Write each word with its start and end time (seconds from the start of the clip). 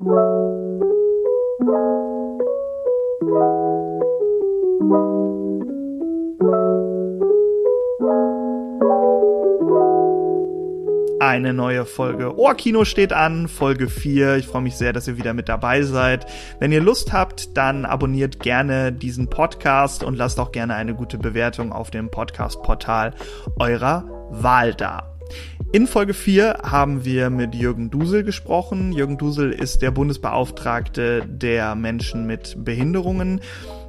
Eine 0.00 0.06
neue 11.52 11.84
Folge 11.84 12.38
Ohrkino 12.38 12.84
steht 12.84 13.12
an, 13.12 13.48
Folge 13.48 13.88
4. 13.88 14.36
Ich 14.36 14.46
freue 14.46 14.62
mich 14.62 14.76
sehr, 14.76 14.92
dass 14.92 15.08
ihr 15.08 15.18
wieder 15.18 15.34
mit 15.34 15.48
dabei 15.48 15.82
seid. 15.82 16.26
Wenn 16.60 16.70
ihr 16.70 16.80
Lust 16.80 17.12
habt, 17.12 17.56
dann 17.56 17.84
abonniert 17.84 18.38
gerne 18.38 18.92
diesen 18.92 19.28
Podcast 19.28 20.04
und 20.04 20.14
lasst 20.16 20.38
auch 20.38 20.52
gerne 20.52 20.76
eine 20.76 20.94
gute 20.94 21.18
Bewertung 21.18 21.72
auf 21.72 21.90
dem 21.90 22.08
Podcast-Portal 22.08 23.14
eurer 23.58 24.04
Wahl 24.30 24.74
da. 24.74 25.17
In 25.72 25.86
Folge 25.86 26.14
4 26.14 26.60
haben 26.62 27.04
wir 27.04 27.28
mit 27.30 27.54
Jürgen 27.54 27.90
Dusel 27.90 28.24
gesprochen. 28.24 28.92
Jürgen 28.92 29.18
Dusel 29.18 29.52
ist 29.52 29.82
der 29.82 29.90
Bundesbeauftragte 29.90 31.26
der 31.26 31.74
Menschen 31.74 32.26
mit 32.26 32.64
Behinderungen. 32.64 33.40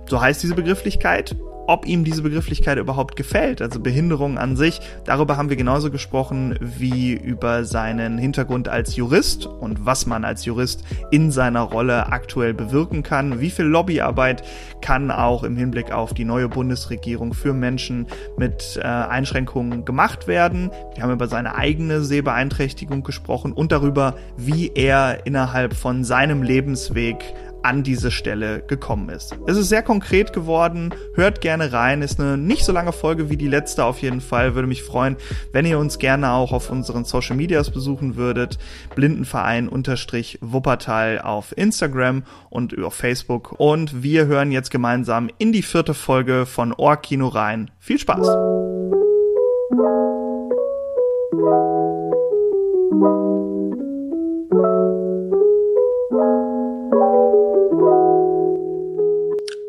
So 0.09 0.19
heißt 0.19 0.43
diese 0.43 0.55
Begrifflichkeit 0.55 1.35
ob 1.69 1.85
ihm 1.85 2.03
diese 2.03 2.23
Begrifflichkeit 2.23 2.79
überhaupt 2.79 3.15
gefällt, 3.15 3.61
also 3.61 3.79
Behinderung 3.79 4.39
an 4.39 4.57
sich. 4.57 4.81
Darüber 5.05 5.37
haben 5.37 5.51
wir 5.51 5.55
genauso 5.55 5.91
gesprochen 5.91 6.57
wie 6.59 7.13
über 7.13 7.63
seinen 7.63 8.17
Hintergrund 8.17 8.67
als 8.67 8.95
Jurist 8.95 9.45
und 9.45 9.85
was 9.85 10.07
man 10.07 10.25
als 10.25 10.45
Jurist 10.45 10.83
in 11.11 11.29
seiner 11.29 11.61
Rolle 11.61 12.07
aktuell 12.07 12.55
bewirken 12.55 13.03
kann. 13.03 13.39
Wie 13.39 13.51
viel 13.51 13.65
Lobbyarbeit 13.65 14.41
kann 14.81 15.11
auch 15.11 15.43
im 15.43 15.57
Hinblick 15.57 15.91
auf 15.91 16.15
die 16.15 16.25
neue 16.25 16.49
Bundesregierung 16.49 17.35
für 17.35 17.53
Menschen 17.53 18.07
mit 18.35 18.79
äh, 18.81 18.87
Einschränkungen 18.87 19.85
gemacht 19.85 20.27
werden. 20.27 20.71
Wir 20.95 21.03
haben 21.03 21.13
über 21.13 21.27
seine 21.27 21.53
eigene 21.53 22.01
Sehbeeinträchtigung 22.01 23.03
gesprochen 23.03 23.53
und 23.53 23.71
darüber, 23.71 24.15
wie 24.37 24.71
er 24.73 25.27
innerhalb 25.27 25.75
von 25.75 26.03
seinem 26.03 26.41
Lebensweg 26.41 27.17
an 27.63 27.83
diese 27.83 28.11
Stelle 28.11 28.61
gekommen 28.61 29.09
ist. 29.09 29.37
Es 29.47 29.57
ist 29.57 29.69
sehr 29.69 29.83
konkret 29.83 30.33
geworden, 30.33 30.93
hört 31.13 31.41
gerne 31.41 31.71
rein, 31.73 32.01
ist 32.01 32.19
eine 32.19 32.37
nicht 32.37 32.63
so 32.63 32.71
lange 32.71 32.91
Folge 32.91 33.29
wie 33.29 33.37
die 33.37 33.47
letzte 33.47 33.85
auf 33.85 33.99
jeden 33.99 34.21
Fall, 34.21 34.55
würde 34.55 34.67
mich 34.67 34.83
freuen, 34.83 35.17
wenn 35.51 35.65
ihr 35.65 35.79
uns 35.79 35.99
gerne 35.99 36.31
auch 36.31 36.51
auf 36.51 36.69
unseren 36.69 37.05
Social 37.05 37.35
Medias 37.35 37.69
besuchen 37.69 38.15
würdet, 38.15 38.57
Blindenverein 38.95 39.67
unterstrich 39.69 40.37
Wuppertal 40.41 41.19
auf 41.19 41.57
Instagram 41.57 42.23
und 42.49 42.77
auf 42.81 42.93
Facebook 42.93 43.53
und 43.59 44.03
wir 44.03 44.27
hören 44.27 44.51
jetzt 44.51 44.71
gemeinsam 44.71 45.29
in 45.37 45.51
die 45.51 45.63
vierte 45.63 45.93
Folge 45.93 46.45
von 46.45 46.73
Ohrkino 46.73 47.27
rein. 47.27 47.71
Viel 47.79 47.99
Spaß! 47.99 48.27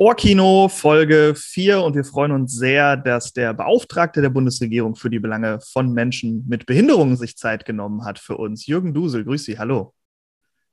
Ohrkino 0.02 0.70
Folge 0.70 1.34
4 1.36 1.82
und 1.82 1.94
wir 1.94 2.04
freuen 2.04 2.32
uns 2.32 2.56
sehr, 2.56 2.96
dass 2.96 3.34
der 3.34 3.52
Beauftragte 3.52 4.22
der 4.22 4.30
Bundesregierung 4.30 4.96
für 4.96 5.10
die 5.10 5.18
Belange 5.18 5.58
von 5.60 5.92
Menschen 5.92 6.42
mit 6.48 6.64
Behinderungen 6.64 7.18
sich 7.18 7.36
Zeit 7.36 7.66
genommen 7.66 8.06
hat 8.06 8.18
für 8.18 8.38
uns. 8.38 8.66
Jürgen 8.66 8.94
Dusel, 8.94 9.24
grüß 9.24 9.44
Sie, 9.44 9.58
hallo. 9.58 9.92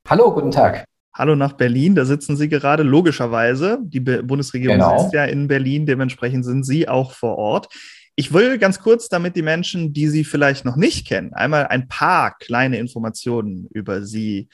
Hallo, 0.08 0.34
guten 0.34 0.52
Tag. 0.52 0.86
Hallo 1.14 1.36
nach 1.36 1.52
Berlin, 1.52 1.94
da 1.94 2.06
sitzen 2.06 2.38
Sie 2.38 2.47
gerade, 2.47 2.84
logischerweise. 2.84 3.80
Die 3.81 4.00
Be 4.00 4.23
Bundesregierung 4.23 4.78
genau. 4.78 4.97
sitzt 4.97 5.14
ja 5.14 5.25
in 5.25 5.50
Berlin, 5.50 5.86
dementsprechend 5.86 6.45
sind 6.45 6.64
Sie 6.64 6.88
auch 6.88 7.12
vor 7.12 7.38
Ort. 7.38 7.67
Ich 8.16 8.34
will 8.34 8.58
ganz 8.58 8.80
kurz, 8.80 9.09
damit 9.09 9.36
die 9.36 9.41
Menschen, 9.41 9.91
die 9.91 10.08
Sie 10.08 10.23
vielleicht 10.23 10.64
noch 10.64 10.78
nicht 10.78 11.06
kennen, 11.06 11.34
einmal 11.34 11.67
ein 11.67 11.89
paar 11.89 12.38
kleine 12.38 12.78
Informationen 12.78 13.67
über 13.73 14.03
Sie 14.03 14.47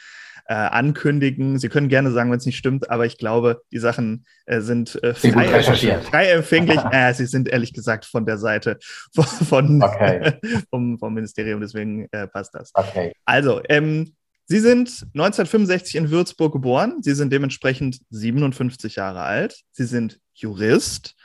äh, 0.45 0.53
ankündigen. 0.53 1.57
Sie 1.59 1.69
können 1.69 1.89
gerne 1.89 2.11
sagen, 2.11 2.31
wenn 2.31 2.37
es 2.37 2.45
nicht 2.45 2.57
stimmt, 2.57 2.89
aber 2.89 3.05
ich 3.05 3.17
glaube, 3.17 3.61
die 3.71 3.79
Sachen 3.79 4.25
äh, 4.45 4.61
sind 4.61 5.01
äh, 5.03 5.13
frei, 5.13 5.61
frei 6.01 6.31
empfänglich. 6.31 6.79
äh, 6.91 7.13
sie 7.13 7.25
sind 7.25 7.47
ehrlich 7.47 7.73
gesagt 7.73 8.05
von 8.05 8.25
der 8.25 8.37
Seite 8.37 8.77
von, 9.13 9.25
von 9.25 9.83
okay. 9.83 10.33
vom, 10.69 10.99
vom, 10.99 11.13
Ministerium, 11.13 11.61
deswegen 11.61 12.07
äh, 12.11 12.27
passt 12.27 12.53
das. 12.55 12.71
Okay. 12.73 13.13
Also, 13.25 13.61
ähm, 13.69 14.15
Sie 14.45 14.59
sind 14.59 15.07
1965 15.13 15.95
in 15.95 16.11
Würzburg 16.11 16.51
geboren. 16.51 16.97
Sie 17.01 17.13
sind 17.15 17.31
dementsprechend 17.31 18.01
57 18.09 18.97
Jahre 18.97 19.21
alt. 19.21 19.61
Sie 19.71 19.85
sind 19.85 20.19
Jurist 20.33 21.15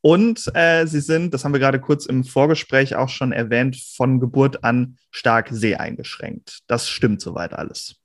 und 0.00 0.50
äh, 0.54 0.86
sie 0.86 1.00
sind, 1.00 1.34
das 1.34 1.44
haben 1.44 1.52
wir 1.52 1.60
gerade 1.60 1.80
kurz 1.80 2.06
im 2.06 2.24
Vorgespräch 2.24 2.94
auch 2.94 3.08
schon 3.08 3.32
erwähnt, 3.32 3.76
von 3.96 4.20
Geburt 4.20 4.62
an 4.62 4.96
stark 5.10 5.48
seheingeschränkt. 5.50 6.60
Das 6.68 6.88
stimmt 6.88 7.20
soweit 7.20 7.52
alles. 7.52 7.96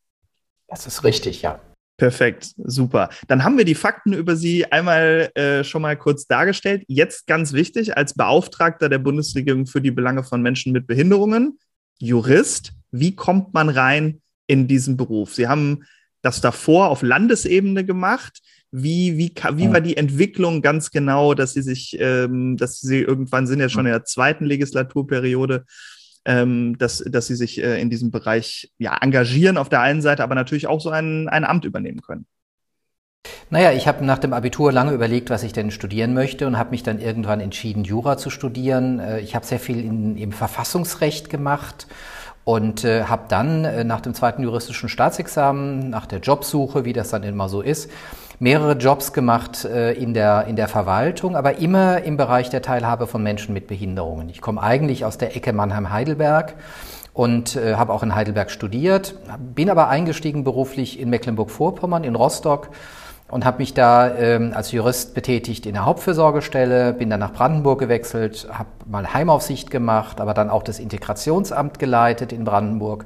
Das 0.74 0.88
ist 0.88 1.04
richtig, 1.04 1.44
ja. 1.44 1.60
Perfekt, 1.98 2.54
super. 2.58 3.10
Dann 3.28 3.44
haben 3.44 3.60
wir 3.60 3.66
die 3.66 3.76
Fakten 3.76 4.14
über 4.14 4.36
Sie 4.36 4.66
einmal 4.72 5.30
äh, 5.36 5.64
schon 5.64 5.84
mal 5.84 5.96
kurz 5.96 6.26
dargestellt. 6.26 6.84
Jetzt 6.88 7.28
ganz 7.28 7.54
wichtig, 7.54 7.96
als 7.96 8.16
Beauftragter 8.16 8.90
der 8.90 8.98
Bundesregierung 8.98 9.68
für 9.68 9.82
die 9.82 9.92
Belange 9.92 10.24
von 10.24 10.42
Menschen 10.42 10.74
mit 10.74 10.88
Behinderungen, 10.88 11.60
Jurist, 12.00 12.74
wie 12.90 13.16
kommt 13.16 13.54
man 13.54 13.70
rein 13.70 14.22
in 14.48 14.68
diesen 14.68 14.98
Beruf? 14.98 15.36
Sie 15.36 15.48
haben 15.48 15.84
das 16.24 16.42
davor 16.42 16.90
auf 16.90 17.04
Landesebene 17.04 17.86
gemacht. 17.86 18.42
Wie, 18.72 19.20
wie, 19.20 19.32
wie 19.54 19.72
war 19.72 19.82
die 19.82 19.98
Entwicklung 19.98 20.64
ganz 20.64 20.90
genau, 20.90 21.36
dass 21.36 21.54
Sie 21.54 21.62
sich, 21.62 21.96
ähm, 22.00 22.58
dass 22.58 22.80
Sie 22.80 23.02
irgendwann 23.02 23.46
sind 23.46 23.60
ja 23.60 23.70
schon 23.70 23.86
in 23.86 23.92
der 23.92 24.04
zweiten 24.04 24.46
Legislaturperiode, 24.46 25.66
ähm, 26.26 26.78
dass, 26.78 27.00
dass 27.00 27.28
sie 27.28 27.36
sich 27.36 27.62
äh, 27.62 27.82
in 27.82 27.90
diesem 27.90 28.12
Bereich 28.12 28.72
ja, 28.78 28.98
engagieren 29.02 29.58
auf 29.58 29.70
der 29.70 29.82
einen 29.82 30.02
Seite, 30.02 30.24
aber 30.24 30.36
natürlich 30.36 30.68
auch 30.68 30.82
so 30.82 30.90
ein, 30.90 31.28
ein 31.30 31.44
Amt 31.44 31.66
übernehmen 31.66 32.02
können. 32.02 32.26
Naja, 33.50 33.72
ich 33.72 33.88
habe 33.88 34.04
nach 34.04 34.20
dem 34.20 34.34
Abitur 34.34 34.72
lange 34.72 34.94
überlegt, 34.94 35.30
was 35.30 35.44
ich 35.44 35.54
denn 35.54 35.72
studieren 35.72 36.14
möchte 36.14 36.48
und 36.48 36.58
habe 36.58 36.72
mich 36.72 36.84
dann 36.84 37.00
irgendwann 37.00 37.40
entschieden, 37.40 37.84
Jura 37.84 38.18
zu 38.18 38.30
studieren. 38.30 39.00
Äh, 39.00 39.20
ich 39.20 39.36
habe 39.36 39.46
sehr 39.46 39.60
viel 39.60 39.80
in, 39.80 40.18
im 40.18 40.32
Verfassungsrecht 40.32 41.30
gemacht 41.30 41.88
und 42.44 42.84
äh, 42.84 43.04
habe 43.04 43.26
dann 43.30 43.64
äh, 43.64 43.84
nach 43.84 44.02
dem 44.02 44.14
zweiten 44.14 44.44
juristischen 44.44 44.90
Staatsexamen, 44.90 45.90
nach 45.90 46.06
der 46.06 46.20
Jobsuche, 46.20 46.86
wie 46.86 46.94
das 46.94 47.10
dann 47.10 47.24
immer 47.24 47.48
so 47.48 47.62
ist, 47.62 47.90
mehrere 48.40 48.74
Jobs 48.74 49.14
gemacht 49.14 49.66
äh, 49.66 49.94
in, 49.94 50.14
der, 50.14 50.46
in 50.48 50.56
der 50.56 50.68
Verwaltung, 50.68 51.36
aber 51.36 51.60
immer 51.60 52.04
im 52.04 52.18
Bereich 52.18 52.50
der 52.50 52.62
Teilhabe 52.62 53.08
von 53.08 53.24
Menschen 53.24 53.54
mit 53.54 53.68
Behinderungen. 53.68 54.30
Ich 54.30 54.42
komme 54.42 54.62
eigentlich 54.62 55.06
aus 55.06 55.18
der 55.18 55.36
Ecke 55.36 55.54
Mannheim-Heidelberg 55.54 56.56
und 57.14 57.56
äh, 57.56 57.76
habe 57.76 57.94
auch 57.94 58.04
in 58.04 58.16
Heidelberg 58.16 58.52
studiert, 58.52 59.16
bin 59.56 59.70
aber 59.70 59.88
eingestiegen 59.88 60.44
beruflich 60.44 61.00
in 61.00 61.10
Mecklenburg-Vorpommern, 61.10 62.04
in 62.04 62.16
Rostock 62.16 62.70
und 63.30 63.46
habe 63.46 63.60
mich 63.60 63.74
da 63.74 64.16
ähm, 64.16 64.52
als 64.54 64.72
Jurist 64.72 65.16
betätigt 65.16 65.66
in 65.66 65.74
der 65.74 65.86
Hauptfürsorgestelle, 65.86 66.94
bin 66.94 67.10
dann 67.10 67.20
nach 67.20 67.34
Brandenburg 67.34 67.80
gewechselt, 67.80 68.48
habe 68.52 68.70
mal 68.86 69.14
Heimaufsicht 69.14 69.72
gemacht, 69.72 70.22
aber 70.22 70.34
dann 70.34 70.50
auch 70.50 70.64
das 70.64 70.80
Integrationsamt 70.80 71.80
geleitet 71.80 72.32
in 72.32 72.44
Brandenburg 72.44 73.06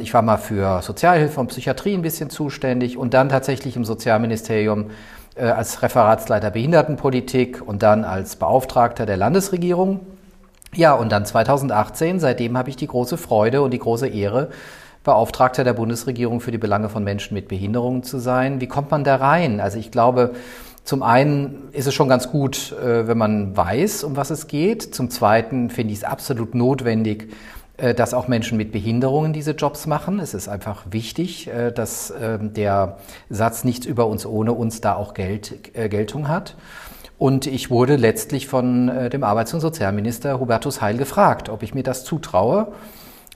ich 0.00 0.14
war 0.14 0.22
mal 0.22 0.38
für 0.38 0.80
Sozialhilfe 0.80 1.40
und 1.40 1.48
Psychiatrie 1.48 1.94
ein 1.94 2.02
bisschen 2.02 2.30
zuständig 2.30 2.96
und 2.96 3.12
dann 3.12 3.28
tatsächlich 3.28 3.76
im 3.76 3.84
Sozialministerium 3.84 4.86
äh, 5.34 5.42
als 5.44 5.82
Referatsleiter 5.82 6.50
Behindertenpolitik 6.50 7.62
und 7.64 7.82
dann 7.82 8.04
als 8.04 8.36
Beauftragter 8.36 9.06
der 9.06 9.16
Landesregierung. 9.16 10.00
Ja, 10.74 10.94
und 10.94 11.12
dann 11.12 11.24
2018, 11.24 12.20
seitdem 12.20 12.56
habe 12.58 12.70
ich 12.70 12.76
die 12.76 12.86
große 12.86 13.16
Freude 13.16 13.62
und 13.62 13.70
die 13.70 13.78
große 13.78 14.08
Ehre, 14.08 14.48
Beauftragter 15.04 15.64
der 15.64 15.72
Bundesregierung 15.72 16.40
für 16.40 16.50
die 16.50 16.58
Belange 16.58 16.88
von 16.88 17.04
Menschen 17.04 17.34
mit 17.34 17.48
Behinderungen 17.48 18.02
zu 18.02 18.18
sein. 18.18 18.60
Wie 18.60 18.66
kommt 18.66 18.90
man 18.90 19.04
da 19.04 19.16
rein? 19.16 19.60
Also 19.60 19.78
ich 19.78 19.90
glaube, 19.90 20.32
zum 20.84 21.02
einen 21.02 21.68
ist 21.72 21.86
es 21.86 21.94
schon 21.94 22.08
ganz 22.08 22.30
gut, 22.30 22.72
äh, 22.72 23.06
wenn 23.06 23.18
man 23.18 23.56
weiß, 23.56 24.04
um 24.04 24.16
was 24.16 24.30
es 24.30 24.46
geht. 24.46 24.94
Zum 24.94 25.10
zweiten 25.10 25.70
finde 25.70 25.92
ich 25.92 26.00
es 26.00 26.04
absolut 26.04 26.54
notwendig, 26.54 27.30
dass 27.78 28.12
auch 28.12 28.26
Menschen 28.26 28.58
mit 28.58 28.72
Behinderungen 28.72 29.32
diese 29.32 29.52
Jobs 29.52 29.86
machen. 29.86 30.18
Es 30.18 30.34
ist 30.34 30.48
einfach 30.48 30.86
wichtig, 30.90 31.46
äh, 31.46 31.70
dass 31.70 32.12
ähm, 32.20 32.52
der 32.52 32.98
Satz 33.30 33.62
nichts 33.62 33.86
über 33.86 34.06
uns 34.06 34.26
ohne 34.26 34.52
uns 34.52 34.80
da 34.80 34.96
auch 34.96 35.14
Geld, 35.14 35.76
äh, 35.76 35.88
Geltung 35.88 36.28
hat. 36.28 36.56
Und 37.18 37.46
ich 37.46 37.70
wurde 37.70 37.96
letztlich 37.96 38.46
von 38.46 39.10
dem 39.10 39.24
Arbeits- 39.24 39.52
und 39.52 39.58
Sozialminister 39.58 40.38
Hubertus 40.38 40.80
Heil 40.80 40.96
gefragt, 40.96 41.48
ob 41.48 41.64
ich 41.64 41.74
mir 41.74 41.82
das 41.82 42.04
zutraue. 42.04 42.68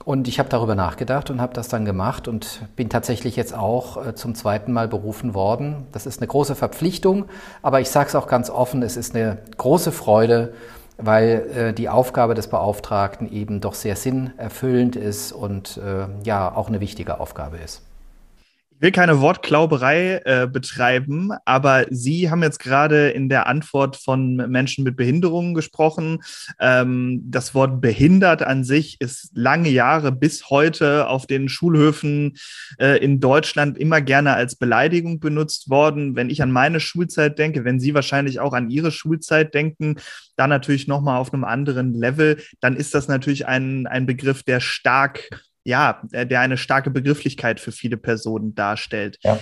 Und 0.05 0.29
ich 0.29 0.39
habe 0.39 0.47
darüber 0.47 0.73
nachgedacht 0.73 1.29
und 1.29 1.41
habe 1.41 1.53
das 1.53 1.67
dann 1.67 1.83
gemacht 1.83 2.29
und 2.29 2.61
bin 2.77 2.87
tatsächlich 2.89 3.35
jetzt 3.35 3.53
auch 3.53 4.13
zum 4.13 4.35
zweiten 4.35 4.71
Mal 4.71 4.87
berufen 4.87 5.33
worden. 5.33 5.85
Das 5.91 6.05
ist 6.05 6.21
eine 6.21 6.27
große 6.27 6.55
Verpflichtung, 6.55 7.25
aber 7.61 7.81
ich 7.81 7.89
sage 7.89 8.07
es 8.07 8.15
auch 8.15 8.27
ganz 8.27 8.49
offen, 8.49 8.83
es 8.83 8.95
ist 8.95 9.15
eine 9.15 9.39
große 9.57 9.91
Freude, 9.91 10.53
weil 10.97 11.49
äh, 11.55 11.73
die 11.73 11.89
Aufgabe 11.89 12.33
des 12.33 12.47
Beauftragten 12.47 13.31
eben 13.31 13.61
doch 13.61 13.73
sehr 13.73 13.95
sinnerfüllend 13.95 14.95
ist 14.95 15.31
und 15.31 15.77
äh, 15.77 16.07
ja 16.23 16.53
auch 16.53 16.67
eine 16.67 16.79
wichtige 16.79 17.19
Aufgabe 17.19 17.57
ist. 17.57 17.81
Will 18.83 18.91
keine 18.91 19.21
Wortklauberei 19.21 20.21
äh, 20.25 20.45
betreiben, 20.45 21.29
aber 21.45 21.85
Sie 21.89 22.29
haben 22.29 22.43
jetzt 22.43 22.59
gerade 22.59 23.11
in 23.11 23.29
der 23.29 23.47
Antwort 23.47 23.95
von 23.95 24.35
Menschen 24.35 24.83
mit 24.83 24.97
Behinderungen 24.97 25.53
gesprochen. 25.53 26.21
Ähm, 26.59 27.21
das 27.23 27.55
Wort 27.55 27.79
behindert 27.79 28.43
an 28.43 28.65
sich 28.65 28.99
ist 28.99 29.31
lange 29.35 29.69
Jahre 29.69 30.11
bis 30.11 30.49
heute 30.49 31.07
auf 31.07 31.27
den 31.27 31.47
Schulhöfen 31.47 32.35
äh, 32.77 32.97
in 32.97 33.21
Deutschland 33.21 33.77
immer 33.77 34.01
gerne 34.01 34.33
als 34.33 34.57
Beleidigung 34.57 35.21
benutzt 35.21 35.69
worden. 35.69 36.17
Wenn 36.17 36.29
ich 36.29 36.41
an 36.41 36.51
meine 36.51 36.81
Schulzeit 36.81 37.39
denke, 37.39 37.63
wenn 37.63 37.79
Sie 37.79 37.93
wahrscheinlich 37.93 38.41
auch 38.41 38.51
an 38.51 38.69
Ihre 38.69 38.91
Schulzeit 38.91 39.53
denken, 39.53 39.95
dann 40.35 40.49
natürlich 40.49 40.89
nochmal 40.89 41.19
auf 41.19 41.33
einem 41.33 41.45
anderen 41.45 41.93
Level, 41.93 42.43
dann 42.59 42.75
ist 42.75 42.93
das 42.93 43.07
natürlich 43.07 43.47
ein, 43.47 43.87
ein 43.87 44.05
Begriff, 44.05 44.43
der 44.43 44.59
stark 44.59 45.29
ja, 45.63 46.01
der 46.11 46.41
eine 46.41 46.57
starke 46.57 46.89
Begrifflichkeit 46.89 47.59
für 47.59 47.71
viele 47.71 47.97
Personen 47.97 48.53
darstellt. 48.53 49.17
Ja. 49.23 49.39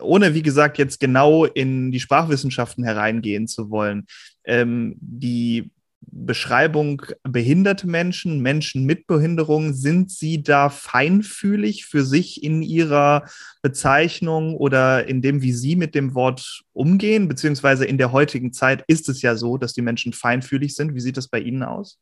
Ohne, 0.00 0.34
wie 0.34 0.42
gesagt, 0.42 0.78
jetzt 0.78 1.00
genau 1.00 1.44
in 1.44 1.92
die 1.92 2.00
Sprachwissenschaften 2.00 2.84
hereingehen 2.84 3.46
zu 3.46 3.70
wollen, 3.70 4.06
ähm, 4.44 4.96
die 5.00 5.70
Beschreibung 6.10 7.02
behinderte 7.22 7.86
Menschen, 7.86 8.40
Menschen 8.40 8.84
mit 8.84 9.06
Behinderung, 9.06 9.72
sind 9.72 10.10
Sie 10.10 10.42
da 10.42 10.68
feinfühlig 10.68 11.86
für 11.86 12.04
sich 12.04 12.42
in 12.42 12.62
Ihrer 12.62 13.24
Bezeichnung 13.62 14.56
oder 14.56 15.06
in 15.06 15.22
dem, 15.22 15.42
wie 15.42 15.52
Sie 15.52 15.76
mit 15.76 15.94
dem 15.94 16.14
Wort 16.14 16.62
umgehen? 16.72 17.28
Beziehungsweise 17.28 17.84
in 17.84 17.98
der 17.98 18.10
heutigen 18.12 18.52
Zeit 18.52 18.84
ist 18.88 19.08
es 19.08 19.22
ja 19.22 19.36
so, 19.36 19.56
dass 19.56 19.72
die 19.72 19.82
Menschen 19.82 20.12
feinfühlig 20.12 20.74
sind. 20.74 20.94
Wie 20.94 21.00
sieht 21.00 21.16
das 21.16 21.28
bei 21.28 21.38
Ihnen 21.38 21.62
aus? 21.62 21.98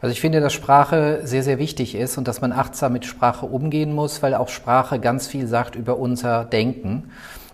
Also 0.00 0.12
ich 0.12 0.20
finde, 0.20 0.40
dass 0.40 0.52
Sprache 0.52 1.20
sehr, 1.24 1.42
sehr 1.42 1.58
wichtig 1.58 1.94
ist 1.94 2.16
und 2.16 2.26
dass 2.26 2.40
man 2.40 2.52
achtsam 2.52 2.92
mit 2.92 3.04
Sprache 3.04 3.46
umgehen 3.46 3.92
muss, 3.94 4.22
weil 4.22 4.34
auch 4.34 4.48
Sprache 4.48 4.98
ganz 4.98 5.28
viel 5.28 5.46
sagt 5.46 5.76
über 5.76 5.98
unser 5.98 6.44
Denken. 6.44 7.10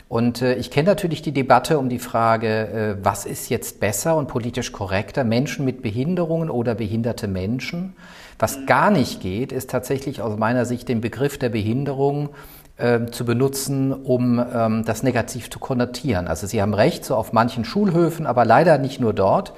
Und 0.09 0.43
äh, 0.43 0.55
ich 0.55 0.71
kenne 0.71 0.89
natürlich 0.89 1.23
die 1.23 1.33
Debatte 1.33 1.79
um 1.79 1.89
die 1.89 1.99
Frage, 1.99 2.49
äh, 2.49 3.05
was 3.05 3.27
ist 3.27 3.49
jetzt 3.49 3.81
besser 3.81 4.17
und 4.17 4.29
politisch 4.29 4.71
korrekter, 4.71 5.25
Menschen 5.25 5.65
mit 5.65 5.83
Behinderungen 5.83 6.49
oder 6.49 6.77
behinderte 6.77 7.27
Menschen. 7.27 7.97
Was 8.39 8.67
gar 8.67 8.91
nicht 8.91 9.21
geht, 9.21 9.51
ist 9.51 9.71
tatsächlich 9.71 10.21
aus 10.21 10.39
meiner 10.39 10.65
Sicht 10.65 10.89
den 10.89 11.01
Begriff 11.01 11.39
der 11.39 11.49
Behinderung 11.49 12.29
äh, 12.77 13.07
zu 13.07 13.25
benutzen, 13.25 13.93
um 13.93 14.39
ähm, 14.39 14.85
das 14.85 15.03
negativ 15.03 15.51
zu 15.51 15.59
konnotieren. 15.59 16.29
Also 16.29 16.47
Sie 16.47 16.63
haben 16.63 16.75
recht, 16.75 17.05
so 17.05 17.17
auf 17.17 17.33
manchen 17.33 17.65
Schulhöfen, 17.65 18.27
aber 18.27 18.45
leider 18.45 18.79
nicht 18.79 19.01
nur 19.01 19.13
dort 19.13 19.55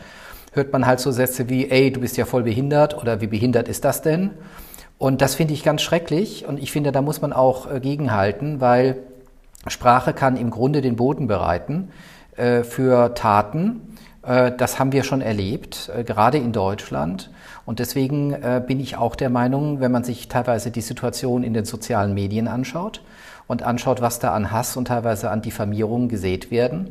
hört 0.53 0.73
man 0.73 0.87
halt 0.87 1.01
so 1.01 1.11
Sätze 1.11 1.49
wie, 1.49 1.71
ey, 1.71 1.93
du 1.93 2.01
bist 2.01 2.17
ja 2.17 2.25
voll 2.25 2.43
behindert 2.43 3.01
oder 3.01 3.21
wie 3.21 3.27
behindert 3.27 3.69
ist 3.69 3.85
das 3.85 4.03
denn? 4.03 4.31
Und 4.99 5.21
das 5.21 5.37
finde 5.37 5.55
ich 5.55 5.63
ganz 5.63 5.83
schrecklich 5.83 6.47
und 6.47 6.59
ich 6.59 6.73
finde, 6.73 6.91
da 6.93 7.03
muss 7.03 7.21
man 7.21 7.33
auch 7.33 7.71
äh, 7.71 7.81
gegenhalten, 7.81 8.61
weil 8.61 8.97
Sprache 9.67 10.13
kann 10.13 10.37
im 10.37 10.51
Grunde 10.51 10.81
den 10.81 10.97
Boden 10.97 11.27
bereiten 11.29 11.91
äh, 12.37 12.63
für 12.63 13.15
Taten. 13.15 13.97
Äh, 14.23 14.53
das 14.57 14.79
haben 14.79 14.93
wir 14.93 15.05
schon 15.05 15.21
erlebt, 15.21 15.91
äh, 15.97 16.03
gerade 16.03 16.39
in 16.39 16.53
Deutschland. 16.53 17.31
Und 17.65 17.79
deswegen 17.79 18.33
äh, 18.33 18.63
bin 18.67 18.81
ich 18.81 18.97
auch 18.97 19.15
der 19.15 19.31
Meinung, 19.31 19.81
wenn 19.81 19.93
man 19.93 20.03
sich 20.03 20.29
teilweise 20.29 20.71
die 20.71 20.81
Situation 20.81 21.45
in 21.45 21.55
den 21.55 21.65
sozialen 21.65 22.15
Medien 22.15 22.49
anschaut 22.49 23.03
und 23.47 23.63
anschaut, 23.63 24.01
was 24.01 24.19
da 24.19 24.33
an 24.33 24.51
Hass 24.51 24.77
und 24.77 24.89
teilweise 24.89 25.31
an 25.31 25.43
Diffamierungen 25.43 26.09
gesät 26.09 26.51
werden, 26.51 26.91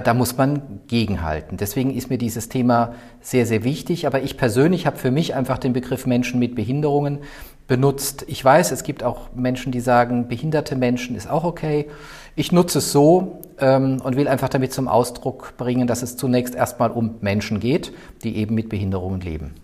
da 0.00 0.14
muss 0.14 0.38
man 0.38 0.80
gegenhalten. 0.86 1.58
Deswegen 1.58 1.94
ist 1.94 2.08
mir 2.08 2.18
dieses 2.18 2.48
Thema 2.48 2.94
sehr, 3.20 3.44
sehr 3.44 3.62
wichtig. 3.62 4.06
Aber 4.06 4.22
ich 4.22 4.36
persönlich 4.38 4.86
habe 4.86 4.96
für 4.96 5.10
mich 5.10 5.34
einfach 5.34 5.58
den 5.58 5.74
Begriff 5.74 6.06
Menschen 6.06 6.38
mit 6.38 6.54
Behinderungen 6.54 7.18
benutzt. 7.66 8.24
Ich 8.26 8.44
weiß, 8.44 8.70
es 8.72 8.84
gibt 8.84 9.02
auch 9.02 9.34
Menschen, 9.34 9.70
die 9.70 9.80
sagen, 9.80 10.28
behinderte 10.28 10.76
Menschen 10.76 11.14
ist 11.14 11.28
auch 11.28 11.44
okay. 11.44 11.88
Ich 12.36 12.52
nutze 12.52 12.78
es 12.78 12.90
so 12.92 13.40
ähm, 13.58 14.00
und 14.02 14.16
will 14.16 14.28
einfach 14.28 14.48
damit 14.48 14.72
zum 14.72 14.88
Ausdruck 14.88 15.56
bringen, 15.58 15.86
dass 15.86 16.02
es 16.02 16.16
zunächst 16.16 16.54
erstmal 16.54 16.90
um 16.90 17.16
Menschen 17.20 17.60
geht, 17.60 17.92
die 18.24 18.36
eben 18.36 18.54
mit 18.54 18.68
Behinderungen 18.68 19.20
leben. 19.20 19.54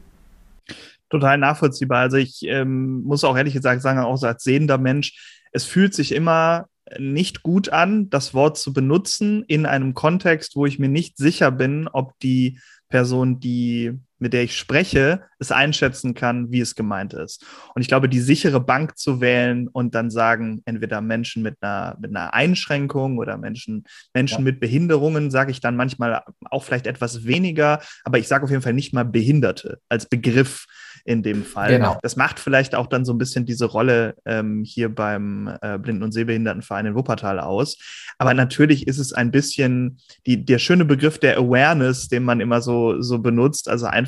Total 1.11 1.39
nachvollziehbar. 1.39 2.01
Also 2.01 2.19
ich 2.19 2.43
ähm, 2.43 3.03
muss 3.03 3.25
auch 3.25 3.37
ehrlich 3.37 3.55
gesagt 3.55 3.81
sagen, 3.81 3.99
auch 4.01 4.23
als 4.23 4.45
sehender 4.45 4.77
Mensch, 4.77 5.39
es 5.53 5.65
fühlt 5.65 5.95
sich 5.95 6.13
immer 6.13 6.67
nicht 6.99 7.43
gut 7.43 7.69
an, 7.71 8.11
das 8.11 8.35
Wort 8.35 8.59
zu 8.59 8.73
benutzen 8.73 9.45
in 9.47 9.67
einem 9.67 9.95
Kontext, 9.95 10.57
wo 10.57 10.67
ich 10.67 10.79
mir 10.79 10.89
nicht 10.89 11.17
sicher 11.17 11.51
bin, 11.51 11.89
ob 11.89 12.19
die 12.21 12.59
Person, 12.89 13.41
die, 13.41 13.99
mit 14.19 14.33
der 14.33 14.43
ich 14.43 14.57
spreche, 14.57 15.23
es 15.39 15.53
einschätzen 15.53 16.15
kann, 16.15 16.51
wie 16.51 16.61
es 16.61 16.75
gemeint 16.75 17.15
ist. 17.15 17.45
Und 17.75 17.83
ich 17.83 17.89
glaube, 17.89 18.09
die 18.09 18.21
sichere 18.21 18.61
Bank 18.61 18.99
zu 18.99 19.21
wählen 19.21 19.69
und 19.69 19.95
dann 19.95 20.11
sagen, 20.11 20.63
entweder 20.65 21.01
Menschen 21.01 21.43
mit 21.43 21.57
einer, 21.61 21.97
mit 22.01 22.11
einer 22.11 22.35
Einschränkung 22.35 23.19
oder 23.19 23.37
Menschen, 23.37 23.85
Menschen 24.15 24.39
ja. 24.39 24.45
mit 24.45 24.61
Behinderungen, 24.61 25.31
sage 25.31 25.51
ich 25.51 25.61
dann 25.61 25.77
manchmal 25.77 26.23
auch 26.51 26.65
vielleicht 26.65 26.87
etwas 26.87 27.25
weniger, 27.25 27.81
aber 28.05 28.19
ich 28.19 28.29
sage 28.29 28.45
auf 28.45 28.51
jeden 28.51 28.63
Fall 28.63 28.75
nicht 28.75 28.93
mal 28.93 29.05
Behinderte 29.05 29.79
als 29.89 30.07
Begriff 30.07 30.67
in 31.05 31.23
dem 31.23 31.45
Fall. 31.45 31.71
Genau. 31.71 31.99
Das 32.03 32.17
macht 32.17 32.39
vielleicht 32.39 32.75
auch 32.75 32.87
dann 32.87 33.05
so 33.05 33.13
ein 33.13 33.19
bisschen 33.19 33.47
diese 33.47 33.65
Rolle 33.65 34.15
ähm, 34.27 34.63
hier 34.65 34.95
beim 34.95 35.57
äh, 35.63 35.79
Blinden- 35.79 36.03
und 36.03 36.13
Sehbehindertenverein 36.13 36.87
in 36.87 36.95
Wuppertal 36.95 37.41
aus. 37.41 37.79
Aber 38.19 38.35
natürlich 38.35 38.87
ist 38.87 38.99
es 38.99 39.13
ein 39.13 39.31
bisschen 39.31 40.01
die, 40.27 40.45
der 40.45 40.59
schöne 40.59 40.85
Begriff 40.85 41.19
der 41.19 41.39
Awareness, 41.39 42.09
den 42.09 42.25
man 42.25 42.41
immer 42.41 42.61
so, 42.61 43.01
so 43.01 43.21
benutzt, 43.21 43.69
also 43.69 43.87
einfach 43.87 44.08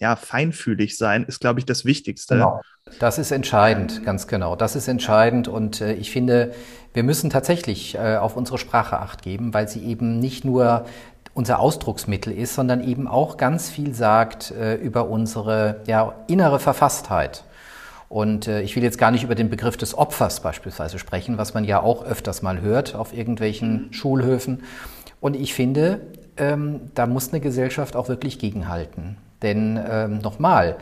ja, 0.00 0.16
feinfühlig 0.16 0.96
sein, 0.96 1.24
ist, 1.24 1.40
glaube 1.40 1.58
ich, 1.58 1.66
das 1.66 1.84
Wichtigste. 1.84 2.34
Genau. 2.34 2.60
Das 3.00 3.18
ist 3.18 3.32
entscheidend, 3.32 4.04
ganz 4.04 4.26
genau. 4.26 4.56
Das 4.56 4.76
ist 4.76 4.88
entscheidend 4.88 5.48
und 5.48 5.80
äh, 5.80 5.92
ich 5.94 6.10
finde, 6.10 6.54
wir 6.94 7.02
müssen 7.02 7.30
tatsächlich 7.30 7.96
äh, 7.96 8.16
auf 8.16 8.36
unsere 8.36 8.58
Sprache 8.58 8.98
acht 8.98 9.22
geben, 9.22 9.52
weil 9.52 9.68
sie 9.68 9.84
eben 9.84 10.18
nicht 10.18 10.44
nur 10.44 10.86
unser 11.34 11.60
Ausdrucksmittel 11.60 12.32
ist, 12.32 12.54
sondern 12.54 12.82
eben 12.82 13.06
auch 13.06 13.36
ganz 13.36 13.70
viel 13.70 13.94
sagt 13.94 14.50
äh, 14.52 14.74
über 14.74 15.08
unsere 15.08 15.82
ja, 15.86 16.14
innere 16.26 16.58
Verfasstheit. 16.58 17.44
Und 18.08 18.48
äh, 18.48 18.62
ich 18.62 18.74
will 18.74 18.82
jetzt 18.82 18.98
gar 18.98 19.10
nicht 19.10 19.22
über 19.22 19.34
den 19.34 19.50
Begriff 19.50 19.76
des 19.76 19.96
Opfers 19.96 20.40
beispielsweise 20.40 20.98
sprechen, 20.98 21.38
was 21.38 21.54
man 21.54 21.64
ja 21.64 21.82
auch 21.82 22.04
öfters 22.04 22.42
mal 22.42 22.60
hört 22.60 22.94
auf 22.94 23.12
irgendwelchen 23.12 23.88
mhm. 23.88 23.92
Schulhöfen. 23.92 24.62
Und 25.20 25.36
ich 25.36 25.54
finde, 25.54 26.00
ähm, 26.36 26.80
da 26.94 27.06
muss 27.06 27.28
eine 27.28 27.40
Gesellschaft 27.40 27.96
auch 27.96 28.08
wirklich 28.08 28.38
gegenhalten. 28.38 29.16
Denn 29.42 29.78
ähm, 29.88 30.18
nochmal, 30.18 30.76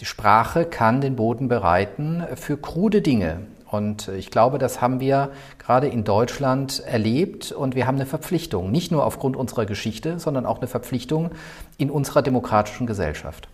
die 0.00 0.06
Sprache 0.06 0.64
kann 0.64 1.00
den 1.00 1.16
Boden 1.16 1.48
bereiten 1.48 2.24
für 2.34 2.56
krude 2.56 3.02
Dinge. 3.02 3.46
Und 3.70 4.08
ich 4.08 4.30
glaube, 4.30 4.58
das 4.58 4.80
haben 4.80 4.98
wir 4.98 5.30
gerade 5.58 5.86
in 5.86 6.02
Deutschland 6.02 6.82
erlebt 6.86 7.52
und 7.52 7.76
wir 7.76 7.86
haben 7.86 7.96
eine 7.96 8.06
Verpflichtung, 8.06 8.72
nicht 8.72 8.90
nur 8.90 9.04
aufgrund 9.04 9.36
unserer 9.36 9.64
Geschichte, 9.64 10.18
sondern 10.18 10.44
auch 10.44 10.58
eine 10.58 10.66
Verpflichtung 10.66 11.30
in 11.78 11.88
unserer 11.90 12.22
demokratischen 12.22 12.86
Gesellschaft. 12.86 13.48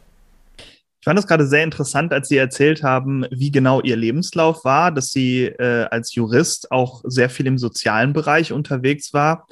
Ich 0.58 1.04
fand 1.04 1.18
es 1.18 1.26
gerade 1.26 1.46
sehr 1.46 1.62
interessant, 1.62 2.12
als 2.12 2.28
Sie 2.28 2.36
erzählt 2.36 2.82
haben, 2.82 3.26
wie 3.30 3.50
genau 3.50 3.80
Ihr 3.82 3.96
Lebenslauf 3.96 4.64
war, 4.64 4.90
dass 4.90 5.10
Sie 5.10 5.44
äh, 5.44 5.86
als 5.90 6.14
Jurist 6.14 6.72
auch 6.72 7.02
sehr 7.04 7.28
viel 7.28 7.46
im 7.46 7.58
sozialen 7.58 8.12
Bereich 8.12 8.52
unterwegs 8.52 9.12
war 9.12 9.46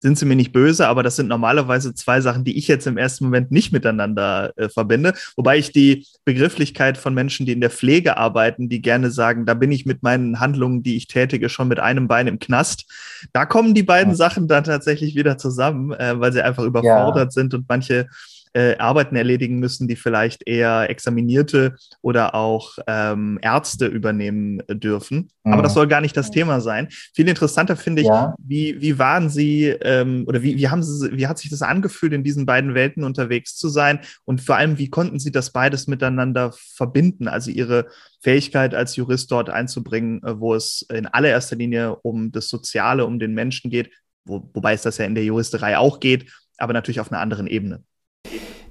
sind 0.00 0.18
Sie 0.18 0.24
mir 0.26 0.36
nicht 0.36 0.52
böse, 0.52 0.86
aber 0.86 1.02
das 1.02 1.16
sind 1.16 1.28
normalerweise 1.28 1.94
zwei 1.94 2.20
Sachen, 2.20 2.44
die 2.44 2.56
ich 2.56 2.68
jetzt 2.68 2.86
im 2.86 2.96
ersten 2.96 3.24
Moment 3.24 3.50
nicht 3.50 3.72
miteinander 3.72 4.52
äh, 4.56 4.68
verbinde. 4.68 5.12
Wobei 5.36 5.58
ich 5.58 5.72
die 5.72 6.06
Begrifflichkeit 6.24 6.98
von 6.98 7.14
Menschen, 7.14 7.46
die 7.46 7.52
in 7.52 7.60
der 7.60 7.70
Pflege 7.70 8.16
arbeiten, 8.16 8.68
die 8.68 8.80
gerne 8.80 9.10
sagen, 9.10 9.44
da 9.44 9.54
bin 9.54 9.72
ich 9.72 9.86
mit 9.86 10.02
meinen 10.02 10.38
Handlungen, 10.38 10.82
die 10.82 10.96
ich 10.96 11.08
tätige, 11.08 11.48
schon 11.48 11.68
mit 11.68 11.80
einem 11.80 12.06
Bein 12.06 12.28
im 12.28 12.38
Knast. 12.38 12.86
Da 13.32 13.44
kommen 13.44 13.74
die 13.74 13.82
beiden 13.82 14.12
ja. 14.12 14.16
Sachen 14.16 14.46
dann 14.46 14.64
tatsächlich 14.64 15.16
wieder 15.16 15.36
zusammen, 15.36 15.92
äh, 15.92 16.18
weil 16.20 16.32
sie 16.32 16.42
einfach 16.42 16.64
überfordert 16.64 17.26
ja. 17.26 17.30
sind 17.30 17.54
und 17.54 17.64
manche 17.68 18.06
äh, 18.52 18.76
Arbeiten 18.78 19.16
erledigen 19.16 19.58
müssen, 19.58 19.88
die 19.88 19.96
vielleicht 19.96 20.46
eher 20.46 20.88
Examinierte 20.90 21.76
oder 22.02 22.34
auch 22.34 22.78
ähm, 22.86 23.38
Ärzte 23.42 23.86
übernehmen 23.86 24.62
dürfen. 24.68 25.30
Mhm. 25.44 25.52
Aber 25.52 25.62
das 25.62 25.74
soll 25.74 25.88
gar 25.88 26.00
nicht 26.00 26.16
das 26.16 26.30
Thema 26.30 26.60
sein. 26.60 26.88
Viel 27.14 27.28
interessanter 27.28 27.76
finde 27.76 28.02
ich, 28.02 28.08
ja. 28.08 28.34
wie, 28.38 28.80
wie 28.80 28.98
waren 28.98 29.28
Sie 29.30 29.66
ähm, 29.66 30.24
oder 30.26 30.42
wie, 30.42 30.56
wie 30.56 30.68
haben 30.68 30.82
Sie, 30.82 31.16
wie 31.16 31.26
hat 31.26 31.38
sich 31.38 31.50
das 31.50 31.62
angefühlt, 31.62 32.12
in 32.12 32.24
diesen 32.24 32.46
beiden 32.46 32.74
Welten 32.74 33.04
unterwegs 33.04 33.56
zu 33.56 33.68
sein? 33.68 34.00
Und 34.24 34.40
vor 34.40 34.56
allem, 34.56 34.78
wie 34.78 34.90
konnten 34.90 35.18
Sie 35.18 35.32
das 35.32 35.50
beides 35.52 35.86
miteinander 35.86 36.52
verbinden? 36.52 37.28
Also 37.28 37.50
Ihre 37.50 37.86
Fähigkeit 38.20 38.74
als 38.74 38.96
Jurist 38.96 39.30
dort 39.30 39.50
einzubringen, 39.50 40.22
äh, 40.24 40.38
wo 40.38 40.54
es 40.54 40.86
in 40.92 41.06
allererster 41.06 41.56
Linie 41.56 41.96
um 41.96 42.32
das 42.32 42.48
Soziale, 42.48 43.06
um 43.06 43.18
den 43.18 43.34
Menschen 43.34 43.70
geht, 43.70 43.90
wo, 44.24 44.48
wobei 44.52 44.74
es 44.74 44.82
das 44.82 44.98
ja 44.98 45.04
in 45.04 45.14
der 45.14 45.24
Juristerei 45.24 45.78
auch 45.78 46.00
geht, 46.00 46.30
aber 46.58 46.72
natürlich 46.72 47.00
auf 47.00 47.10
einer 47.10 47.20
anderen 47.20 47.46
Ebene. 47.46 47.82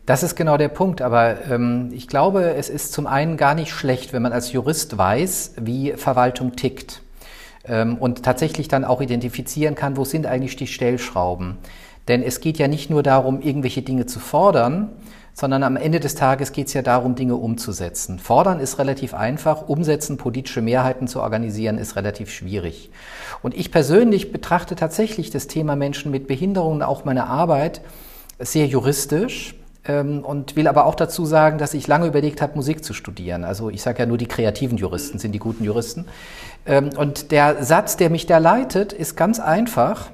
Das 0.07 0.23
ist 0.23 0.37
genau 0.37 0.55
der 0.55 0.69
Punkt, 0.69 1.01
aber 1.01 1.35
ähm, 1.51 1.89
ich 1.91 2.07
glaube, 2.07 2.53
es 2.53 2.69
ist 2.69 2.93
zum 2.93 3.07
einen 3.07 3.35
gar 3.35 3.53
nicht 3.53 3.73
schlecht, 3.73 4.13
wenn 4.13 4.21
man 4.21 4.31
als 4.31 4.53
Jurist 4.53 4.97
weiß, 4.97 5.55
wie 5.59 5.91
Verwaltung 5.97 6.55
tickt 6.55 7.01
ähm, 7.65 7.97
und 7.97 8.23
tatsächlich 8.23 8.69
dann 8.69 8.85
auch 8.85 9.01
identifizieren 9.01 9.75
kann, 9.75 9.97
wo 9.97 10.05
sind 10.05 10.25
eigentlich 10.25 10.55
die 10.55 10.67
Stellschrauben. 10.67 11.57
Denn 12.07 12.23
es 12.23 12.39
geht 12.39 12.57
ja 12.57 12.69
nicht 12.69 12.89
nur 12.89 13.03
darum, 13.03 13.41
irgendwelche 13.41 13.81
Dinge 13.81 14.05
zu 14.05 14.21
fordern, 14.21 14.93
sondern 15.33 15.61
am 15.63 15.75
Ende 15.75 15.99
des 15.99 16.15
Tages 16.15 16.53
geht 16.53 16.67
es 16.67 16.73
ja 16.73 16.83
darum, 16.83 17.15
Dinge 17.15 17.35
umzusetzen. 17.35 18.17
Fordern 18.17 18.61
ist 18.61 18.79
relativ 18.79 19.13
einfach, 19.13 19.67
umsetzen, 19.67 20.15
politische 20.15 20.61
Mehrheiten 20.61 21.09
zu 21.09 21.19
organisieren, 21.19 21.77
ist 21.77 21.97
relativ 21.97 22.31
schwierig. 22.31 22.91
Und 23.41 23.57
ich 23.57 23.73
persönlich 23.73 24.31
betrachte 24.31 24.77
tatsächlich 24.77 25.31
das 25.31 25.47
Thema 25.47 25.75
Menschen 25.75 26.11
mit 26.11 26.27
Behinderungen, 26.27 26.81
auch 26.81 27.03
meine 27.03 27.27
Arbeit, 27.27 27.81
sehr 28.39 28.67
juristisch 28.67 29.53
und 29.87 30.55
will 30.55 30.67
aber 30.67 30.85
auch 30.85 30.95
dazu 30.95 31.25
sagen, 31.25 31.57
dass 31.57 31.73
ich 31.73 31.87
lange 31.87 32.07
überlegt 32.07 32.41
habe, 32.41 32.55
Musik 32.55 32.83
zu 32.83 32.93
studieren. 32.93 33.43
Also 33.43 33.69
ich 33.69 33.81
sage 33.81 33.99
ja 33.99 34.05
nur, 34.05 34.17
die 34.17 34.27
kreativen 34.27 34.77
Juristen 34.77 35.19
sind 35.19 35.31
die 35.31 35.39
guten 35.39 35.63
Juristen. 35.63 36.05
Ähm, 36.65 36.89
und 36.97 37.31
der 37.31 37.63
Satz, 37.63 37.97
der 37.97 38.09
mich 38.09 38.25
da 38.25 38.37
leitet, 38.37 38.93
ist 38.93 39.15
ganz 39.15 39.39
einfach, 39.39 40.09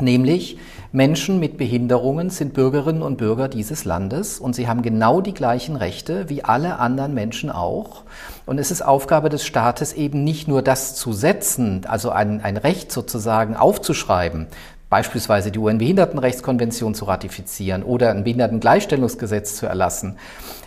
nämlich 0.00 0.58
Menschen 0.92 1.40
mit 1.40 1.58
Behinderungen 1.58 2.30
sind 2.30 2.54
Bürgerinnen 2.54 3.02
und 3.02 3.18
Bürger 3.18 3.48
dieses 3.48 3.84
Landes 3.84 4.38
und 4.38 4.54
sie 4.54 4.68
haben 4.68 4.80
genau 4.80 5.20
die 5.20 5.34
gleichen 5.34 5.76
Rechte 5.76 6.30
wie 6.30 6.42
alle 6.42 6.78
anderen 6.78 7.12
Menschen 7.12 7.50
auch. 7.50 8.04
Und 8.46 8.58
es 8.58 8.70
ist 8.70 8.82
Aufgabe 8.82 9.28
des 9.28 9.44
Staates 9.44 9.92
eben 9.92 10.24
nicht 10.24 10.48
nur 10.48 10.62
das 10.62 10.94
zu 10.94 11.12
setzen, 11.12 11.82
also 11.86 12.10
ein, 12.10 12.40
ein 12.42 12.56
Recht 12.56 12.92
sozusagen 12.92 13.56
aufzuschreiben, 13.56 14.46
beispielsweise 14.88 15.50
die 15.50 15.58
UN-Behindertenrechtskonvention 15.58 16.94
zu 16.94 17.06
ratifizieren 17.06 17.82
oder 17.82 18.10
ein 18.10 18.24
Behindertengleichstellungsgesetz 18.24 19.56
zu 19.56 19.66
erlassen, 19.66 20.16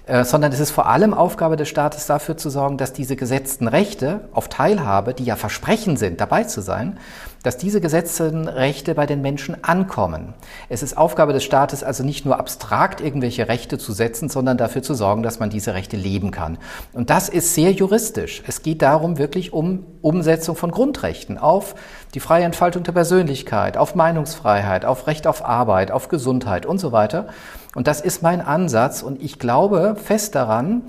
äh, 0.08 0.26
sondern 0.26 0.52
es 0.52 0.60
ist 0.60 0.72
vor 0.72 0.88
allem 0.88 1.14
Aufgabe 1.14 1.56
des 1.56 1.70
Staates 1.70 2.06
dafür 2.06 2.36
zu 2.36 2.50
sorgen, 2.50 2.78
dass 2.78 2.92
diese 2.92 3.16
gesetzten 3.16 3.68
Rechte 3.68 4.22
auf 4.34 4.50
Teilhabe, 4.50 5.14
die 5.14 5.24
ja 5.24 5.36
Versprechen 5.36 5.96
sind, 5.96 6.20
dabei 6.20 6.44
zu 6.44 6.62
sein, 6.62 6.98
dass 7.44 7.58
diese 7.58 7.82
gesetzten 7.82 8.48
Rechte 8.48 8.96
bei 8.96 9.06
den 9.06 9.22
Menschen 9.22 9.64
ankommen. 9.64 10.34
Es 10.68 10.84
ist 10.84 10.98
Aufgabe 10.98 11.34
des 11.34 11.44
Staates 11.44 11.84
also 11.84 12.04
nicht 12.04 12.26
nur 12.26 12.40
abstrakt 12.40 13.02
irgendwelche 13.02 13.48
Rechte 13.48 13.78
zu 13.78 13.94
setzen, 13.94 14.30
sondern 14.30 14.58
dafür 14.58 14.82
zu 14.82 14.94
sorgen, 14.94 15.24
dass 15.24 15.40
man 15.40 15.50
diese 15.50 15.74
Rechte 15.74 15.98
leben 15.98 16.32
kann. 16.32 16.58
Und 16.94 17.10
das 17.10 17.30
ist 17.30 17.54
sehr 17.54 17.72
juristisch. 17.72 18.44
Es 18.48 18.62
geht 18.62 18.82
darum 18.82 19.18
wirklich 19.18 19.54
um 19.54 19.86
Umsetzung 20.02 20.56
von 20.56 20.72
Grundrechten 20.72 21.38
auf 21.38 21.76
die 22.14 22.20
freie 22.20 22.44
Entfaltung 22.44 22.84
der 22.84 22.92
Persönlichkeit, 22.92 23.78
auf 23.78 23.96
Meinungsfreiheit, 23.96 24.86
auf 24.86 25.08
Recht 25.08 25.28
auf 25.28 25.46
Arbeit, 25.46 25.92
auf 25.92 26.08
Gesundheit 26.08 26.66
und 26.66 26.80
so 26.80 26.92
weiter. 26.92 27.28
Und 27.76 27.88
das 27.88 28.02
ist 28.02 28.24
mein 28.24 28.42
Ansatz 28.42 29.02
und 29.02 29.22
ich 29.22 29.40
glaube 29.40 29.96
fest 29.96 30.36
daran, 30.36 30.82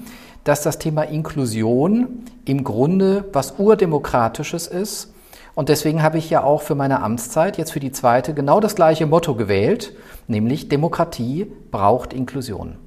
dass 0.45 0.63
das 0.63 0.79
Thema 0.79 1.03
Inklusion 1.03 2.25
im 2.45 2.65
Grunde 2.65 3.25
was 3.33 3.59
Urdemokratisches 3.59 4.67
ist. 4.67 5.13
Und 5.61 5.69
deswegen 5.69 6.03
habe 6.03 6.17
ich 6.17 6.31
ja 6.31 6.43
auch 6.43 6.63
für 6.63 6.75
meine 6.75 7.03
Amtszeit, 7.03 7.59
jetzt 7.59 7.73
für 7.73 7.81
die 7.81 7.93
zweite, 7.93 8.33
genau 8.33 8.61
das 8.61 8.75
gleiche 8.75 9.05
Motto 9.05 9.35
gewählt, 9.35 9.93
nämlich 10.27 10.71
Demokratie 10.71 11.53
braucht 11.71 12.15
Inklusion. 12.15 12.79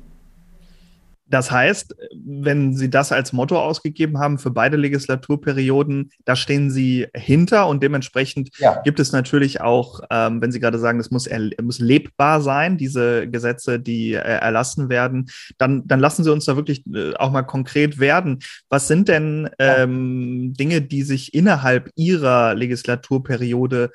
Das 1.34 1.50
heißt, 1.50 1.96
wenn 2.24 2.76
Sie 2.76 2.92
das 2.92 3.12
als 3.12 3.34
Motto 3.34 3.60
ausgegeben 3.60 4.20
haben 4.20 4.38
für 4.38 4.52
beide 4.52 4.78
Legislaturperioden, 4.78 6.12
da 6.26 6.36
stehen 6.36 6.70
Sie 6.70 7.08
hinter 7.16 7.66
und 7.66 7.82
dementsprechend 7.82 8.56
ja. 8.60 8.84
gibt 8.84 9.00
es 9.00 9.14
natürlich 9.14 9.60
auch, 9.60 10.02
ähm, 10.12 10.44
wenn 10.44 10.52
Sie 10.52 10.60
gerade 10.60 10.78
sagen, 10.78 11.00
das 11.00 11.10
muss, 11.10 11.28
muss 11.60 11.80
lebbar 11.80 12.40
sein, 12.40 12.78
diese 12.78 13.28
Gesetze, 13.28 13.80
die 13.80 14.14
äh, 14.14 14.18
erlassen 14.18 14.90
werden, 14.90 15.32
dann, 15.58 15.88
dann 15.88 16.00
lassen 16.00 16.24
Sie 16.24 16.32
uns 16.32 16.46
da 16.46 16.56
wirklich 16.56 16.86
äh, 16.94 17.16
auch 17.16 17.32
mal 17.32 17.42
konkret 17.42 17.98
werden. 17.98 18.38
Was 18.70 18.88
sind 18.88 19.08
denn 19.08 19.50
ähm. 19.58 20.54
Dinge, 20.54 20.84
die 20.84 21.02
sich 21.02 21.34
innerhalb 21.34 21.90
Ihrer 21.96 22.54
Legislaturperiode 22.54 23.90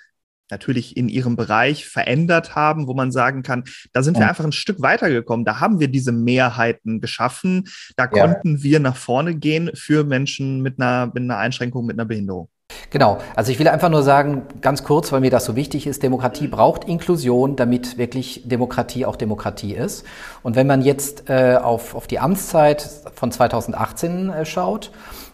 natürlich 0.51 0.97
in 0.97 1.09
ihrem 1.09 1.37
Bereich 1.37 1.87
verändert 1.87 2.55
haben, 2.55 2.87
wo 2.87 2.95
man 2.95 3.13
sagen 3.13 3.43
kann, 3.43 3.65
da 3.93 4.03
sind 4.03 4.17
ja. 4.17 4.25
wir 4.25 4.29
einfach 4.29 4.45
ein 4.45 4.53
Stück 4.53 4.81
weitergekommen. 4.81 5.45
Da 5.45 5.61
haben 5.61 5.81
wir 5.81 5.89
diese 5.89 6.13
Mehrheiten 6.13 7.01
geschaffen. 7.01 7.69
Da 7.97 8.05
ja. 8.05 8.09
konnten 8.09 8.63
wir 8.63 8.81
nach 8.81 8.97
vorne 8.97 9.35
gehen 9.35 9.71
für 9.75 10.05
Menschen 10.05 10.63
mit 10.63 10.81
einer, 10.81 11.07
mit 11.07 11.23
einer 11.23 11.39
Einschränkung, 11.39 11.87
mit 11.87 11.99
einer 11.99 12.07
Behinderung. 12.07 12.49
Genau. 12.91 13.19
Also 13.35 13.51
ich 13.51 13.59
will 13.59 13.69
einfach 13.69 13.89
nur 13.89 14.03
sagen, 14.03 14.43
ganz 14.61 14.85
kurz, 14.85 15.11
weil 15.13 15.21
mir 15.21 15.31
das 15.31 15.45
so 15.45 15.57
wichtig 15.57 15.87
ist, 15.87 16.03
Demokratie 16.03 16.49
braucht 16.49 16.85
Inklusion, 16.85 17.57
damit 17.57 17.99
wirklich 17.99 18.43
Demokratie 18.47 19.07
auch 19.07 19.17
Demokratie 19.17 19.75
ist. 19.75 20.05
Und 20.43 20.57
wenn 20.57 20.67
man 20.67 20.83
jetzt 20.83 21.29
äh, 21.29 21.57
auf, 21.57 21.95
auf 21.95 22.07
die 22.07 22.19
Amtszeit 22.19 22.89
von 23.15 23.31
2018 23.31 24.31
äh, 24.31 24.45
schaut, 24.45 24.91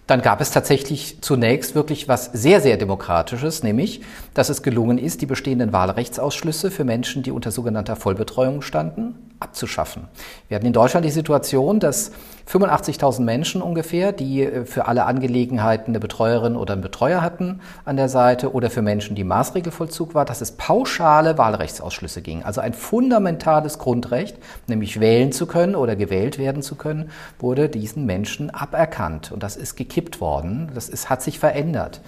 dann 0.07 0.21
gab 0.21 0.41
es 0.41 0.51
tatsächlich 0.51 1.23
zunächst 1.23 1.75
wirklich 1.75 2.09
was 2.09 2.27
sehr, 2.27 2.61
sehr 2.61 2.77
Demokratisches, 2.77 3.63
nämlich, 3.63 4.03
dass 4.35 4.51
es 4.51 4.63
gelungen 4.63 4.99
ist, 4.99 5.23
die 5.23 5.27
bestehenden 5.27 5.73
Wahlrechtsausschlüsse 5.73 6.71
für 6.71 6.85
Menschen, 6.85 7.23
die 7.23 7.31
unter 7.31 7.51
sogenannter 7.51 7.97
Vollbetreuung 7.97 8.61
standen, 8.61 9.15
abzuschaffen. 9.41 10.09
Wir 10.49 10.57
hatten 10.57 10.67
in 10.67 10.73
Deutschland 10.73 11.05
die 11.05 11.11
Situation, 11.11 11.81
dass 11.81 12.13
85.000 12.51 13.23
Menschen 13.23 13.63
ungefähr, 13.63 14.13
die 14.13 14.43
äh, 14.43 14.65
für 14.65 14.87
alle 14.87 15.05
Angelegenheiten 15.05 15.91
eine 15.91 16.01
Betreuerin 16.01 16.57
oder 16.57 16.75
einen 16.75 16.83
Betreuer 16.83 17.23
hatten 17.23 17.61
an 17.85 17.97
der 17.97 18.09
Seite 18.09 18.53
oder 18.53 18.71
für 18.71 18.83
Menschen, 18.83 19.17
die 19.17 19.25
Maßregelvollzug 19.25 20.15
war, 20.15 20.25
dass 20.25 20.41
es 20.41 20.53
pauschale 20.53 21.39
Wahlrechtsausschlüsse 21.39 22.23
ging. 22.23 22.43
Also 22.43 22.61
ein 22.61 22.75
fundamentales 22.75 23.79
Grundrecht, 23.79 24.39
nämlich 24.67 25.01
wählen 25.01 25.33
zu 25.33 25.47
können 25.47 25.75
oder 25.75 25.97
gewählt 25.97 26.39
werden 26.39 26.63
zu 26.63 26.75
können, 26.75 27.11
wurde 27.39 27.69
diesen 27.69 28.07
Menschen 28.07 28.51
aberkannt. 28.51 29.33
Und 29.33 29.43
das 29.43 29.57
ist 29.57 29.77
gekippt 29.77 30.21
worden. 30.21 30.71
Das 30.75 30.89
ist, 30.89 31.11
hat 31.11 31.23
sich 31.23 31.39
verändert. 31.39 32.01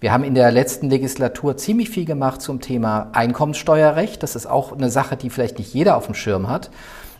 Wir 0.00 0.12
haben 0.12 0.24
in 0.24 0.34
der 0.34 0.50
letzten 0.50 0.88
Legislatur 0.88 1.58
ziemlich 1.58 1.90
viel 1.90 2.06
gemacht 2.06 2.40
zum 2.40 2.62
Thema 2.62 3.10
Einkommenssteuerrecht. 3.12 4.22
Das 4.22 4.34
ist 4.34 4.46
auch 4.46 4.72
eine 4.72 4.88
Sache, 4.88 5.18
die 5.18 5.28
vielleicht 5.28 5.58
nicht 5.58 5.74
jeder 5.74 5.98
auf 5.98 6.06
dem 6.06 6.14
Schirm 6.14 6.48
hat. 6.48 6.70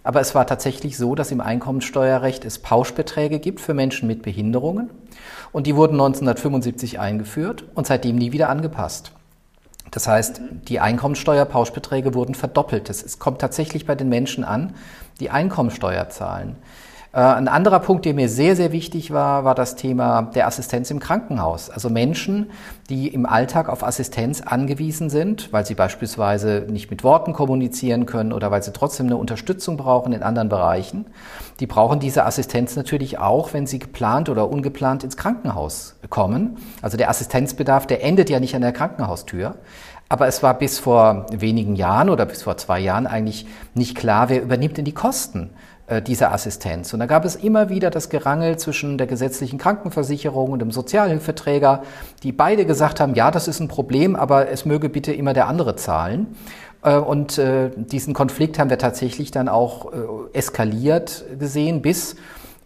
Aber 0.02 0.22
es 0.22 0.34
war 0.34 0.46
tatsächlich 0.46 0.96
so, 0.96 1.14
dass 1.14 1.30
im 1.30 1.42
Einkommenssteuerrecht 1.42 2.46
es 2.46 2.58
Pauschbeträge 2.58 3.38
gibt 3.38 3.60
für 3.60 3.74
Menschen 3.74 4.06
mit 4.06 4.22
Behinderungen. 4.22 4.88
Und 5.52 5.66
die 5.66 5.76
wurden 5.76 5.92
1975 5.92 6.98
eingeführt 6.98 7.64
und 7.74 7.86
seitdem 7.86 8.16
nie 8.16 8.32
wieder 8.32 8.48
angepasst. 8.48 9.12
Das 9.90 10.08
heißt, 10.08 10.40
die 10.68 10.80
Einkommenssteuerpauschbeträge 10.80 12.14
wurden 12.14 12.34
verdoppelt. 12.34 12.88
Es 12.88 13.18
kommt 13.18 13.42
tatsächlich 13.42 13.84
bei 13.84 13.94
den 13.94 14.08
Menschen 14.08 14.42
an, 14.42 14.72
die 15.18 15.28
Einkommenssteuer 15.28 16.08
zahlen. 16.08 16.56
Äh, 17.12 17.18
ein 17.18 17.48
anderer 17.48 17.80
Punkt, 17.80 18.04
der 18.04 18.14
mir 18.14 18.28
sehr, 18.28 18.54
sehr 18.54 18.70
wichtig 18.70 19.10
war, 19.10 19.44
war 19.44 19.54
das 19.54 19.74
Thema 19.74 20.22
der 20.34 20.46
Assistenz 20.46 20.90
im 20.90 21.00
Krankenhaus. 21.00 21.68
Also 21.68 21.90
Menschen, 21.90 22.50
die 22.88 23.08
im 23.08 23.26
Alltag 23.26 23.68
auf 23.68 23.82
Assistenz 23.82 24.42
angewiesen 24.42 25.10
sind, 25.10 25.52
weil 25.52 25.66
sie 25.66 25.74
beispielsweise 25.74 26.66
nicht 26.68 26.90
mit 26.90 27.02
Worten 27.02 27.32
kommunizieren 27.32 28.06
können 28.06 28.32
oder 28.32 28.50
weil 28.50 28.62
sie 28.62 28.72
trotzdem 28.72 29.06
eine 29.06 29.16
Unterstützung 29.16 29.76
brauchen 29.76 30.12
in 30.12 30.22
anderen 30.22 30.48
Bereichen. 30.48 31.06
Die 31.58 31.66
brauchen 31.66 31.98
diese 31.98 32.24
Assistenz 32.24 32.76
natürlich 32.76 33.18
auch, 33.18 33.52
wenn 33.52 33.66
sie 33.66 33.80
geplant 33.80 34.28
oder 34.28 34.48
ungeplant 34.48 35.02
ins 35.02 35.16
Krankenhaus 35.16 35.96
kommen. 36.10 36.58
Also 36.80 36.96
der 36.96 37.10
Assistenzbedarf, 37.10 37.86
der 37.86 38.04
endet 38.04 38.30
ja 38.30 38.38
nicht 38.38 38.54
an 38.54 38.62
der 38.62 38.72
Krankenhaustür. 38.72 39.56
Aber 40.08 40.26
es 40.26 40.42
war 40.42 40.54
bis 40.54 40.80
vor 40.80 41.26
wenigen 41.30 41.76
Jahren 41.76 42.10
oder 42.10 42.26
bis 42.26 42.42
vor 42.42 42.56
zwei 42.56 42.80
Jahren 42.80 43.06
eigentlich 43.06 43.46
nicht 43.74 43.96
klar, 43.96 44.28
wer 44.28 44.42
übernimmt 44.42 44.76
denn 44.76 44.84
die 44.84 44.92
Kosten 44.92 45.50
dieser 46.06 46.32
Assistenz. 46.32 46.92
Und 46.92 47.00
da 47.00 47.06
gab 47.06 47.24
es 47.24 47.36
immer 47.36 47.68
wieder 47.68 47.90
das 47.90 48.08
Gerangel 48.08 48.56
zwischen 48.58 48.98
der 48.98 49.06
gesetzlichen 49.06 49.58
Krankenversicherung 49.58 50.52
und 50.52 50.60
dem 50.60 50.70
Sozialhilfeträger, 50.70 51.82
die 52.22 52.32
beide 52.32 52.64
gesagt 52.64 53.00
haben, 53.00 53.14
ja, 53.14 53.30
das 53.30 53.48
ist 53.48 53.60
ein 53.60 53.68
Problem, 53.68 54.14
aber 54.14 54.48
es 54.50 54.64
möge 54.64 54.88
bitte 54.88 55.12
immer 55.12 55.32
der 55.32 55.48
andere 55.48 55.76
zahlen. 55.76 56.36
Äh, 56.82 56.96
und 56.96 57.38
äh, 57.38 57.70
diesen 57.74 58.14
Konflikt 58.14 58.58
haben 58.58 58.70
wir 58.70 58.78
tatsächlich 58.78 59.30
dann 59.30 59.48
auch 59.48 59.92
eskaliert 60.32 61.24
gesehen, 61.38 61.82
bis 61.82 62.16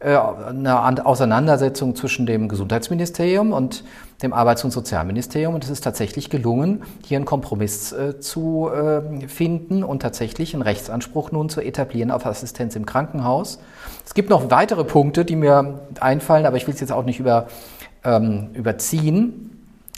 eine 0.04 1.06
Auseinandersetzung 1.06 1.96
zwischen 1.96 2.26
dem 2.26 2.48
Gesundheitsministerium 2.48 3.52
und 3.52 3.84
dem 4.22 4.32
Arbeits- 4.32 4.64
und 4.64 4.70
Sozialministerium. 4.70 5.54
Und 5.54 5.64
es 5.64 5.70
ist 5.70 5.82
tatsächlich 5.82 6.30
gelungen, 6.30 6.82
hier 7.04 7.16
einen 7.16 7.24
Kompromiss 7.24 7.92
äh, 7.92 8.20
zu 8.20 8.68
äh, 8.68 9.26
finden 9.28 9.82
und 9.82 10.02
tatsächlich 10.02 10.52
einen 10.54 10.62
Rechtsanspruch 10.62 11.32
nun 11.32 11.48
zu 11.48 11.60
etablieren 11.60 12.10
auf 12.10 12.26
Assistenz 12.26 12.76
im 12.76 12.84
Krankenhaus. 12.84 13.60
Es 14.04 14.14
gibt 14.14 14.28
noch 14.30 14.50
weitere 14.50 14.84
Punkte, 14.84 15.24
die 15.24 15.36
mir 15.36 15.80
einfallen, 16.00 16.44
aber 16.44 16.56
ich 16.56 16.66
will 16.66 16.74
es 16.74 16.80
jetzt 16.80 16.92
auch 16.92 17.04
nicht 17.04 17.18
über, 17.18 17.46
ähm, 18.04 18.48
überziehen. 18.52 19.50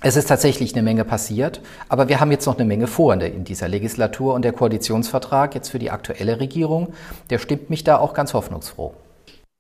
Es 0.03 0.17
ist 0.17 0.27
tatsächlich 0.27 0.75
eine 0.75 0.83
Menge 0.83 1.05
passiert, 1.05 1.63
aber 1.89 2.09
wir 2.09 2.21
haben 2.21 2.31
jetzt 2.31 2.47
noch 2.47 2.57
eine 2.57 2.67
Menge 2.67 2.87
vor 2.87 3.15
in 3.15 3.45
dieser 3.45 3.67
Legislatur 3.67 4.35
und 4.35 4.43
der 4.43 4.53
Koalitionsvertrag 4.53 5.55
jetzt 5.55 5.71
für 5.71 5.79
die 5.79 5.91
aktuelle 5.91 6.39
Regierung, 6.39 6.93
der 7.31 7.39
stimmt 7.39 7.71
mich 7.71 7.83
da 7.83 7.97
auch 7.97 8.13
ganz 8.13 8.35
hoffnungsfroh. 8.35 8.93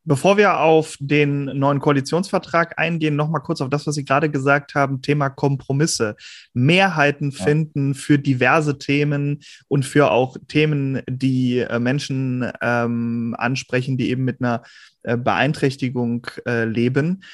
Bevor 0.08 0.36
wir 0.36 0.60
auf 0.60 0.96
den 1.00 1.46
neuen 1.46 1.80
Koalitionsvertrag 1.80 2.78
eingehen, 2.78 3.16
noch 3.16 3.28
mal 3.28 3.40
kurz 3.40 3.60
auf 3.60 3.70
das, 3.70 3.88
was 3.88 3.96
Sie 3.96 4.04
gerade 4.04 4.30
gesagt 4.30 4.76
haben, 4.76 5.02
Thema 5.02 5.30
Kompromisse. 5.30 6.14
Mehrheiten 6.54 7.32
ja. 7.32 7.44
finden 7.44 7.94
für 7.96 8.16
diverse 8.16 8.78
Themen 8.78 9.40
und 9.66 9.84
für 9.84 10.12
auch 10.12 10.36
Themen, 10.46 11.02
die 11.08 11.58
äh, 11.58 11.80
Menschen 11.80 12.48
ähm, 12.62 13.34
ansprechen, 13.36 13.98
die 13.98 14.10
eben 14.10 14.24
mit 14.24 14.40
einer 14.40 14.62
äh, 15.02 15.16
Beeinträchtigung 15.16 16.26
äh, 16.46 16.64
leben. 16.66 17.24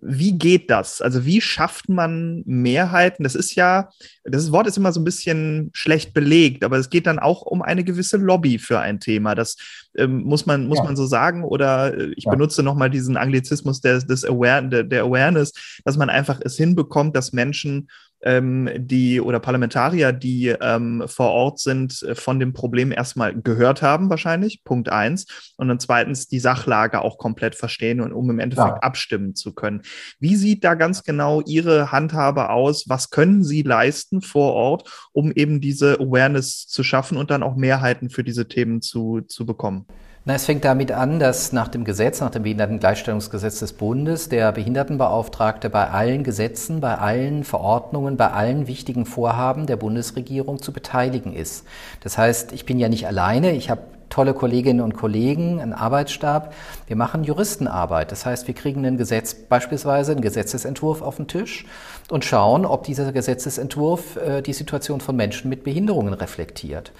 Wie 0.00 0.38
geht 0.38 0.70
das? 0.70 1.00
Also 1.00 1.24
wie 1.24 1.40
schafft 1.40 1.88
man 1.88 2.42
Mehrheiten? 2.46 3.24
Das 3.24 3.34
ist 3.34 3.54
ja, 3.54 3.90
das 4.24 4.52
Wort 4.52 4.66
ist 4.66 4.76
immer 4.76 4.92
so 4.92 5.00
ein 5.00 5.04
bisschen 5.04 5.70
schlecht 5.72 6.14
belegt, 6.14 6.64
aber 6.64 6.78
es 6.78 6.90
geht 6.90 7.06
dann 7.06 7.18
auch 7.18 7.42
um 7.42 7.62
eine 7.62 7.84
gewisse 7.84 8.16
Lobby 8.16 8.58
für 8.58 8.80
ein 8.80 9.00
Thema. 9.00 9.34
Das 9.34 9.56
ähm, 9.96 10.22
muss 10.22 10.46
man 10.46 10.66
muss 10.66 10.78
ja. 10.78 10.84
man 10.84 10.96
so 10.96 11.06
sagen. 11.06 11.44
Oder 11.44 11.96
äh, 11.96 12.12
ich 12.16 12.24
ja. 12.24 12.30
benutze 12.30 12.62
nochmal 12.62 12.90
diesen 12.90 13.16
Anglizismus 13.16 13.80
des, 13.80 14.06
des 14.06 14.24
Aware, 14.24 14.68
der, 14.68 14.84
der 14.84 15.02
Awareness, 15.04 15.52
dass 15.84 15.96
man 15.96 16.10
einfach 16.10 16.40
es 16.44 16.56
hinbekommt, 16.56 17.16
dass 17.16 17.32
Menschen 17.32 17.88
ähm, 18.24 18.68
die 18.76 19.20
oder 19.20 19.38
Parlamentarier, 19.38 20.12
die 20.12 20.48
ähm, 20.48 21.04
vor 21.06 21.30
Ort 21.30 21.60
sind, 21.60 22.02
äh, 22.02 22.14
von 22.14 22.40
dem 22.40 22.52
Problem 22.52 22.90
erstmal 22.90 23.34
gehört 23.40 23.82
haben, 23.82 24.10
wahrscheinlich, 24.10 24.64
Punkt 24.64 24.88
eins. 24.88 25.26
Und 25.56 25.68
dann 25.68 25.78
zweitens 25.78 26.26
die 26.26 26.40
Sachlage 26.40 27.02
auch 27.02 27.18
komplett 27.18 27.54
verstehen 27.54 28.00
und 28.00 28.12
um 28.12 28.30
im 28.30 28.38
Endeffekt 28.38 28.76
ja. 28.76 28.82
abstimmen 28.82 29.34
zu 29.34 29.54
können. 29.54 29.82
Wie 30.18 30.36
sieht 30.36 30.64
da 30.64 30.74
ganz 30.74 31.04
genau 31.04 31.42
Ihre 31.42 31.92
Handhabe 31.92 32.50
aus? 32.50 32.88
Was 32.88 33.10
können 33.10 33.44
Sie 33.44 33.62
leisten 33.62 34.22
vor 34.22 34.54
Ort, 34.54 34.90
um 35.12 35.30
eben 35.30 35.60
diese 35.60 36.00
Awareness 36.00 36.66
zu 36.66 36.82
schaffen 36.82 37.18
und 37.18 37.30
dann 37.30 37.42
auch 37.42 37.56
Mehrheiten 37.56 38.08
für 38.08 38.24
diese 38.24 38.48
Themen 38.48 38.80
zu, 38.80 39.20
zu 39.20 39.44
bekommen? 39.44 39.86
Na, 40.26 40.36
es 40.36 40.46
fängt 40.46 40.64
damit 40.64 40.90
an, 40.90 41.18
dass 41.18 41.52
nach 41.52 41.68
dem 41.68 41.84
Gesetz, 41.84 42.22
nach 42.22 42.30
dem 42.30 42.44
Behindertengleichstellungsgesetz 42.44 43.58
des 43.58 43.74
Bundes, 43.74 44.30
der 44.30 44.52
Behindertenbeauftragte 44.52 45.68
bei 45.68 45.90
allen 45.90 46.24
Gesetzen, 46.24 46.80
bei 46.80 46.96
allen 46.96 47.44
Verordnungen, 47.44 48.16
bei 48.16 48.30
allen 48.30 48.66
wichtigen 48.66 49.04
Vorhaben 49.04 49.66
der 49.66 49.76
Bundesregierung 49.76 50.62
zu 50.62 50.72
beteiligen 50.72 51.34
ist. 51.34 51.66
Das 52.00 52.16
heißt, 52.16 52.52
ich 52.52 52.64
bin 52.64 52.78
ja 52.78 52.88
nicht 52.88 53.06
alleine, 53.06 53.52
ich 53.52 53.68
habe 53.68 53.82
tolle 54.08 54.32
Kolleginnen 54.32 54.80
und 54.80 54.94
Kollegen, 54.94 55.60
einen 55.60 55.74
Arbeitsstab. 55.74 56.54
Wir 56.86 56.96
machen 56.96 57.24
Juristenarbeit. 57.24 58.10
Das 58.10 58.24
heißt, 58.24 58.46
wir 58.46 58.54
kriegen 58.54 58.86
ein 58.86 58.96
Gesetz, 58.96 59.34
beispielsweise 59.34 60.12
einen 60.12 60.22
Gesetzesentwurf 60.22 61.02
auf 61.02 61.16
den 61.16 61.26
Tisch 61.26 61.66
und 62.10 62.24
schauen, 62.24 62.64
ob 62.64 62.84
dieser 62.84 63.12
Gesetzesentwurf 63.12 64.16
äh, 64.16 64.40
die 64.40 64.52
Situation 64.54 65.00
von 65.00 65.16
Menschen 65.16 65.50
mit 65.50 65.64
Behinderungen 65.64 66.14
reflektiert. 66.14 66.92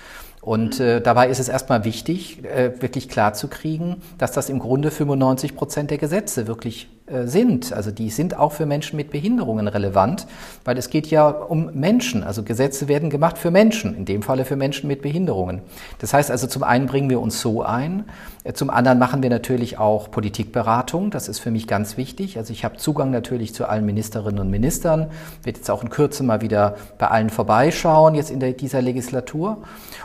Und 0.45 0.79
äh, 0.79 1.01
dabei 1.01 1.31
ist 1.31 1.41
es 1.41 1.49
erstmal 1.49 1.85
wichtig, 1.85 2.45
äh, 2.45 2.83
wirklich 2.83 3.09
klar 3.09 3.33
zu 3.33 3.49
kriegen, 3.49 4.03
dass 4.19 4.33
das 4.33 4.51
im 4.51 4.59
Grunde 4.59 4.91
95 4.91 5.57
Prozent 5.57 5.91
der 5.91 5.97
Gesetze 5.97 6.47
wirklich 6.47 6.91
sind. 7.07 7.73
Also 7.73 7.91
die 7.91 8.09
sind 8.09 8.39
auch 8.39 8.53
für 8.53 8.65
Menschen 8.65 8.97
mit 8.97 9.11
Behinderungen 9.11 9.69
relevant, 9.69 10.27
weil 10.65 10.79
es 10.79 10.89
geht 10.89 11.09
ja 11.09 11.29
um 11.29 11.71
Menschen. 11.75 12.25
Also 12.25 12.43
Gesetze 12.43 12.89
werden 12.89 13.11
gemacht 13.11 13.37
für 13.37 13.51
Menschen, 13.51 13.95
in 13.95 14.07
dem 14.07 14.23
Falle 14.23 14.47
für 14.47 14.57
Menschen 14.57 14.89
mit 14.89 15.03
Behinderungen. 15.03 15.61
Das 15.99 16.15
heißt 16.15 16.31
also, 16.31 16.47
zum 16.47 16.63
einen 16.63 16.87
bringen 16.87 17.11
wir 17.11 17.21
uns 17.21 17.43
so 17.43 17.63
ein, 17.63 18.05
äh, 18.45 18.55
zum 18.55 18.71
anderen 18.71 18.99
machen 18.99 19.23
wir 19.23 19.29
natürlich 19.29 19.79
auch 19.79 20.11
Politikberatung. 20.11 21.11
Das 21.11 21.29
ist 21.29 21.41
für 21.41 21.51
mich 21.51 21.67
ganz 21.67 21.99
wichtig. 21.99 22.39
Also 22.39 22.55
ich 22.55 22.65
habe 22.65 22.79
Zugang 22.79 23.11
natürlich 23.11 23.55
zu 23.55 23.69
allen 23.69 23.85
Ministerinnen 23.85 24.41
und 24.41 24.51
Ministern, 24.51 25.11
wird 25.43 25.59
jetzt 25.59 25.71
auch 25.71 25.83
in 25.83 25.91
Kürze 25.91 26.23
mal 26.23 26.41
wieder 26.41 26.77
bei 26.97 27.09
allen 27.09 27.29
vorbeischauen, 27.29 28.15
jetzt 28.15 28.31
in 28.31 28.41
der, 28.41 28.53
dieser 28.53 28.81
Legislatur. 28.81 29.59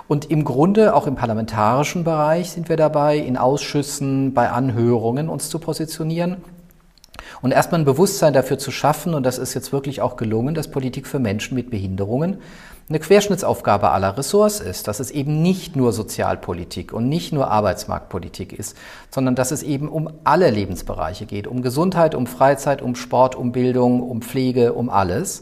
Und 0.09 0.29
im 0.29 0.43
Grunde 0.43 0.93
auch 0.93 1.07
im 1.07 1.15
parlamentarischen 1.15 2.03
Bereich 2.03 2.51
sind 2.51 2.67
wir 2.67 2.75
dabei, 2.75 3.17
in 3.17 3.37
Ausschüssen, 3.37 4.33
bei 4.33 4.49
Anhörungen 4.49 5.29
uns 5.29 5.49
zu 5.49 5.59
positionieren. 5.59 6.37
Und 7.41 7.51
erstmal 7.51 7.81
ein 7.81 7.85
Bewusstsein 7.85 8.33
dafür 8.33 8.57
zu 8.57 8.71
schaffen, 8.71 9.13
und 9.13 9.23
das 9.23 9.37
ist 9.37 9.53
jetzt 9.53 9.71
wirklich 9.71 10.01
auch 10.01 10.17
gelungen, 10.17 10.55
dass 10.55 10.71
Politik 10.71 11.07
für 11.07 11.19
Menschen 11.19 11.55
mit 11.55 11.69
Behinderungen 11.69 12.37
eine 12.89 12.99
Querschnittsaufgabe 12.99 13.91
aller 13.91 14.17
Ressorts 14.17 14.59
ist, 14.59 14.87
dass 14.87 14.99
es 14.99 15.11
eben 15.11 15.43
nicht 15.43 15.75
nur 15.75 15.93
Sozialpolitik 15.93 16.91
und 16.91 17.07
nicht 17.07 17.31
nur 17.31 17.51
Arbeitsmarktpolitik 17.51 18.51
ist, 18.51 18.75
sondern 19.11 19.35
dass 19.35 19.51
es 19.51 19.61
eben 19.61 19.87
um 19.87 20.09
alle 20.23 20.49
Lebensbereiche 20.49 21.27
geht, 21.27 21.45
um 21.45 21.61
Gesundheit, 21.61 22.15
um 22.15 22.25
Freizeit, 22.25 22.81
um 22.81 22.95
Sport, 22.95 23.35
um 23.35 23.51
Bildung, 23.51 24.01
um 24.01 24.23
Pflege, 24.23 24.73
um 24.73 24.89
alles. 24.89 25.41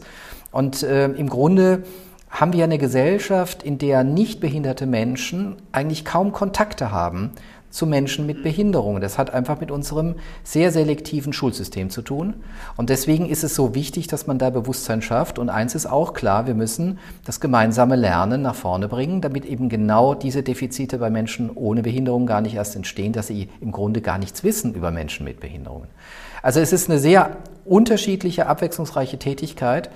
Und 0.52 0.82
äh, 0.82 1.06
im 1.06 1.30
Grunde 1.30 1.84
haben 2.28 2.52
wir 2.52 2.64
eine 2.64 2.76
Gesellschaft, 2.76 3.62
in 3.62 3.78
der 3.78 4.04
nicht 4.04 4.40
behinderte 4.40 4.84
Menschen 4.84 5.56
eigentlich 5.72 6.04
kaum 6.04 6.32
Kontakte 6.32 6.92
haben 6.92 7.32
zu 7.70 7.86
Menschen 7.86 8.26
mit 8.26 8.42
Behinderungen. 8.42 9.00
Das 9.00 9.18
hat 9.18 9.32
einfach 9.32 9.60
mit 9.60 9.70
unserem 9.70 10.14
sehr 10.42 10.72
selektiven 10.72 11.32
Schulsystem 11.32 11.90
zu 11.90 12.02
tun. 12.02 12.34
Und 12.76 12.90
deswegen 12.90 13.28
ist 13.28 13.44
es 13.44 13.54
so 13.54 13.74
wichtig, 13.74 14.06
dass 14.06 14.26
man 14.26 14.38
da 14.38 14.50
Bewusstsein 14.50 15.02
schafft. 15.02 15.38
Und 15.38 15.50
eins 15.50 15.74
ist 15.74 15.86
auch 15.86 16.14
klar, 16.14 16.46
wir 16.46 16.54
müssen 16.54 16.98
das 17.24 17.40
gemeinsame 17.40 17.96
Lernen 17.96 18.42
nach 18.42 18.54
vorne 18.54 18.88
bringen, 18.88 19.20
damit 19.20 19.44
eben 19.44 19.68
genau 19.68 20.14
diese 20.14 20.42
Defizite 20.42 20.98
bei 20.98 21.10
Menschen 21.10 21.50
ohne 21.54 21.82
Behinderung 21.82 22.26
gar 22.26 22.40
nicht 22.40 22.54
erst 22.54 22.76
entstehen, 22.76 23.12
dass 23.12 23.26
sie 23.26 23.48
im 23.60 23.72
Grunde 23.72 24.00
gar 24.00 24.18
nichts 24.18 24.44
wissen 24.44 24.74
über 24.74 24.90
Menschen 24.90 25.24
mit 25.24 25.40
Behinderungen. 25.40 25.88
Also 26.42 26.60
es 26.60 26.72
ist 26.72 26.88
eine 26.88 26.98
sehr 26.98 27.36
unterschiedliche, 27.64 28.46
abwechslungsreiche 28.46 29.18
Tätigkeit. 29.18 29.90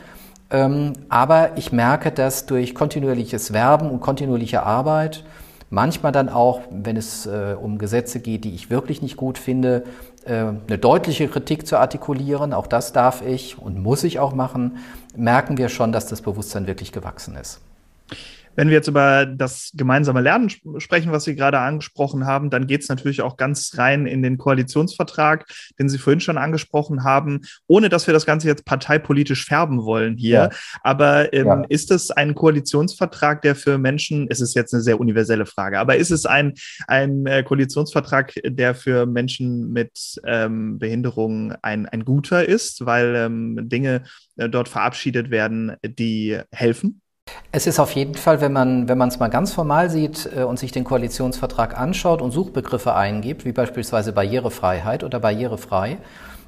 Ähm, 0.50 0.92
aber 1.08 1.56
ich 1.56 1.72
merke, 1.72 2.12
dass 2.12 2.44
durch 2.44 2.74
kontinuierliches 2.74 3.54
Werben 3.54 3.90
und 3.90 4.00
kontinuierliche 4.00 4.62
Arbeit, 4.62 5.24
manchmal 5.72 6.12
dann 6.12 6.28
auch, 6.28 6.60
wenn 6.70 6.96
es 6.96 7.24
äh, 7.24 7.56
um 7.60 7.78
Gesetze 7.78 8.20
geht, 8.20 8.44
die 8.44 8.54
ich 8.54 8.68
wirklich 8.68 9.00
nicht 9.00 9.16
gut 9.16 9.38
finde, 9.38 9.84
äh, 10.26 10.52
eine 10.68 10.78
deutliche 10.78 11.28
Kritik 11.28 11.66
zu 11.66 11.78
artikulieren, 11.78 12.52
auch 12.52 12.66
das 12.66 12.92
darf 12.92 13.22
ich 13.22 13.58
und 13.58 13.82
muss 13.82 14.04
ich 14.04 14.18
auch 14.20 14.34
machen, 14.34 14.76
merken 15.16 15.56
wir 15.56 15.70
schon, 15.70 15.90
dass 15.90 16.06
das 16.06 16.20
Bewusstsein 16.20 16.66
wirklich 16.66 16.92
gewachsen 16.92 17.36
ist. 17.36 17.60
Wenn 18.56 18.68
wir 18.68 18.74
jetzt 18.74 18.88
über 18.88 19.26
das 19.26 19.70
gemeinsame 19.74 20.20
Lernen 20.20 20.50
sprechen, 20.78 21.12
was 21.12 21.24
Sie 21.24 21.36
gerade 21.36 21.58
angesprochen 21.58 22.26
haben, 22.26 22.50
dann 22.50 22.66
geht 22.66 22.82
es 22.82 22.88
natürlich 22.88 23.22
auch 23.22 23.36
ganz 23.36 23.72
rein 23.76 24.06
in 24.06 24.22
den 24.22 24.38
Koalitionsvertrag, 24.38 25.46
den 25.78 25.88
Sie 25.88 25.98
vorhin 25.98 26.20
schon 26.20 26.38
angesprochen 26.38 27.04
haben, 27.04 27.40
ohne 27.66 27.88
dass 27.88 28.06
wir 28.06 28.14
das 28.14 28.26
Ganze 28.26 28.48
jetzt 28.48 28.64
parteipolitisch 28.64 29.44
färben 29.44 29.84
wollen 29.84 30.16
hier. 30.16 30.32
Ja. 30.32 30.50
Aber 30.82 31.32
ähm, 31.32 31.46
ja. 31.46 31.62
ist 31.68 31.90
es 31.90 32.10
ein 32.10 32.34
Koalitionsvertrag, 32.34 33.42
der 33.42 33.54
für 33.54 33.78
Menschen, 33.78 34.26
es 34.30 34.40
ist 34.40 34.54
jetzt 34.54 34.74
eine 34.74 34.82
sehr 34.82 35.00
universelle 35.00 35.46
Frage, 35.46 35.78
aber 35.78 35.96
ist 35.96 36.10
es 36.10 36.26
ein, 36.26 36.54
ein 36.86 37.26
äh, 37.26 37.42
Koalitionsvertrag, 37.42 38.34
der 38.44 38.74
für 38.74 39.06
Menschen 39.06 39.72
mit 39.72 40.20
ähm, 40.26 40.78
Behinderungen 40.78 41.54
ein, 41.62 41.86
ein 41.86 42.04
guter 42.04 42.46
ist, 42.48 42.84
weil 42.86 43.14
ähm, 43.16 43.68
Dinge 43.68 44.02
äh, 44.36 44.48
dort 44.48 44.68
verabschiedet 44.68 45.30
werden, 45.30 45.76
die 45.82 46.38
helfen? 46.50 47.01
Es 47.50 47.66
ist 47.66 47.78
auf 47.78 47.92
jeden 47.92 48.14
Fall, 48.14 48.40
wenn 48.40 48.52
man 48.52 48.88
wenn 48.88 48.98
man 48.98 49.08
es 49.08 49.18
mal 49.18 49.28
ganz 49.28 49.52
formal 49.52 49.90
sieht 49.90 50.28
äh, 50.36 50.42
und 50.42 50.58
sich 50.58 50.72
den 50.72 50.84
Koalitionsvertrag 50.84 51.78
anschaut 51.78 52.22
und 52.22 52.30
Suchbegriffe 52.30 52.94
eingibt, 52.94 53.44
wie 53.44 53.52
beispielsweise 53.52 54.12
Barrierefreiheit 54.12 55.04
oder 55.04 55.20
barrierefrei, 55.20 55.98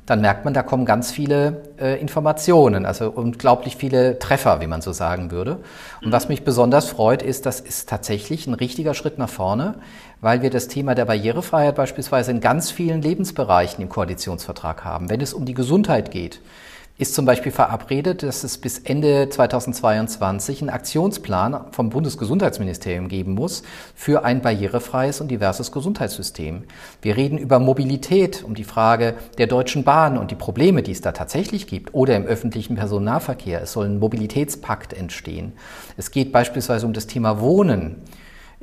dann 0.06 0.20
merkt 0.20 0.44
man, 0.44 0.52
da 0.52 0.62
kommen 0.62 0.84
ganz 0.84 1.10
viele 1.10 1.62
äh, 1.80 1.98
Informationen, 1.98 2.84
also 2.84 3.10
unglaublich 3.10 3.76
viele 3.76 4.18
Treffer, 4.18 4.60
wie 4.60 4.66
man 4.66 4.82
so 4.82 4.92
sagen 4.92 5.30
würde. 5.30 5.60
Und 6.02 6.12
was 6.12 6.28
mich 6.28 6.44
besonders 6.44 6.88
freut, 6.88 7.22
ist, 7.22 7.46
das 7.46 7.60
ist 7.60 7.88
tatsächlich 7.88 8.46
ein 8.46 8.54
richtiger 8.54 8.92
Schritt 8.92 9.16
nach 9.16 9.30
vorne, 9.30 9.76
weil 10.20 10.42
wir 10.42 10.50
das 10.50 10.68
Thema 10.68 10.94
der 10.94 11.06
Barrierefreiheit 11.06 11.74
beispielsweise 11.74 12.32
in 12.32 12.40
ganz 12.40 12.70
vielen 12.70 13.00
Lebensbereichen 13.00 13.82
im 13.82 13.88
Koalitionsvertrag 13.88 14.84
haben. 14.84 15.08
Wenn 15.08 15.22
es 15.22 15.32
um 15.32 15.46
die 15.46 15.54
Gesundheit 15.54 16.10
geht, 16.10 16.40
ist 16.96 17.14
zum 17.14 17.24
Beispiel 17.24 17.50
verabredet, 17.50 18.22
dass 18.22 18.44
es 18.44 18.56
bis 18.56 18.78
Ende 18.78 19.28
2022 19.28 20.60
einen 20.60 20.70
Aktionsplan 20.70 21.72
vom 21.72 21.90
Bundesgesundheitsministerium 21.90 23.08
geben 23.08 23.34
muss 23.34 23.64
für 23.96 24.24
ein 24.24 24.42
barrierefreies 24.42 25.20
und 25.20 25.28
diverses 25.28 25.72
Gesundheitssystem. 25.72 26.62
Wir 27.02 27.16
reden 27.16 27.36
über 27.36 27.58
Mobilität, 27.58 28.44
um 28.44 28.54
die 28.54 28.62
Frage 28.62 29.14
der 29.38 29.48
Deutschen 29.48 29.82
Bahn 29.82 30.16
und 30.16 30.30
die 30.30 30.36
Probleme, 30.36 30.84
die 30.84 30.92
es 30.92 31.00
da 31.00 31.10
tatsächlich 31.10 31.66
gibt, 31.66 31.94
oder 31.94 32.14
im 32.14 32.26
öffentlichen 32.26 32.76
Personennahverkehr. 32.76 33.60
Es 33.62 33.72
soll 33.72 33.86
ein 33.86 33.98
Mobilitätspakt 33.98 34.92
entstehen. 34.92 35.52
Es 35.96 36.12
geht 36.12 36.30
beispielsweise 36.30 36.86
um 36.86 36.92
das 36.92 37.08
Thema 37.08 37.40
Wohnen. 37.40 38.02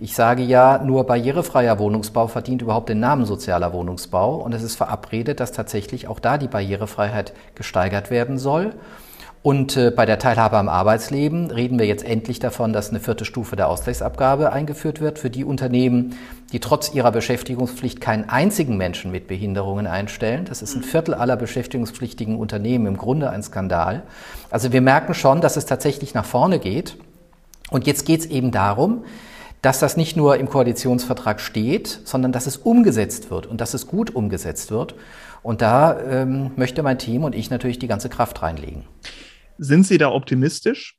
Ich 0.04 0.16
sage 0.16 0.42
ja, 0.42 0.82
nur 0.84 1.06
barrierefreier 1.06 1.78
Wohnungsbau 1.78 2.26
verdient 2.26 2.64
überhaupt 2.64 2.90
den 2.90 3.00
Namen 3.00 3.26
sozialer 3.26 3.72
Wohnungsbau 3.72 4.38
und 4.38 4.52
es 4.52 4.64
ist 4.64 4.76
verabredet, 4.76 5.40
dass 5.40 5.52
tatsächlich 5.52 6.08
auch 6.08 6.20
da 6.20 6.40
die 6.40 6.48
Barrierefreiheit 6.48 7.34
gesteigert 7.54 8.10
werden 8.10 8.40
soll. 8.40 8.74
Und 9.44 9.78
äh, 9.78 9.92
bei 9.92 10.08
der 10.08 10.18
Teilhabe 10.18 10.58
am 10.58 10.70
Arbeitsleben 10.70 11.52
reden 11.52 11.78
wir 11.78 11.86
jetzt 11.86 12.04
endlich 12.04 12.40
davon, 12.40 12.74
dass 12.74 12.90
eine 12.90 13.00
vierte 13.00 13.26
Stufe 13.26 13.56
der 13.56 13.68
Ausgleichsabgabe 13.68 14.52
eingeführt 14.52 15.02
wird 15.02 15.20
für 15.20 15.30
die 15.30 15.46
Unternehmen, 15.46 16.16
die 16.52 16.60
trotz 16.60 16.92
ihrer 16.96 17.12
Beschäftigungspflicht 17.12 18.02
keinen 18.02 18.28
einzigen 18.28 18.78
Menschen 18.78 19.12
mit 19.12 19.28
Behinderungen 19.28 19.86
einstellen. 19.86 20.46
Das 20.46 20.64
ist 20.64 20.76
ein 20.76 20.82
Viertel 20.82 21.14
aller 21.14 21.38
beschäftigungspflichtigen 21.38 22.40
Unternehmen 22.40 22.88
im 22.88 22.98
Grunde 22.98 23.30
ein 23.30 23.44
Skandal. 23.44 24.02
Also 24.50 24.74
wir 24.74 24.82
merken 24.82 25.14
schon, 25.14 25.42
dass 25.42 25.58
es 25.58 25.68
tatsächlich 25.68 26.16
nach 26.16 26.26
vorne 26.26 26.58
geht. 26.58 26.98
Und 27.70 27.86
jetzt 27.86 28.08
geht 28.08 28.22
es 28.22 28.26
eben 28.26 28.50
darum, 28.50 29.04
dass 29.62 29.80
das 29.80 29.96
nicht 29.98 30.18
nur 30.18 30.38
im 30.38 30.50
Koalitionsvertrag 30.50 31.40
steht, 31.40 32.02
sondern 32.04 32.32
dass 32.32 32.48
es 32.48 32.58
umgesetzt 32.58 33.30
wird 33.30 33.46
und 33.46 33.62
dass 33.62 33.74
es 33.74 33.88
gut 33.88 34.16
umgesetzt 34.16 34.72
wird. 34.72 34.96
Und 35.44 35.62
da 35.62 36.00
ähm, 36.00 36.52
möchte 36.56 36.84
mein 36.84 36.98
Team 36.98 37.24
und 37.24 37.36
ich 37.36 37.50
natürlich 37.50 37.80
die 37.80 37.88
ganze 37.88 38.10
Kraft 38.10 38.42
reinlegen. 38.42 38.86
Sind 39.58 39.86
Sie 39.86 39.98
da 39.98 40.12
optimistisch? 40.12 40.98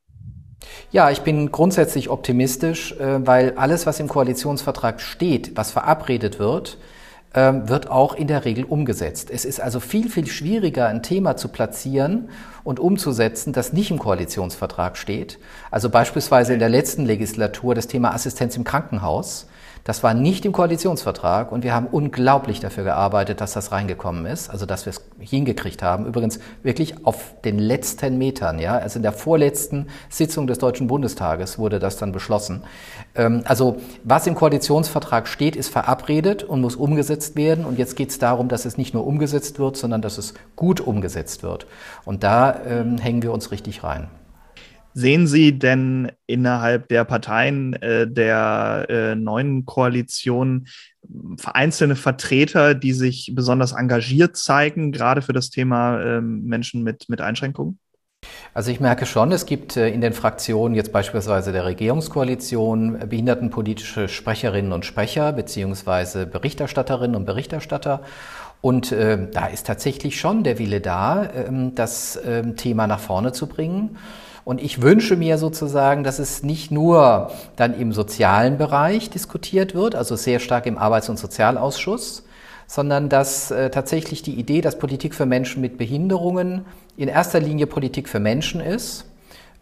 Ja, 0.93 1.11
ich 1.11 1.21
bin 1.23 1.51
grundsätzlich 1.51 2.09
optimistisch, 2.09 2.93
äh, 2.93 3.27
weil 3.27 3.55
alles, 3.57 3.87
was 3.87 3.99
im 3.99 4.09
Koalitionsvertrag 4.09 5.01
steht, 5.01 5.57
was 5.57 5.73
verabredet 5.73 6.39
wird, 6.39 6.79
wird 7.35 7.91
auch 7.91 8.15
in 8.15 8.27
der 8.27 8.45
Regel 8.45 8.65
umgesetzt. 8.65 9.31
Es 9.31 9.45
ist 9.45 9.61
also 9.61 9.81
viel, 9.81 10.11
viel 10.11 10.27
schwieriger, 10.27 10.89
ein 10.89 11.03
Thema 11.03 11.37
zu 11.37 11.49
platzieren 11.49 12.29
und 12.63 12.79
umzusetzen, 12.79 13.53
das 13.53 13.73
nicht 13.73 13.91
im 13.91 13.99
Koalitionsvertrag 13.99 14.99
steht. 14.99 15.39
Also 15.71 15.89
beispielsweise 15.89 16.53
in 16.53 16.59
der 16.59 16.69
letzten 16.69 17.07
Legislatur 17.07 17.75
das 17.75 17.87
Thema 17.87 18.13
Assistenz 18.13 18.57
im 18.57 18.65
Krankenhaus. 18.65 19.47
Das 19.85 20.05
war 20.05 20.15
nicht 20.15 20.45
im 20.45 20.53
Koalitionsvertrag 20.53 21.51
und 21.51 21.65
wir 21.65 21.75
haben 21.75 21.89
unglaublich 21.89 22.61
dafür 22.61 22.85
gearbeitet, 22.85 23.41
dass 23.41 23.53
das 23.53 23.73
reingekommen 23.73 24.27
ist, 24.27 24.49
also 24.49 24.65
dass 24.65 24.87
wir 24.87 24.93
es 24.93 25.03
hingekriegt 25.19 25.83
haben. 25.83 26.07
Übrigens 26.07 26.39
wirklich 26.63 27.05
auf 27.05 27.35
den 27.45 27.59
letzten 27.59 28.17
Metern, 28.17 28.61
ja, 28.61 28.77
also 28.77 28.99
in 28.99 29.03
der 29.03 29.13
vorletzten 29.13 29.89
Sitzung 30.09 30.47
des 30.47 30.59
Deutschen 30.59 30.87
Bundestages 30.87 31.59
wurde 31.59 31.81
das 31.81 31.97
dann 31.97 32.13
beschlossen. 32.13 32.63
Ähm, 33.17 33.43
also 33.45 33.79
was 34.05 34.27
im 34.29 34.37
Koalitionsvertrag 34.37 35.27
steht, 35.27 35.57
ist 35.57 35.71
verabredet 35.71 36.45
und 36.45 36.61
muss 36.61 36.77
umgesetzt 36.77 37.35
werden. 37.35 37.65
Und 37.65 37.77
jetzt 37.79 37.97
geht 37.97 38.11
es 38.11 38.19
darum, 38.19 38.49
dass 38.49 38.65
es 38.65 38.79
nicht 38.79 38.95
nur 38.95 39.05
umgesetzt 39.05 39.59
wird, 39.59 39.77
sondern 39.77 40.01
dass 40.01 40.17
es 40.17 40.35
gut 40.55 40.81
umgesetzt 40.81 41.43
wird. 41.43 41.67
Und 42.05 42.23
da 42.23 42.61
ähm, 42.65 42.99
hängen 42.99 43.23
wir 43.23 43.33
uns 43.33 43.51
richtig 43.51 43.83
rein. 43.83 44.09
Sehen 44.95 45.27
Sie 45.27 45.59
denn 45.59 46.13
innerhalb 46.27 46.89
der 46.89 47.05
Parteien 47.05 47.75
äh, 47.75 48.07
der 48.07 48.87
äh, 48.89 49.15
neuen 49.15 49.65
Koalition 49.65 50.67
einzelne 51.45 51.97
Vertreter, 51.97 52.75
die 52.75 52.93
sich 52.93 53.33
besonders 53.35 53.73
engagiert 53.73 54.37
zeigen, 54.37 54.93
gerade 54.93 55.23
für 55.23 55.33
das 55.33 55.51
Thema 55.51 56.01
äh, 56.01 56.21
Menschen 56.21 56.83
mit, 56.83 57.09
mit 57.09 57.21
Einschränkungen? 57.21 57.79
Also 58.55 58.71
ich 58.71 58.81
merke 58.81 59.07
schon, 59.07 59.33
es 59.33 59.47
gibt 59.47 59.77
äh, 59.77 59.89
in 59.89 60.01
den 60.01 60.13
Fraktionen 60.13 60.75
jetzt 60.75 60.93
beispielsweise 60.93 61.53
der 61.53 61.65
Regierungskoalition 61.65 63.09
behindertenpolitische 63.09 64.09
Sprecherinnen 64.09 64.73
und 64.73 64.85
Sprecher 64.85 65.33
beziehungsweise 65.33 66.27
Berichterstatterinnen 66.27 67.17
und 67.17 67.25
Berichterstatter. 67.25 68.03
Und 68.61 68.93
äh, 68.93 69.29
da 69.33 69.47
ist 69.47 69.67
tatsächlich 69.67 70.21
schon 70.21 70.45
der 70.45 70.59
Wille 70.59 70.81
da, 70.81 71.25
äh, 71.25 71.51
das 71.75 72.17
äh, 72.17 72.55
Thema 72.55 72.87
nach 72.87 73.01
vorne 73.01 73.33
zu 73.33 73.49
bringen. 73.49 73.97
Und 74.45 74.61
ich 74.61 74.83
wünsche 74.83 75.17
mir 75.17 75.39
sozusagen, 75.39 76.03
dass 76.03 76.19
es 76.19 76.43
nicht 76.43 76.71
nur 76.73 77.31
dann 77.57 77.79
im 77.79 77.93
sozialen 77.93 78.59
Bereich 78.59 79.09
diskutiert 79.09 79.75
wird, 79.75 79.95
also 79.95 80.17
sehr 80.17 80.41
stark 80.41 80.67
im 80.67 80.79
Arbeits- 80.79 81.09
und 81.09 81.19
Sozialausschuss, 81.19 82.25
sondern 82.67 83.09
dass 83.09 83.51
äh, 83.51 83.71
tatsächlich 83.71 84.23
die 84.23 84.35
Idee, 84.35 84.61
dass 84.61 84.79
Politik 84.79 85.15
für 85.15 85.27
Menschen 85.27 85.61
mit 85.61 85.79
Behinderungen 85.79 86.65
in 86.97 87.09
erster 87.09 87.39
Linie 87.39 87.67
Politik 87.67 88.09
für 88.09 88.21
Menschen 88.21 88.61
ist 88.61 89.05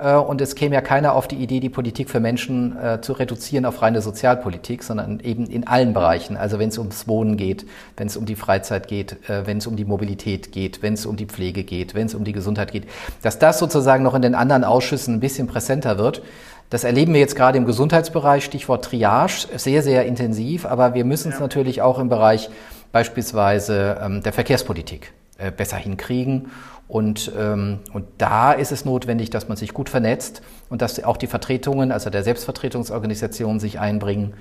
und 0.08 0.40
es 0.40 0.54
käme 0.54 0.74
ja 0.74 0.80
keiner 0.80 1.14
auf 1.14 1.28
die 1.28 1.36
Idee, 1.36 1.60
die 1.60 1.68
Politik 1.68 2.08
für 2.08 2.20
Menschen 2.20 2.76
äh, 2.76 3.00
zu 3.02 3.12
reduzieren 3.12 3.66
auf 3.66 3.82
reine 3.82 4.00
Sozialpolitik, 4.00 4.82
sondern 4.82 5.20
eben 5.20 5.46
in 5.46 5.66
allen 5.66 5.92
Bereichen. 5.92 6.36
Also 6.36 6.58
wenn 6.58 6.70
es 6.70 6.78
ums 6.78 7.06
Wohnen 7.06 7.36
geht, 7.36 7.66
wenn 7.96 8.06
es 8.06 8.16
um 8.16 8.24
die 8.24 8.36
Freizeit 8.36 8.88
geht, 8.88 9.12
äh, 9.28 9.46
wenn 9.46 9.58
es 9.58 9.66
um 9.66 9.76
die 9.76 9.84
Mobilität 9.84 10.52
geht, 10.52 10.82
wenn 10.82 10.94
es 10.94 11.04
um 11.04 11.16
die 11.16 11.26
Pflege 11.26 11.64
geht, 11.64 11.94
wenn 11.94 12.06
es 12.06 12.14
um 12.14 12.24
die 12.24 12.32
Gesundheit 12.32 12.72
geht, 12.72 12.84
dass 13.22 13.38
das 13.38 13.58
sozusagen 13.58 14.02
noch 14.02 14.14
in 14.14 14.22
den 14.22 14.34
anderen 14.34 14.64
Ausschüssen 14.64 15.14
ein 15.16 15.20
bisschen 15.20 15.46
präsenter 15.46 15.98
wird. 15.98 16.22
Das 16.70 16.84
erleben 16.84 17.12
wir 17.12 17.20
jetzt 17.20 17.36
gerade 17.36 17.58
im 17.58 17.66
Gesundheitsbereich, 17.66 18.44
Stichwort 18.44 18.84
Triage, 18.84 19.48
sehr, 19.56 19.82
sehr 19.82 20.06
intensiv, 20.06 20.64
aber 20.64 20.94
wir 20.94 21.04
müssen 21.04 21.30
es 21.30 21.34
ja. 21.38 21.42
natürlich 21.42 21.82
auch 21.82 21.98
im 21.98 22.08
Bereich 22.08 22.48
beispielsweise 22.92 23.98
ähm, 24.02 24.22
der 24.22 24.32
Verkehrspolitik 24.32 25.12
äh, 25.40 25.50
besser 25.50 25.76
hinkriegen. 25.76 26.50
Und, 26.88 27.32
ähm, 27.38 27.78
und 27.92 28.06
da 28.18 28.52
ist 28.52 28.72
es 28.72 28.84
notwendig, 28.84 29.30
dass 29.30 29.48
man 29.48 29.56
sich 29.56 29.72
gut 29.72 29.88
vernetzt 29.88 30.42
und 30.68 30.82
dass 30.82 31.02
auch 31.04 31.16
die 31.16 31.28
Vertretungen, 31.28 31.92
also 31.92 32.10
der 32.10 32.24
Selbstvertretungsorganisationen 32.24 33.60
sich 33.60 33.78
einbringen. 33.78 34.34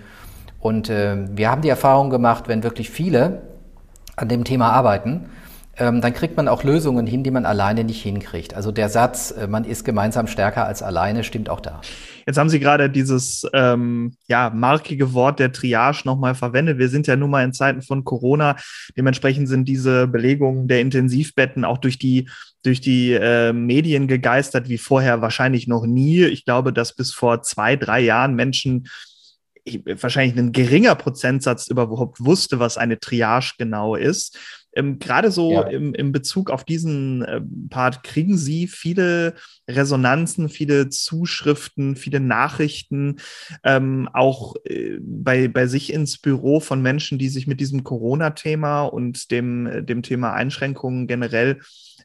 Und 0.60 0.90
äh, 0.90 1.16
wir 1.32 1.52
haben 1.52 1.62
die 1.62 1.70
Erfahrung 1.70 2.10
gemacht, 2.10 2.48
wenn 2.48 2.64
wirklich 2.64 2.90
viele 2.90 3.44
an 4.16 4.28
dem 4.28 4.44
Thema 4.44 4.72
arbeiten, 4.72 5.30
dann 5.80 6.14
kriegt 6.14 6.36
man 6.36 6.48
auch 6.48 6.64
Lösungen 6.64 7.08
hin, 7.08 7.24
die 7.24 7.32
man 7.32 7.46
alleine 7.46 7.84
nicht 7.84 8.02
hinkriegt. 8.02 8.54
Also 8.54 8.72
der 8.72 8.90
Satz, 8.90 9.32
äh, 9.32 9.48
man 9.48 9.64
ist 9.64 9.86
gemeinsam 9.86 10.28
stärker 10.28 10.66
als 10.66 10.84
alleine, 10.84 11.24
stimmt 11.24 11.50
auch 11.50 11.62
da. 11.62 11.82
Jetzt 12.26 12.38
haben 12.38 12.50
Sie 12.50 12.60
gerade 12.60 12.90
dieses 12.90 13.48
ähm, 13.54 14.16
ja, 14.28 14.50
markige 14.50 15.14
Wort 15.14 15.40
der 15.40 15.52
Triage 15.52 16.02
nochmal 16.04 16.36
verwendet. 16.36 16.78
Wir 16.78 16.90
sind 16.90 17.08
ja 17.08 17.16
nun 17.16 17.32
mal 17.32 17.44
in 17.44 17.54
Zeiten 17.54 17.82
von 17.82 18.04
Corona. 18.04 18.58
Dementsprechend 18.98 19.48
sind 19.48 19.66
diese 19.66 20.08
Belegungen 20.08 20.68
der 20.68 20.82
Intensivbetten 20.82 21.66
auch 21.66 21.78
durch 21.78 21.98
die 21.98 22.30
durch 22.62 22.82
die 22.82 23.14
äh, 23.14 23.54
Medien 23.54 24.08
gegeistert 24.08 24.68
wie 24.68 24.78
vorher 24.78 25.22
wahrscheinlich 25.22 25.68
noch 25.68 25.86
nie. 25.86 26.26
Ich 26.26 26.44
glaube, 26.44 26.74
dass 26.74 26.94
bis 26.94 27.14
vor 27.14 27.42
zwei, 27.42 27.78
drei 27.78 28.02
Jahren 28.02 28.36
Menschen 28.36 28.90
wahrscheinlich 29.86 30.38
ein 30.38 30.52
geringer 30.52 30.96
Prozentsatz 30.96 31.68
überhaupt 31.68 32.24
wusste, 32.24 32.60
was 32.60 32.78
eine 32.78 33.00
Triage 33.00 33.54
genau 33.58 33.96
ist. 33.96 34.38
Ähm, 34.80 35.00
Gerade 35.00 35.32
so 35.32 35.52
ja. 35.52 35.62
im, 35.64 35.94
im 35.94 36.12
Bezug 36.12 36.50
auf 36.50 36.64
diesen 36.64 37.22
äh, 37.24 37.42
Part, 37.70 38.04
kriegen 38.04 38.38
Sie 38.38 38.68
viele 38.68 39.36
Resonanzen, 39.70 40.48
viele 40.48 40.90
Zuschriften, 40.90 41.96
viele 41.96 42.20
Nachrichten, 42.20 43.18
ähm, 43.64 44.10
auch 44.14 44.56
äh, 44.64 44.98
bei, 45.02 45.48
bei 45.50 45.68
sich 45.68 45.92
ins 45.92 46.18
Büro 46.18 46.60
von 46.60 46.82
Menschen, 46.82 47.20
die 47.20 47.30
sich 47.30 47.46
mit 47.46 47.60
diesem 47.60 47.84
Corona-Thema 47.84 48.84
und 48.84 49.32
dem, 49.32 49.86
dem 49.86 50.02
Thema 50.02 50.34
Einschränkungen 50.34 51.08
generell 51.08 51.60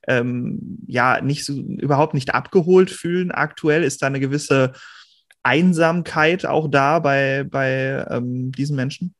ähm, 0.08 0.78
ja 0.87 1.20
nicht 1.20 1.44
so, 1.44 1.54
überhaupt 1.54 2.14
nicht 2.14 2.34
abgeholt 2.34 2.90
fühlen 2.90 3.30
aktuell? 3.30 3.84
Ist 3.84 4.02
da 4.02 4.08
eine 4.08 4.20
gewisse 4.20 4.72
Einsamkeit 5.44 6.44
auch 6.44 6.68
da 6.68 6.98
bei, 6.98 7.44
bei 7.44 8.04
ähm, 8.10 8.50
diesen 8.50 8.74
Menschen? 8.74 9.14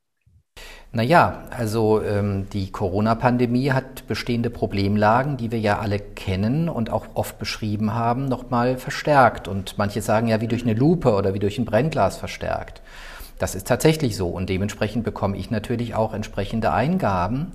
Naja, 0.95 1.43
also 1.51 2.01
ähm, 2.03 2.47
die 2.53 2.71
Corona-Pandemie 2.71 3.73
hat 3.73 4.07
bestehende 4.07 4.49
Problemlagen, 4.49 5.37
die 5.37 5.51
wir 5.51 5.59
ja 5.59 5.81
alle 5.81 5.99
kennen 5.99 6.69
und 6.69 6.89
auch 6.89 7.07
oft 7.15 7.37
beschrieben 7.41 7.95
haben, 7.95 8.27
nochmal 8.29 8.79
verstärkt. 8.79 9.49
Und 9.49 9.77
manche 9.77 10.03
sagen 10.03 10.29
ja 10.29 10.41
wie 10.41 10.47
durch 10.47 10.63
eine 10.63 10.75
Lupe 10.75 11.13
oder 11.13 11.35
wie 11.35 11.41
durch 11.41 11.59
ein 11.59 11.65
Brennglas 11.65 12.17
verstärkt. 12.17 12.81
Das 13.41 13.57
ist 13.57 13.67
tatsächlich 13.67 14.17
so 14.17 14.29
und 14.29 14.49
dementsprechend 14.49 15.03
bekomme 15.03 15.37
ich 15.37 15.51
natürlich 15.51 15.97
auch 15.97 16.15
entsprechende 16.15 16.73
Eingaben. 16.73 17.51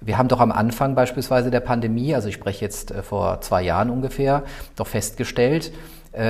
Wir 0.00 0.16
haben 0.16 0.28
doch 0.28 0.38
am 0.38 0.52
Anfang 0.52 0.94
beispielsweise 0.94 1.50
der 1.50 1.60
Pandemie, 1.60 2.14
also 2.14 2.28
ich 2.28 2.34
spreche 2.34 2.64
jetzt 2.64 2.92
äh, 2.92 3.02
vor 3.02 3.40
zwei 3.40 3.62
Jahren 3.62 3.90
ungefähr, 3.90 4.44
doch 4.76 4.86
festgestellt, 4.86 5.72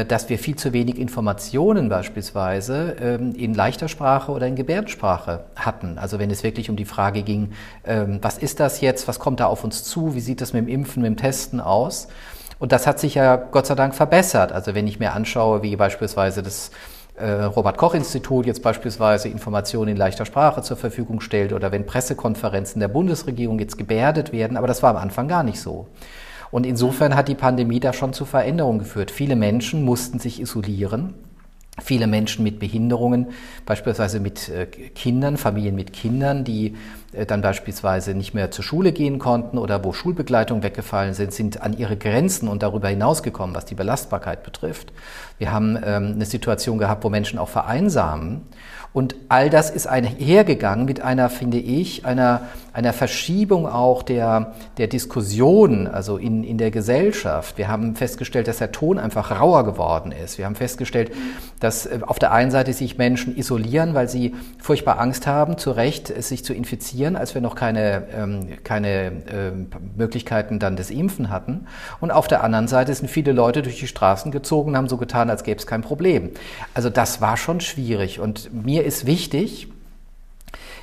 dass 0.09 0.31
wir 0.31 0.39
viel 0.39 0.57
zu 0.57 0.73
wenig 0.73 0.99
Informationen 0.99 1.91
beispielsweise 1.91 2.97
ähm, 3.01 3.35
in 3.35 3.53
leichter 3.53 3.89
Sprache 3.89 4.33
oder 4.33 4.47
in 4.47 4.57
Gebärdensprache 4.57 5.45
hatten. 5.57 5.99
Also 5.99 6.19
wenn 6.19 6.31
es 6.31 6.43
wirklich 6.43 6.71
um 6.71 6.77
die 6.77 6.87
Frage 6.87 7.23
ging, 7.23 7.53
ähm, 7.85 8.19
was 8.23 8.39
ist 8.39 8.61
das 8.61 8.81
jetzt, 8.81 9.07
was 9.09 9.19
kommt 9.19 9.41
da 9.41 9.47
auf 9.47 9.63
uns 9.63 9.85
zu, 9.85 10.15
wie 10.15 10.21
sieht 10.21 10.41
das 10.41 10.55
mit 10.55 10.63
dem 10.63 10.69
Impfen, 10.69 11.03
mit 11.03 11.11
dem 11.11 11.17
Testen 11.19 11.61
aus? 11.61 12.09
Und 12.59 12.73
das 12.73 12.87
hat 12.87 12.99
sich 12.99 13.15
ja 13.17 13.37
Gott 13.37 13.67
sei 13.67 13.75
Dank 13.75 13.95
verbessert. 13.95 14.53
Also 14.53 14.75
wenn 14.75 14.87
ich 14.87 14.99
mir 14.99 15.13
anschaue, 15.13 15.63
wie 15.63 15.77
beispielsweise 15.77 16.43
das 16.43 16.71
äh, 17.17 17.27
Robert 17.27 17.77
Koch 17.77 17.95
Institut 17.95 18.47
jetzt 18.47 18.63
beispielsweise 18.63 19.29
Informationen 19.29 19.91
in 19.91 19.97
leichter 19.97 20.25
Sprache 20.25 20.63
zur 20.63 20.77
Verfügung 20.77 21.21
stellt 21.21 21.53
oder 21.53 21.73
wenn 21.73 21.87
Pressekonferenzen 21.87 22.81
der 22.81 22.89
Bundesregierung 22.89 23.59
jetzt 23.59 23.79
gebärdet 23.79 24.33
werden, 24.33 24.57
aber 24.57 24.67
das 24.67 24.83
war 24.83 24.91
am 24.91 24.97
Anfang 24.97 25.29
gar 25.29 25.43
nicht 25.43 25.61
so. 25.61 25.87
Und 26.55 26.67
insofern 26.67 27.17
hat 27.17 27.27
die 27.27 27.35
Pandemie 27.35 27.81
da 27.81 27.93
schon 27.93 28.13
zu 28.13 28.25
Veränderungen 28.25 28.79
geführt. 28.79 29.11
Viele 29.11 29.35
Menschen 29.35 29.83
mussten 29.83 30.21
sich 30.21 30.41
isolieren. 30.41 31.13
Viele 31.83 32.07
Menschen 32.07 32.45
mit 32.45 32.61
Behinderungen, 32.61 33.31
beispielsweise 33.67 34.21
mit 34.21 34.49
äh, 34.51 34.67
Kindern, 34.67 35.37
Familien 35.37 35.75
mit 35.75 35.93
Kindern, 35.93 36.45
die 36.45 36.77
dann 37.27 37.41
beispielsweise 37.41 38.15
nicht 38.15 38.35
mehr 38.35 38.51
zur 38.51 38.65
Schule 38.65 38.93
gehen 38.93 39.19
konnten 39.19 39.59
oder 39.59 39.85
wo 39.85 39.93
Schulbegleitung 39.93 40.63
weggefallen 40.63 41.15
sind, 41.15 41.33
sind 41.33 41.63
an 41.63 41.77
ihre 41.77 41.97
Grenzen 41.97 42.49
und 42.49 42.63
darüber 42.63 42.89
hinausgekommen, 42.89 43.55
was 43.55 43.65
die 43.65 43.75
Belastbarkeit 43.75 44.43
betrifft. 44.43 44.93
Wir 45.39 45.53
haben 45.53 45.77
ähm, 45.85 46.13
eine 46.15 46.27
Situation 46.27 46.79
gehabt, 46.79 47.05
wo 47.05 47.11
Menschen 47.11 47.39
auch 47.39 47.49
vereinsamen. 47.49 48.43
Und 48.95 49.17
all 49.29 49.51
das 49.51 49.71
ist 49.71 49.89
einhergegangen 49.89 50.85
mit 50.85 51.01
einer, 51.01 51.29
finde 51.29 51.59
ich, 51.59 52.07
einer, 52.07 52.43
einer 52.73 52.93
Verschiebung 52.93 53.67
auch 53.67 54.05
der, 54.05 54.55
der 54.79 54.87
Diskussion, 54.87 55.89
also 55.89 56.17
in, 56.17 56.45
in 56.45 56.59
der 56.59 56.71
Gesellschaft. 56.71 57.59
Wir 57.59 57.67
haben 57.67 57.97
festgestellt, 57.97 58.47
dass 58.47 58.59
der 58.59 58.71
Ton 58.71 59.01
einfach 59.01 59.41
rauer 59.41 59.65
geworden 59.65 60.13
ist. 60.13 60.39
Wir 60.39 60.45
haben 60.45 60.55
festgestellt, 60.55 61.11
dass 61.59 61.87
äh, 61.87 61.99
auf 62.07 62.21
der 62.21 62.31
einen 62.31 62.53
Seite 62.53 62.73
sich 62.73 62.97
Menschen 62.97 63.37
isolieren, 63.37 63.95
weil 63.95 64.09
sie 64.09 64.33
furchtbar 64.61 65.01
Angst 65.01 65.27
haben, 65.27 65.59
zu 65.59 65.73
Recht 65.73 66.23
sich 66.23 66.45
zu 66.45 66.55
infizieren, 66.55 67.04
als 67.13 67.35
wir 67.35 67.43
noch 67.43 67.55
keine, 67.55 68.05
ähm, 68.15 68.49
keine 68.65 69.13
ähm, 69.31 69.67
Möglichkeiten 69.97 70.59
dann 70.59 70.77
des 70.77 70.91
Impfen 70.91 71.31
hatten. 71.31 71.67
Und 72.01 72.11
auf 72.11 72.27
der 72.27 72.43
anderen 72.43 72.69
Seite 72.69 72.95
sind 72.95 73.09
viele 73.09 73.33
Leute 73.33 73.63
durch 73.63 73.79
die 73.79 73.87
Straßen 73.87 74.33
gezogen 74.33 74.77
haben 74.77 74.89
so 74.89 74.97
getan, 74.97 75.31
als 75.31 75.45
gäbe 75.45 75.59
es 75.59 75.67
kein 75.67 75.83
Problem. 75.83 76.31
Also 76.73 76.91
das 76.91 77.21
war 77.21 77.37
schon 77.37 77.61
schwierig. 77.61 78.19
Und 78.21 78.53
mir 78.53 78.85
ist 78.85 79.07
wichtig, 79.07 79.69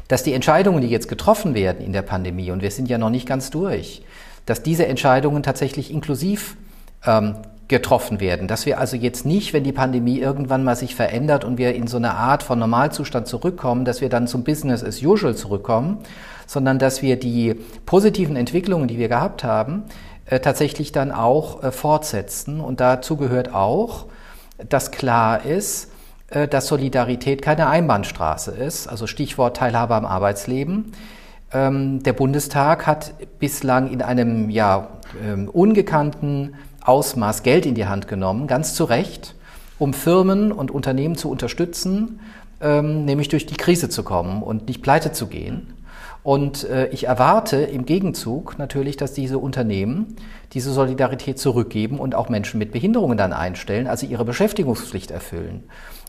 dass 0.07 0.23
die 0.23 0.33
Entscheidungen, 0.33 0.81
die 0.81 0.87
jetzt 0.87 1.07
getroffen 1.07 1.55
werden 1.55 1.83
in 1.83 1.93
der 1.93 2.01
Pandemie, 2.01 2.51
und 2.51 2.61
wir 2.61 2.71
sind 2.71 2.89
ja 2.89 2.97
noch 2.97 3.09
nicht 3.09 3.27
ganz 3.27 3.49
durch, 3.49 4.03
dass 4.45 4.63
diese 4.63 4.85
Entscheidungen 4.85 5.43
tatsächlich 5.43 5.91
inklusiv 5.91 6.57
ähm, 7.05 7.35
getroffen 7.71 8.19
werden. 8.19 8.47
Dass 8.47 8.67
wir 8.67 8.79
also 8.79 8.95
jetzt 8.95 9.25
nicht, 9.25 9.53
wenn 9.53 9.63
die 9.63 9.71
Pandemie 9.71 10.19
irgendwann 10.19 10.63
mal 10.63 10.75
sich 10.75 10.93
verändert 10.93 11.43
und 11.43 11.57
wir 11.57 11.73
in 11.73 11.87
so 11.87 11.97
eine 11.97 12.13
Art 12.13 12.43
von 12.43 12.59
Normalzustand 12.59 13.25
zurückkommen, 13.25 13.85
dass 13.85 14.01
wir 14.01 14.09
dann 14.09 14.27
zum 14.27 14.43
Business 14.43 14.83
as 14.83 15.01
usual 15.01 15.35
zurückkommen, 15.35 15.99
sondern 16.45 16.77
dass 16.77 17.01
wir 17.01 17.17
die 17.17 17.55
positiven 17.87 18.35
Entwicklungen, 18.35 18.87
die 18.87 18.99
wir 18.99 19.07
gehabt 19.07 19.43
haben, 19.43 19.83
äh, 20.25 20.39
tatsächlich 20.39 20.91
dann 20.91 21.11
auch 21.11 21.63
äh, 21.63 21.71
fortsetzen. 21.71 22.59
Und 22.59 22.79
dazu 22.79 23.17
gehört 23.17 23.55
auch, 23.55 24.05
dass 24.69 24.91
klar 24.91 25.45
ist, 25.45 25.91
äh, 26.29 26.47
dass 26.47 26.67
Solidarität 26.67 27.41
keine 27.41 27.67
Einbahnstraße 27.67 28.51
ist, 28.51 28.87
also 28.87 29.07
Stichwort 29.07 29.57
Teilhabe 29.57 29.95
am 29.95 30.05
Arbeitsleben. 30.05 30.91
Ähm, 31.53 32.03
der 32.03 32.13
Bundestag 32.13 32.85
hat 32.85 33.13
bislang 33.39 33.89
in 33.89 34.01
einem 34.01 34.49
ja, 34.49 34.89
ähm, 35.25 35.49
ungekannten 35.49 36.55
Ausmaß 36.83 37.43
Geld 37.43 37.65
in 37.65 37.75
die 37.75 37.85
Hand 37.85 38.07
genommen, 38.07 38.47
ganz 38.47 38.73
zu 38.73 38.83
Recht, 38.85 39.35
um 39.79 39.93
Firmen 39.93 40.51
und 40.51 40.71
Unternehmen 40.71 41.15
zu 41.15 41.29
unterstützen, 41.29 42.19
ähm, 42.61 43.05
nämlich 43.05 43.29
durch 43.29 43.45
die 43.45 43.55
Krise 43.55 43.89
zu 43.89 44.03
kommen 44.03 44.43
und 44.43 44.67
nicht 44.67 44.81
pleite 44.81 45.11
zu 45.11 45.27
gehen. 45.27 45.73
Und 46.23 46.65
äh, 46.65 46.87
ich 46.89 47.07
erwarte 47.07 47.57
im 47.57 47.85
Gegenzug 47.85 48.59
natürlich, 48.59 48.95
dass 48.95 49.13
diese 49.13 49.39
Unternehmen 49.39 50.15
diese 50.53 50.71
Solidarität 50.71 51.39
zurückgeben 51.39 51.99
und 51.99 52.13
auch 52.13 52.29
Menschen 52.29 52.59
mit 52.59 52.71
Behinderungen 52.71 53.17
dann 53.17 53.33
einstellen, 53.33 53.87
also 53.87 54.05
ihre 54.05 54.25
Beschäftigungspflicht 54.25 55.09
erfüllen. 55.09 55.63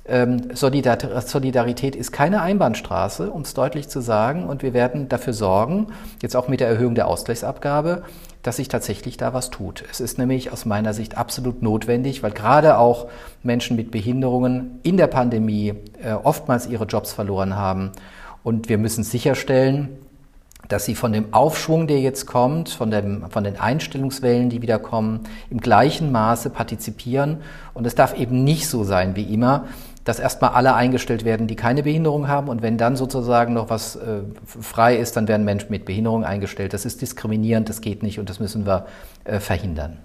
Ähm, 0.05 0.49
Solidarität 0.55 1.95
ist 1.95 2.11
keine 2.11 2.43
Einbahnstraße, 2.43 3.31
um 3.31 3.43
es 3.43 3.55
deutlich 3.55 3.89
zu 3.89 4.01
sagen. 4.01 4.47
Und 4.49 4.63
wir 4.63 4.75
werden 4.75 5.09
dafür 5.09 5.33
sorgen, 5.33 5.89
jetzt 6.21 6.37
auch 6.37 6.49
mit 6.49 6.61
der 6.61 6.69
Erhöhung 6.69 6.95
der 6.95 7.07
Ausgleichsabgabe, 7.07 8.03
dass 8.43 8.57
sich 8.57 8.69
tatsächlich 8.69 9.17
da 9.17 9.33
was 9.33 9.51
tut. 9.51 9.85
Es 9.91 10.01
ist 10.01 10.19
nämlich 10.19 10.51
aus 10.53 10.65
meiner 10.65 10.95
Sicht 10.95 11.17
absolut 11.17 11.63
notwendig, 11.63 12.23
weil 12.25 12.33
gerade 12.33 12.79
auch 12.79 13.07
Menschen 13.45 13.77
mit 13.77 13.93
Behinderungen 13.93 14.81
in 14.83 14.97
der 14.97 15.07
Pandemie 15.07 15.75
äh, 16.03 16.13
oftmals 16.13 16.67
ihre 16.67 16.85
Jobs 16.85 17.13
verloren 17.13 17.55
haben. 17.55 17.93
Und 18.43 18.69
wir 18.69 18.79
müssen 18.79 19.05
sicherstellen, 19.05 19.91
dass 20.69 20.85
sie 20.85 20.95
von 20.95 21.13
dem 21.13 21.35
Aufschwung, 21.35 21.87
der 21.87 22.01
jetzt 22.01 22.27
kommt, 22.27 22.71
von, 22.71 22.91
dem, 22.91 23.31
von 23.31 23.45
den 23.45 23.59
Einstellungswellen, 23.59 24.49
die 24.49 24.63
wieder 24.63 24.79
kommen, 24.79 25.21
im 25.51 25.61
gleichen 25.61 26.11
Maße 26.13 26.51
partizipieren. 26.51 27.39
Und 27.75 27.87
es 27.87 27.95
darf 27.95 28.19
eben 28.19 28.43
nicht 28.43 28.69
so 28.69 28.83
sein 28.85 29.15
wie 29.15 29.35
immer, 29.35 29.67
dass 30.05 30.19
erstmal 30.19 30.51
alle 30.51 30.75
eingestellt 30.75 31.25
werden, 31.25 31.47
die 31.47 31.57
keine 31.57 31.83
Behinderung 31.83 32.29
haben. 32.29 32.49
Und 32.49 32.63
wenn 32.63 32.77
dann 32.77 32.97
sozusagen 32.97 33.55
noch 33.55 33.71
was 33.71 33.97
äh, 33.97 34.23
frei 34.45 34.97
ist, 34.97 35.17
dann 35.17 35.29
werden 35.29 35.45
Menschen 35.45 35.71
mit 35.71 35.85
Behinderung 35.85 36.25
eingestellt. 36.25 36.73
Das 36.73 36.85
ist 36.85 37.01
diskriminierend, 37.01 37.69
das 37.69 37.81
geht 37.81 38.03
nicht 38.03 38.19
und 38.19 38.29
das 38.29 38.41
müssen 38.41 38.67
wir 38.67 38.87
äh, 39.25 39.39
verhindern. 39.39 39.99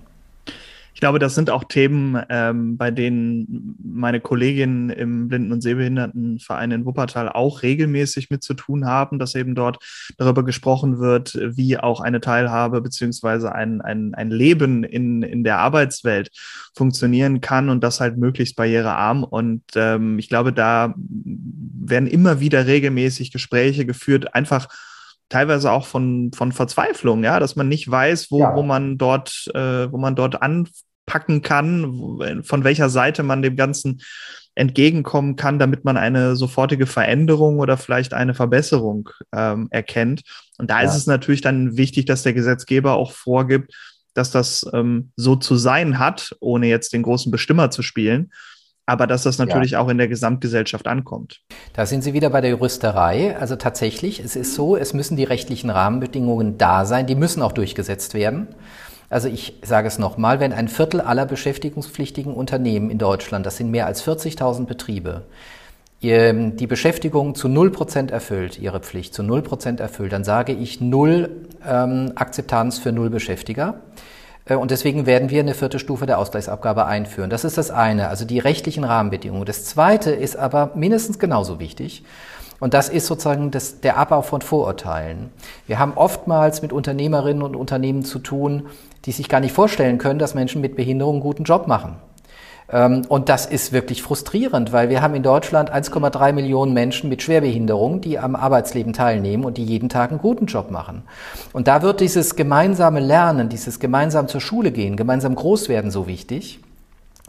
Ich 0.97 1.01
glaube, 1.01 1.19
das 1.19 1.35
sind 1.35 1.51
auch 1.51 1.63
Themen, 1.63 2.19
ähm, 2.29 2.75
bei 2.75 2.89
denen 2.89 3.77
meine 3.83 4.19
Kolleginnen 4.19 4.89
im 4.89 5.27
Blinden- 5.27 5.51
und 5.51 5.61
Sehbehindertenverein 5.61 6.71
in 6.71 6.85
Wuppertal 6.87 7.29
auch 7.29 7.61
regelmäßig 7.61 8.31
mit 8.31 8.43
zu 8.43 8.55
tun 8.55 8.87
haben, 8.87 9.19
dass 9.19 9.35
eben 9.35 9.53
dort 9.53 9.77
darüber 10.17 10.43
gesprochen 10.43 10.97
wird, 10.97 11.37
wie 11.55 11.77
auch 11.77 12.01
eine 12.01 12.19
Teilhabe 12.19 12.81
beziehungsweise 12.81 13.53
ein, 13.53 13.79
ein, 13.81 14.15
ein 14.15 14.31
Leben 14.31 14.83
in, 14.83 15.21
in 15.21 15.43
der 15.43 15.59
Arbeitswelt 15.59 16.31
funktionieren 16.75 17.41
kann 17.41 17.69
und 17.69 17.83
das 17.83 17.99
halt 17.99 18.17
möglichst 18.17 18.55
barrierearm. 18.55 19.23
Und 19.23 19.61
ähm, 19.75 20.17
ich 20.17 20.29
glaube, 20.29 20.51
da 20.51 20.95
werden 20.97 22.07
immer 22.07 22.39
wieder 22.39 22.65
regelmäßig 22.65 23.31
Gespräche 23.31 23.85
geführt, 23.85 24.33
einfach 24.33 24.67
teilweise 25.29 25.71
auch 25.71 25.85
von, 25.85 26.31
von 26.33 26.51
Verzweiflung, 26.51 27.23
ja, 27.23 27.39
dass 27.39 27.55
man 27.55 27.67
nicht 27.67 27.89
weiß, 27.89 28.31
wo, 28.31 28.39
ja. 28.39 28.55
wo 28.55 28.63
man 28.63 28.97
dort, 28.97 29.45
äh, 29.53 29.91
wo 29.91 29.97
man 29.97 30.15
dort 30.15 30.41
an, 30.41 30.67
packen 31.07 31.41
kann, 31.41 32.43
von 32.43 32.63
welcher 32.63 32.89
Seite 32.89 33.23
man 33.23 33.41
dem 33.41 33.55
Ganzen 33.55 34.01
entgegenkommen 34.53 35.35
kann, 35.35 35.57
damit 35.57 35.85
man 35.85 35.97
eine 35.97 36.35
sofortige 36.35 36.85
Veränderung 36.85 37.59
oder 37.59 37.77
vielleicht 37.77 38.13
eine 38.13 38.33
Verbesserung 38.33 39.09
ähm, 39.33 39.67
erkennt. 39.71 40.21
Und 40.57 40.69
da 40.69 40.81
ja. 40.81 40.89
ist 40.89 40.95
es 40.95 41.07
natürlich 41.07 41.41
dann 41.41 41.77
wichtig, 41.77 42.05
dass 42.05 42.23
der 42.23 42.33
Gesetzgeber 42.33 42.95
auch 42.95 43.11
vorgibt, 43.11 43.73
dass 44.13 44.31
das 44.31 44.65
ähm, 44.73 45.11
so 45.15 45.35
zu 45.35 45.55
sein 45.55 45.99
hat, 45.99 46.35
ohne 46.39 46.67
jetzt 46.67 46.93
den 46.93 47.03
großen 47.03 47.31
Bestimmer 47.31 47.69
zu 47.69 47.83
spielen, 47.83 48.31
aber 48.87 49.05
dass 49.05 49.23
das 49.23 49.37
natürlich 49.37 49.71
ja. 49.71 49.79
auch 49.79 49.89
in 49.89 49.97
der 49.97 50.07
Gesamtgesellschaft 50.07 50.87
ankommt. 50.87 51.41
Da 51.73 51.85
sind 51.85 52.03
Sie 52.03 52.13
wieder 52.13 52.29
bei 52.29 52.41
der 52.41 52.51
Juristerei. 52.51 53.37
Also 53.37 53.57
tatsächlich, 53.57 54.19
es 54.19 54.35
ist 54.35 54.55
so, 54.55 54.75
es 54.75 54.93
müssen 54.93 55.17
die 55.17 55.25
rechtlichen 55.25 55.69
Rahmenbedingungen 55.69 56.57
da 56.57 56.85
sein, 56.85 57.05
die 57.05 57.15
müssen 57.15 57.41
auch 57.43 57.51
durchgesetzt 57.51 58.13
werden. 58.13 58.47
Also 59.09 59.29
ich 59.29 59.55
sage 59.63 59.87
es 59.87 59.99
nochmal, 59.99 60.39
wenn 60.39 60.53
ein 60.53 60.67
Viertel 60.67 61.01
aller 61.01 61.25
beschäftigungspflichtigen 61.25 62.33
Unternehmen 62.33 62.89
in 62.89 62.97
Deutschland, 62.97 63.45
das 63.45 63.57
sind 63.57 63.71
mehr 63.71 63.85
als 63.85 64.05
40.000 64.05 64.65
Betriebe, 64.65 65.23
die 66.01 66.67
Beschäftigung 66.67 67.33
zu 67.33 67.47
0% 67.47 68.11
erfüllt, 68.11 68.59
ihre 68.59 68.81
Pflicht 68.81 69.15
zu 69.15 69.23
0% 69.23 69.79
erfüllt, 69.79 70.11
dann 70.13 70.23
sage 70.23 70.53
ich 70.53 70.79
null 70.79 71.47
ähm, 71.67 72.11
Akzeptanz 72.13 72.77
für 72.77 72.91
null 72.91 73.09
Beschäftiger. 73.09 73.81
Äh, 74.45 74.55
und 74.55 74.69
deswegen 74.69 75.05
werden 75.05 75.31
wir 75.31 75.39
eine 75.39 75.55
vierte 75.55 75.79
Stufe 75.79 76.05
der 76.05 76.19
Ausgleichsabgabe 76.19 76.85
einführen. 76.85 77.31
Das 77.31 77.43
ist 77.43 77.57
das 77.57 77.71
eine, 77.71 78.09
also 78.09 78.25
die 78.25 78.37
rechtlichen 78.37 78.83
Rahmenbedingungen. 78.83 79.45
Das 79.45 79.65
zweite 79.65 80.11
ist 80.11 80.35
aber 80.35 80.71
mindestens 80.75 81.17
genauso 81.17 81.59
wichtig. 81.59 82.03
Und 82.59 82.73
das 82.73 82.89
ist 82.89 83.05
sozusagen 83.05 83.51
das, 83.51 83.81
der 83.81 83.97
Abbau 83.97 84.23
von 84.23 84.41
Vorurteilen. 84.41 85.29
Wir 85.67 85.77
haben 85.77 85.93
oftmals 85.93 86.61
mit 86.61 86.73
Unternehmerinnen 86.73 87.43
und 87.43 87.55
Unternehmen 87.55 88.03
zu 88.03 88.17
tun, 88.17 88.67
die 89.07 89.11
sich 89.13 89.29
gar 89.29 89.39
nicht 89.39 89.53
vorstellen 89.53 89.97
können, 89.97 90.19
dass 90.19 90.35
Menschen 90.35 90.61
mit 90.61 90.75
Behinderung 90.75 91.15
einen 91.15 91.23
guten 91.23 91.45
Job 91.45 91.67
machen. 91.67 91.95
Ähm, 92.69 93.03
und 93.07 93.29
das 93.29 93.45
ist 93.45 93.71
wirklich 93.71 94.03
frustrierend, 94.03 94.73
weil 94.73 94.89
wir 94.89 95.01
haben 95.01 95.15
in 95.15 95.23
Deutschland 95.23 95.73
1,3 95.73 96.33
Millionen 96.33 96.73
Menschen 96.73 97.09
mit 97.09 97.21
Schwerbehinderung, 97.21 98.01
die 98.01 98.19
am 98.19 98.35
Arbeitsleben 98.35 98.93
teilnehmen 98.93 99.45
und 99.45 99.57
die 99.57 99.63
jeden 99.63 99.89
Tag 99.89 100.11
einen 100.11 100.19
guten 100.19 100.45
Job 100.45 100.71
machen. 100.71 101.03
Und 101.53 101.67
da 101.67 101.81
wird 101.81 102.01
dieses 102.01 102.35
gemeinsame 102.35 102.99
Lernen, 102.99 103.49
dieses 103.49 103.79
gemeinsam 103.79 104.27
zur 104.27 104.41
Schule 104.41 104.71
gehen, 104.71 104.97
gemeinsam 104.97 105.35
groß 105.35 105.69
werden 105.69 105.89
so 105.89 106.07
wichtig. 106.07 106.59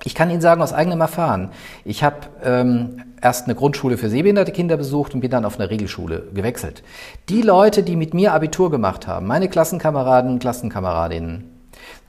Ich 0.05 0.15
kann 0.15 0.31
Ihnen 0.31 0.41
sagen 0.41 0.63
aus 0.63 0.73
eigenem 0.73 1.01
Erfahren, 1.01 1.51
ich 1.85 2.05
habe 2.05 2.17
ähm, 2.45 3.03
erst 3.21 3.47
eine 3.47 3.57
Grundschule 3.57 3.99
für 3.99 4.09
sehbehinderte 4.09 4.53
Kinder 4.53 4.77
besucht 4.77 5.15
und 5.15 5.21
bin 5.21 5.31
dann 5.31 5.45
auf 5.45 5.59
eine 5.59 5.71
Regelschule 5.71 6.29
gewechselt. 6.35 6.85
Die 7.29 7.43
Leute, 7.43 7.83
die 7.83 7.97
mit 7.97 8.15
mir 8.15 8.33
Abitur 8.33 8.71
gemacht 8.71 9.09
haben, 9.09 9.27
meine 9.27 9.49
Klassenkameraden 9.49 10.31
und 10.31 10.39
Klassenkameradinnen, 10.39 11.58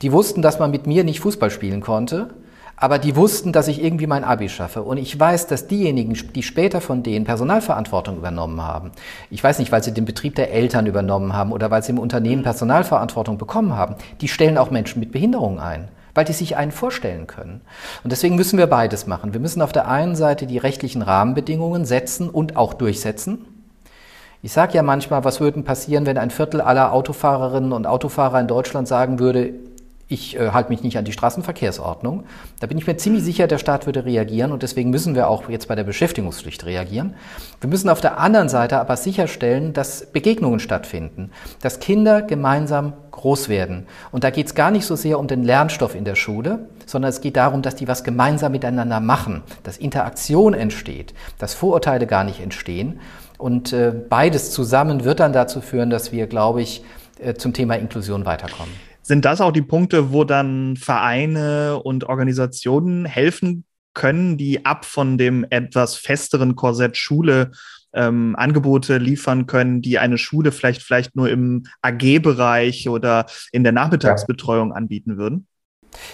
die 0.02 0.12
wussten, 0.12 0.42
dass 0.42 0.58
man 0.58 0.70
mit 0.70 0.86
mir 0.86 1.04
nicht 1.04 1.20
Fußball 1.20 1.50
spielen 1.50 1.80
konnte, 1.80 2.30
aber 2.76 2.98
die 2.98 3.14
wussten, 3.14 3.52
dass 3.52 3.68
ich 3.68 3.84
irgendwie 3.84 4.06
mein 4.06 4.24
Abi 4.24 4.48
schaffe. 4.48 4.82
Und 4.82 4.96
ich 4.96 5.18
weiß, 5.18 5.46
dass 5.46 5.66
diejenigen, 5.66 6.16
die 6.34 6.42
später 6.42 6.80
von 6.80 7.02
denen 7.02 7.26
Personalverantwortung 7.26 8.16
übernommen 8.16 8.62
haben, 8.62 8.92
ich 9.30 9.44
weiß 9.44 9.58
nicht, 9.58 9.70
weil 9.70 9.84
sie 9.84 9.92
den 9.92 10.06
Betrieb 10.06 10.34
der 10.34 10.50
Eltern 10.52 10.86
übernommen 10.86 11.34
haben 11.34 11.52
oder 11.52 11.70
weil 11.70 11.82
sie 11.82 11.92
im 11.92 11.98
Unternehmen 11.98 12.42
Personalverantwortung 12.42 13.36
bekommen 13.36 13.76
haben, 13.76 13.96
die 14.22 14.28
stellen 14.28 14.56
auch 14.56 14.70
Menschen 14.70 15.00
mit 15.00 15.12
Behinderungen 15.12 15.58
ein 15.58 15.88
weil 16.14 16.24
die 16.24 16.32
sich 16.32 16.56
einen 16.56 16.72
vorstellen 16.72 17.28
können. 17.28 17.60
Und 18.02 18.10
deswegen 18.10 18.34
müssen 18.34 18.58
wir 18.58 18.66
beides 18.66 19.06
machen. 19.06 19.32
Wir 19.32 19.40
müssen 19.40 19.62
auf 19.62 19.72
der 19.72 19.88
einen 19.88 20.16
Seite 20.16 20.46
die 20.46 20.58
rechtlichen 20.58 21.02
Rahmenbedingungen 21.02 21.84
setzen 21.84 22.28
und 22.28 22.56
auch 22.56 22.74
durchsetzen. 22.74 23.46
Ich 24.42 24.52
sage 24.52 24.74
ja 24.74 24.82
manchmal, 24.82 25.22
was 25.24 25.40
würde 25.40 25.62
passieren, 25.62 26.06
wenn 26.06 26.16
ein 26.16 26.30
Viertel 26.30 26.62
aller 26.62 26.92
Autofahrerinnen 26.92 27.72
und 27.72 27.86
Autofahrer 27.86 28.40
in 28.40 28.48
Deutschland 28.48 28.88
sagen 28.88 29.18
würde, 29.18 29.52
ich 30.10 30.36
äh, 30.36 30.50
halte 30.50 30.70
mich 30.70 30.82
nicht 30.82 30.98
an 30.98 31.04
die 31.04 31.12
Straßenverkehrsordnung. 31.12 32.24
Da 32.58 32.66
bin 32.66 32.76
ich 32.76 32.86
mir 32.86 32.96
ziemlich 32.96 33.22
sicher, 33.22 33.46
der 33.46 33.58
Staat 33.58 33.86
würde 33.86 34.04
reagieren 34.04 34.50
und 34.50 34.64
deswegen 34.64 34.90
müssen 34.90 35.14
wir 35.14 35.28
auch 35.28 35.48
jetzt 35.48 35.68
bei 35.68 35.76
der 35.76 35.84
Beschäftigungspflicht 35.84 36.66
reagieren. 36.66 37.14
Wir 37.60 37.70
müssen 37.70 37.88
auf 37.88 38.00
der 38.00 38.18
anderen 38.18 38.48
Seite 38.48 38.80
aber 38.80 38.96
sicherstellen, 38.96 39.72
dass 39.72 40.06
Begegnungen 40.06 40.58
stattfinden, 40.58 41.30
dass 41.62 41.78
Kinder 41.78 42.22
gemeinsam 42.22 42.94
groß 43.12 43.48
werden. 43.48 43.86
Und 44.10 44.24
da 44.24 44.30
geht 44.30 44.46
es 44.48 44.56
gar 44.56 44.72
nicht 44.72 44.84
so 44.84 44.96
sehr 44.96 45.16
um 45.18 45.28
den 45.28 45.44
Lernstoff 45.44 45.94
in 45.94 46.04
der 46.04 46.16
Schule, 46.16 46.66
sondern 46.86 47.10
es 47.10 47.20
geht 47.20 47.36
darum, 47.36 47.62
dass 47.62 47.76
die 47.76 47.86
was 47.86 48.02
gemeinsam 48.02 48.50
miteinander 48.50 48.98
machen, 48.98 49.42
dass 49.62 49.76
Interaktion 49.76 50.54
entsteht, 50.54 51.14
dass 51.38 51.54
Vorurteile 51.54 52.08
gar 52.08 52.24
nicht 52.24 52.40
entstehen. 52.40 52.98
Und 53.38 53.72
äh, 53.72 53.92
beides 53.92 54.50
zusammen 54.50 55.04
wird 55.04 55.20
dann 55.20 55.32
dazu 55.32 55.60
führen, 55.60 55.88
dass 55.88 56.10
wir, 56.10 56.26
glaube 56.26 56.62
ich, 56.62 56.82
äh, 57.20 57.34
zum 57.34 57.52
Thema 57.52 57.76
Inklusion 57.76 58.26
weiterkommen. 58.26 58.89
Sind 59.02 59.24
das 59.24 59.40
auch 59.40 59.52
die 59.52 59.62
Punkte, 59.62 60.12
wo 60.12 60.24
dann 60.24 60.76
Vereine 60.76 61.80
und 61.82 62.04
Organisationen 62.04 63.04
helfen 63.04 63.64
können, 63.94 64.36
die 64.36 64.64
ab 64.64 64.84
von 64.84 65.18
dem 65.18 65.44
etwas 65.50 65.96
festeren 65.96 66.54
Korsett 66.54 66.96
Schule 66.96 67.50
ähm, 67.92 68.36
Angebote 68.36 68.98
liefern 68.98 69.46
können, 69.46 69.82
die 69.82 69.98
eine 69.98 70.18
Schule 70.18 70.52
vielleicht, 70.52 70.82
vielleicht 70.82 71.16
nur 71.16 71.28
im 71.28 71.64
AG-Bereich 71.82 72.88
oder 72.88 73.26
in 73.52 73.64
der 73.64 73.72
Nachmittagsbetreuung 73.72 74.72
anbieten 74.72 75.16
würden? 75.16 75.46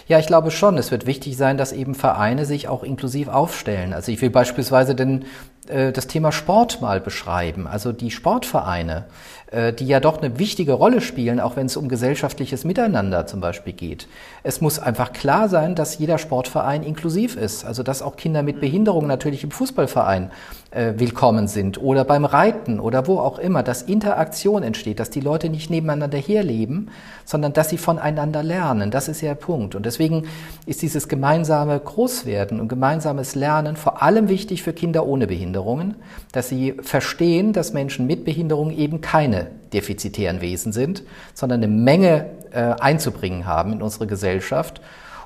Ja, 0.09 0.18
ich 0.18 0.27
glaube 0.27 0.51
schon. 0.51 0.79
Es 0.79 0.90
wird 0.90 1.07
wichtig 1.07 1.37
sein, 1.37 1.59
dass 1.59 1.72
eben 1.72 1.94
Vereine 1.94 2.46
sich 2.46 2.68
auch 2.68 2.83
inklusiv 2.83 3.29
aufstellen. 3.29 3.92
Also 3.92 4.11
ich 4.11 4.22
will 4.22 4.31
beispielsweise 4.31 4.94
den 4.94 5.27
das 5.66 6.07
Thema 6.07 6.33
Sport 6.33 6.81
mal 6.81 7.00
beschreiben. 7.00 7.66
Also 7.66 7.92
die 7.92 8.11
Sportvereine, 8.11 9.05
äh, 9.50 9.72
die 9.72 9.87
ja 9.87 10.00
doch 10.00 10.20
eine 10.20 10.38
wichtige 10.38 10.72
Rolle 10.72 11.00
spielen, 11.00 11.38
auch 11.38 11.57
wenn 11.57 11.66
es 11.66 11.76
um 11.76 11.88
gesellschaftliches 11.88 12.64
Miteinander 12.64 13.26
zum 13.26 13.40
Beispiel 13.40 13.72
geht. 13.72 14.09
Es 14.42 14.61
muss 14.61 14.81
einfach 14.81 15.12
klar 15.12 15.48
sein, 15.48 15.76
dass 15.76 15.98
jeder 15.98 16.18
Sportverein 16.18 16.83
inklusiv 16.83 17.37
ist. 17.37 17.64
Also 17.64 17.85
dass 17.85 18.02
auch 18.02 18.16
Kinder 18.16 18.42
mit 18.42 18.61
Behinderung 18.61 19.07
natürlich 19.07 19.44
im 19.44 19.52
Fußballverein 19.52 20.33
äh, 20.72 20.94
willkommen 20.96 21.46
sind 21.46 21.81
oder 21.81 22.05
beim 22.05 22.24
Reiten 22.24 22.81
oder 22.81 23.07
wo 23.07 23.20
auch 23.20 23.38
immer, 23.38 23.62
dass 23.62 23.83
Interaktion 23.83 24.64
entsteht, 24.64 24.98
dass 24.98 25.11
die 25.11 25.20
Leute 25.20 25.48
nicht 25.48 25.70
nebeneinander 25.70 26.18
herleben, 26.18 26.90
sondern 27.24 27.52
dass 27.52 27.68
sie 27.68 27.79
voneinander 27.79 28.42
lernen. 28.42 28.90
Das 28.90 29.07
ist 29.09 29.20
ja 29.20 29.29
der 29.29 29.35
Punkt. 29.37 29.74
Und 29.74 29.87
deswegen 29.87 30.24
ist 30.66 30.83
dieses 30.83 31.09
gemeinsame 31.09 31.79
Großwerden 31.79 32.61
und 32.61 32.68
gemeinsames 32.68 33.35
Lernen 33.35 33.76
vor 33.76 34.02
allem 34.02 34.29
wichtig 34.29 34.62
für 34.62 34.72
Kinder 34.72 35.07
ohne 35.07 35.29
Behinderungen, 35.57 35.95
dass 36.33 36.49
sie 36.49 36.75
verstehen, 36.83 37.53
dass 37.53 37.73
Menschen 37.73 38.07
mit 38.07 38.25
Behinderung 38.25 38.71
eben 38.71 39.01
keine 39.01 39.47
defizitären 39.73 40.40
Wesen 40.42 40.73
sind, 40.73 41.03
sondern 41.33 41.62
eine 41.62 41.73
Menge 41.73 42.27
äh, 42.53 42.75
einzubringen 42.79 43.47
haben 43.47 43.73
in 43.73 43.83
unsere 43.83 44.07
Gesellschaft 44.07 44.83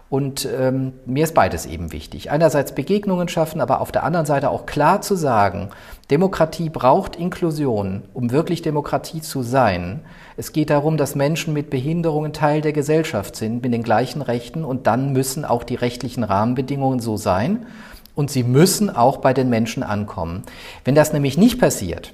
und 0.09 0.49
ähm, 0.59 0.93
mir 1.07 1.23
ist 1.23 1.35
beides 1.35 1.67
eben 1.67 1.93
wichtig. 1.93 2.31
Einerseits 2.33 2.75
Begegnungen 2.75 3.29
schaffen, 3.29 3.61
aber 3.61 3.81
auf 3.81 3.93
der 3.93 4.03
anderen 4.03 4.27
Seite 4.27 4.51
auch 4.51 4.67
klar 4.67 5.03
zu 5.03 5.15
sagen, 5.15 5.69
Demokratie 6.11 6.69
braucht 6.69 7.15
Inklusion, 7.15 8.03
um 8.13 8.33
wirklich 8.33 8.61
Demokratie 8.63 9.21
zu 9.21 9.43
sein. 9.43 10.01
Es 10.37 10.53
geht 10.53 10.71
darum, 10.71 10.97
dass 10.97 11.15
Menschen 11.15 11.55
mit 11.55 11.71
Behinderungen 11.71 12.33
Teil 12.33 12.61
der 12.61 12.73
Gesellschaft 12.73 13.37
sind, 13.37 13.63
mit 13.63 13.73
den 13.73 13.85
gleichen 13.85 14.21
Rechten 14.21 14.65
und 14.65 14.89
dann 14.89 15.13
müssen 15.13 15.45
auch 15.45 15.63
die 15.63 15.77
rechtlichen 15.77 16.25
Rahmenbedingungen 16.25 16.99
so 16.99 17.17
sein 17.17 17.67
und 18.15 18.31
sie 18.31 18.43
müssen 18.43 18.95
auch 18.95 19.19
bei 19.19 19.33
den 19.33 19.49
Menschen 19.49 19.83
ankommen. 19.83 20.43
Wenn 20.85 20.95
das 20.95 21.13
nämlich 21.13 21.39
nicht 21.39 21.61
passiert, 21.61 22.13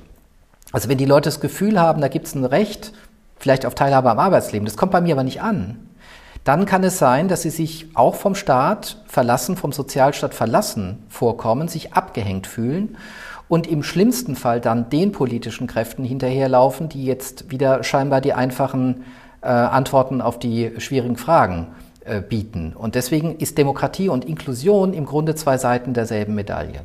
also 0.73 0.89
wenn 0.89 0.99
die 0.99 1.05
Leute 1.05 1.29
das 1.29 1.41
Gefühl 1.41 1.81
haben, 1.81 2.01
da 2.01 2.09
gibt 2.09 2.27
es 2.27 2.35
ein 2.35 2.45
Recht, 2.45 2.93
vielleicht 3.39 3.67
auf 3.67 3.75
Teilhabe 3.75 4.11
am 4.11 4.19
Arbeitsleben, 4.19 4.67
das 4.67 4.77
kommt 4.77 4.93
bei 4.93 5.01
mir 5.01 5.15
aber 5.15 5.25
nicht 5.25 5.43
an, 5.43 5.89
dann 6.45 6.65
kann 6.65 6.85
es 6.85 6.99
sein, 6.99 7.29
dass 7.29 7.43
sie 7.43 7.51
sich 7.51 7.89
auch 7.95 8.15
vom 8.15 8.35
Staat 8.35 9.03
verlassen, 9.07 9.57
vom 9.57 9.73
Sozialstaat 9.73 10.33
verlassen 10.33 11.03
vorkommen, 11.09 11.67
sich 11.69 11.95
abgehängt 11.95 12.47
fühlen 12.47 12.97
und 13.49 13.67
im 13.67 13.83
schlimmsten 13.83 14.37
Fall 14.37 14.61
dann 14.61 14.91
den 14.91 15.13
politischen 15.13 15.67
Kräften 15.67 16.05
hinterherlaufen, 16.05 16.89
die 16.89 17.05
jetzt 17.05 17.51
wieder 17.51 17.83
scheinbar 17.83 18.21
die 18.21 18.33
einfachen 18.33 19.05
äh, 19.41 19.49
Antworten 19.49 20.21
auf 20.21 20.39
die 20.39 20.73
schwierigen 20.79 21.17
Fragen 21.17 21.69
äh, 21.69 21.86
bieten. 22.29 22.73
Und 22.75 22.95
deswegen 22.95 23.37
ist 23.37 23.59
Demokratie 23.59 24.09
und 24.09 24.25
Inklusion 24.25 24.95
im 24.95 25.07
Grunde 25.07 25.35
zwei 25.35 25.59
Seiten 25.59 25.95
derselben 25.95 26.35
Medaille. 26.35 26.83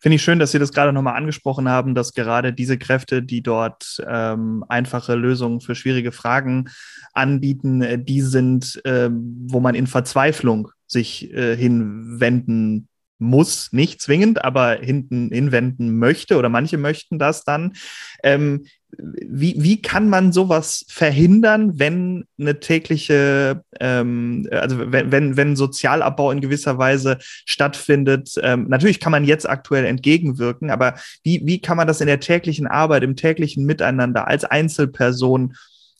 Finde 0.00 0.16
ich 0.16 0.22
schön, 0.22 0.38
dass 0.38 0.52
Sie 0.52 0.60
das 0.60 0.72
gerade 0.72 0.92
nochmal 0.92 1.16
angesprochen 1.16 1.68
haben, 1.68 1.94
dass 1.94 2.14
gerade 2.14 2.52
diese 2.52 2.78
Kräfte, 2.78 3.22
die 3.22 3.42
dort 3.42 4.00
ähm, 4.08 4.64
einfache 4.68 5.16
Lösungen 5.16 5.60
für 5.60 5.74
schwierige 5.74 6.12
Fragen 6.12 6.70
anbieten, 7.12 7.82
äh, 7.82 7.98
die 7.98 8.20
sind, 8.20 8.80
äh, 8.84 9.10
wo 9.10 9.58
man 9.58 9.74
in 9.74 9.88
Verzweiflung 9.88 10.70
sich 10.86 11.32
äh, 11.34 11.56
hinwenden 11.56 12.88
muss, 13.18 13.72
nicht 13.72 14.00
zwingend, 14.00 14.44
aber 14.44 14.78
hinten 14.80 15.30
hinwenden 15.30 15.98
möchte 15.98 16.36
oder 16.36 16.48
manche 16.48 16.78
möchten 16.78 17.18
das 17.18 17.44
dann. 17.44 17.74
Ähm, 18.22 18.64
wie, 18.96 19.54
wie 19.58 19.82
kann 19.82 20.08
man 20.08 20.32
sowas 20.32 20.86
verhindern, 20.88 21.78
wenn 21.78 22.24
eine 22.38 22.58
tägliche, 22.58 23.62
ähm, 23.80 24.48
also 24.50 24.92
wenn, 24.92 25.12
wenn, 25.12 25.36
wenn 25.36 25.56
Sozialabbau 25.56 26.30
in 26.30 26.40
gewisser 26.40 26.78
Weise 26.78 27.18
stattfindet? 27.20 28.34
Ähm, 28.42 28.66
natürlich 28.68 29.00
kann 29.00 29.12
man 29.12 29.24
jetzt 29.24 29.48
aktuell 29.48 29.84
entgegenwirken, 29.84 30.70
aber 30.70 30.94
wie, 31.22 31.42
wie 31.44 31.60
kann 31.60 31.76
man 31.76 31.86
das 31.86 32.00
in 32.00 32.06
der 32.06 32.20
täglichen 32.20 32.66
Arbeit, 32.66 33.02
im 33.02 33.16
täglichen 33.16 33.66
Miteinander 33.66 34.26
als 34.26 34.44
Einzelperson 34.44 35.54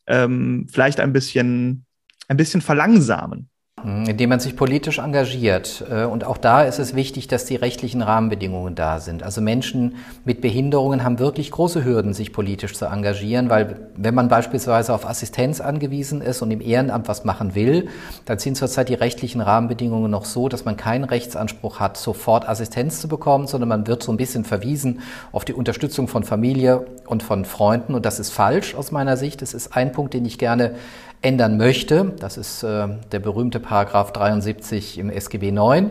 ähm, 0.07 0.67
vielleicht 0.73 1.01
ein 1.01 1.13
bisschen, 1.13 1.85
ein 2.29 2.39
bisschen 2.39 2.63
verlangsamen? 2.63 3.51
Indem 3.85 4.31
man 4.31 4.41
sich 4.41 4.57
politisch 4.57 4.99
engagiert. 4.99 5.85
Äh, 5.91 6.05
und 6.05 6.25
auch 6.25 6.37
da 6.37 6.63
ist 6.63 6.79
es 6.79 6.95
wichtig, 6.95 7.29
dass 7.29 7.45
die 7.45 7.57
rechtlichen 7.57 8.03
Rahmenbedingungen 8.03 8.75
da 8.75 9.01
sind. 9.01 9.23
Also 9.23 9.41
Menschen 9.41 9.97
mit 10.25 10.41
Behinderungen 10.41 11.05
haben 11.05 11.19
wirklich 11.19 11.51
große 11.51 11.85
Hürden, 11.85 12.15
sich 12.15 12.33
politisch 12.33 12.75
zu 12.75 12.87
engagieren, 12.87 13.51
weil 13.51 13.89
wenn 13.97 14.15
man 14.15 14.29
beispielsweise 14.29 14.95
auf 14.95 15.09
Assistenz 15.09 15.61
angewiesen 15.61 16.21
ist 16.21 16.43
und 16.43 16.51
im 16.51 16.61
Ehrenamt 16.61 17.09
was 17.09 17.25
machen 17.25 17.55
will, 17.55 17.89
dann 18.25 18.39
sind 18.39 18.57
zurzeit 18.57 18.89
die 18.89 18.95
rechtlichen 18.95 19.41
Rahmenbedingungen 19.41 20.11
noch 20.11 20.25
so, 20.25 20.49
dass 20.49 20.65
man 20.65 20.77
keinen 20.77 21.05
Rechtsanspruch 21.05 21.81
hat, 21.81 21.97
sofort 21.97 22.49
Assistenz 22.49 23.01
zu 23.01 23.09
bekommen, 23.09 23.47
sondern 23.47 23.69
man 23.69 23.87
wird 23.87 24.03
so 24.03 24.13
ein 24.13 24.17
bisschen 24.17 24.45
verwiesen 24.45 25.01
auf 25.33 25.45
die 25.45 25.55
Unterstützung 25.55 26.09
von 26.09 26.25
Familie 26.25 26.87
und 27.07 27.23
von 27.23 27.45
Freunden. 27.45 27.95
Und 27.95 28.07
das 28.07 28.21
ist 28.21 28.31
falsch 28.31 28.75
aus 28.75 28.91
meiner 28.91 29.17
Sicht. 29.17 29.43
Das 29.43 29.55
ist 29.55 29.77
ein 29.77 29.93
Punkt, 29.93 30.15
den 30.15 30.25
ich 30.25 30.39
gerne 30.39 30.75
ändern 31.23 31.57
möchte. 31.57 32.13
Das 32.19 32.37
ist 32.37 32.63
äh, 32.63 32.89
der 33.13 33.19
berühmte 33.19 33.61
Paragraph 33.61 34.13
73 34.13 34.99
im 34.99 35.11
SGB 35.11 35.51
9. 35.51 35.91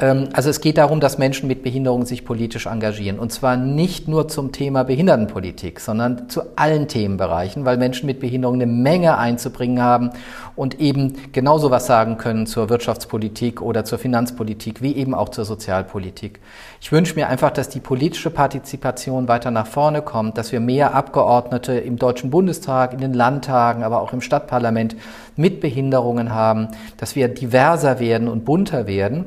Ähm, 0.00 0.28
also 0.32 0.50
es 0.50 0.60
geht 0.60 0.78
darum, 0.78 1.00
dass 1.00 1.18
Menschen 1.18 1.46
mit 1.46 1.62
Behinderung 1.62 2.06
sich 2.06 2.24
politisch 2.24 2.66
engagieren. 2.66 3.18
Und 3.18 3.32
zwar 3.32 3.56
nicht 3.56 4.08
nur 4.08 4.28
zum 4.28 4.52
Thema 4.52 4.82
Behindertenpolitik, 4.82 5.80
sondern 5.80 6.28
zu 6.28 6.42
allen 6.56 6.88
Themenbereichen, 6.88 7.64
weil 7.64 7.76
Menschen 7.76 8.06
mit 8.06 8.20
Behinderung 8.20 8.56
eine 8.56 8.66
Menge 8.66 9.18
einzubringen 9.18 9.82
haben 9.82 10.10
und 10.56 10.80
eben 10.80 11.32
genauso 11.32 11.70
was 11.70 11.86
sagen 11.86 12.16
können 12.16 12.46
zur 12.46 12.68
Wirtschaftspolitik 12.68 13.60
oder 13.60 13.84
zur 13.84 13.98
Finanzpolitik, 13.98 14.82
wie 14.82 14.96
eben 14.96 15.14
auch 15.14 15.28
zur 15.28 15.44
Sozialpolitik. 15.44 16.40
Ich 16.80 16.92
wünsche 16.92 17.14
mir 17.14 17.28
einfach, 17.28 17.50
dass 17.50 17.68
die 17.68 17.80
politische 17.80 18.30
Partizipation 18.30 19.28
weiter 19.28 19.50
nach 19.50 19.66
vorne 19.66 20.02
kommt, 20.02 20.38
dass 20.38 20.52
wir 20.52 20.60
mehr 20.60 20.94
Abgeordnete 20.94 21.74
im 21.74 21.96
Deutschen 21.96 22.30
Bundestag, 22.30 22.92
in 22.94 23.00
den 23.00 23.14
Landtagen, 23.14 23.84
aber 23.84 24.00
auch 24.00 24.12
im 24.12 24.20
Stadtparlament 24.20 24.96
mit 25.36 25.60
Behinderungen 25.60 26.34
haben, 26.34 26.68
dass 26.96 27.16
wir 27.16 27.28
diverser 27.28 28.00
werden 28.00 28.28
und 28.28 28.44
bunter 28.44 28.86
werden. 28.86 29.26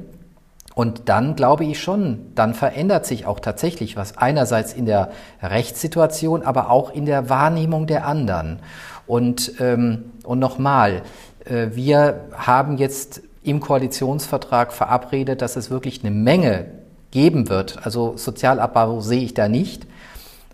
Und 0.75 1.09
dann 1.09 1.35
glaube 1.35 1.65
ich 1.65 1.79
schon, 1.79 2.31
dann 2.35 2.53
verändert 2.53 3.05
sich 3.05 3.25
auch 3.25 3.39
tatsächlich 3.39 3.95
was 3.95 4.17
einerseits 4.17 4.73
in 4.73 4.85
der 4.85 5.11
Rechtssituation, 5.41 6.43
aber 6.43 6.69
auch 6.69 6.91
in 6.91 7.05
der 7.05 7.29
Wahrnehmung 7.29 7.85
der 7.85 8.07
anderen. 8.07 8.59
Und, 9.05 9.53
ähm, 9.59 10.11
und 10.23 10.39
nochmal, 10.39 11.03
äh, 11.45 11.67
wir 11.71 12.25
haben 12.35 12.77
jetzt 12.77 13.21
im 13.43 13.59
Koalitionsvertrag 13.59 14.73
verabredet, 14.73 15.41
dass 15.41 15.55
es 15.55 15.69
wirklich 15.69 16.03
eine 16.03 16.11
Menge 16.11 16.65
geben 17.11 17.49
wird. 17.49 17.85
Also 17.85 18.13
Sozialabbau 18.15 19.01
sehe 19.01 19.21
ich 19.21 19.33
da 19.33 19.47
nicht. 19.47 19.85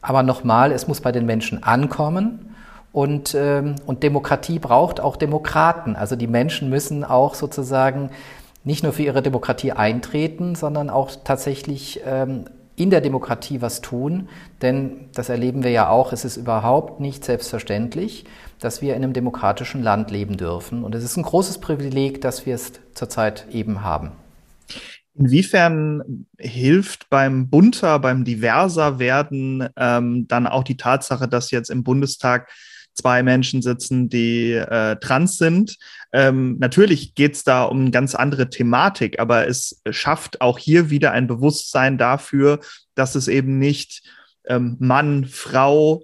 Aber 0.01 0.23
nochmal, 0.23 0.71
es 0.71 0.87
muss 0.87 1.01
bei 1.01 1.11
den 1.11 1.25
Menschen 1.25 1.63
ankommen. 1.63 2.55
Und, 2.91 3.35
ähm, 3.35 3.75
und 3.85 4.01
Demokratie 4.01 4.57
braucht 4.57 4.99
auch 4.99 5.15
Demokraten. 5.15 5.95
Also 5.95 6.15
die 6.15 6.27
Menschen 6.27 6.69
müssen 6.69 7.03
auch 7.03 7.35
sozusagen 7.35 8.09
nicht 8.69 8.83
nur 8.83 8.93
für 8.93 9.01
ihre 9.01 9.23
Demokratie 9.23 9.71
eintreten, 9.71 10.53
sondern 10.53 10.91
auch 10.91 11.09
tatsächlich 11.23 12.01
ähm, 12.05 12.45
in 12.75 12.91
der 12.91 13.01
Demokratie 13.01 13.61
was 13.61 13.81
tun. 13.81 14.29
Denn 14.61 15.09
das 15.15 15.29
erleben 15.29 15.63
wir 15.63 15.71
ja 15.71 15.89
auch, 15.89 16.13
es 16.13 16.23
ist 16.23 16.37
überhaupt 16.37 16.99
nicht 16.99 17.25
selbstverständlich, 17.25 18.25
dass 18.59 18.83
wir 18.83 18.95
in 18.95 19.03
einem 19.03 19.13
demokratischen 19.13 19.81
Land 19.81 20.11
leben 20.11 20.37
dürfen. 20.37 20.83
Und 20.83 20.93
es 20.93 21.03
ist 21.03 21.17
ein 21.17 21.23
großes 21.23 21.57
Privileg, 21.57 22.21
dass 22.21 22.45
wir 22.45 22.53
es 22.53 22.73
zurzeit 22.93 23.47
eben 23.51 23.81
haben. 23.83 24.11
Inwiefern 25.15 26.27
hilft 26.37 27.09
beim 27.09 27.49
bunter, 27.49 27.97
beim 27.97 28.23
diverser 28.23 28.99
werden 28.99 29.67
ähm, 29.77 30.27
dann 30.27 30.45
auch 30.45 30.63
die 30.63 30.77
Tatsache, 30.77 31.27
dass 31.27 31.49
jetzt 31.49 31.71
im 31.71 31.83
Bundestag 31.83 32.49
zwei 32.93 33.23
Menschen 33.23 33.61
sitzen, 33.61 34.09
die 34.09 34.53
äh, 34.53 34.95
trans 34.97 35.37
sind. 35.37 35.77
Ähm, 36.11 36.57
natürlich 36.59 37.13
geht 37.15 37.35
es 37.35 37.43
da 37.43 37.63
um 37.63 37.81
eine 37.81 37.91
ganz 37.91 38.15
andere 38.15 38.49
Thematik, 38.49 39.19
aber 39.19 39.47
es 39.47 39.81
schafft 39.89 40.41
auch 40.41 40.57
hier 40.57 40.89
wieder 40.89 41.11
ein 41.11 41.27
Bewusstsein 41.27 41.97
dafür, 41.97 42.59
dass 42.95 43.15
es 43.15 43.27
eben 43.27 43.59
nicht 43.59 44.01
ähm, 44.47 44.77
Mann, 44.79 45.25
Frau, 45.25 46.03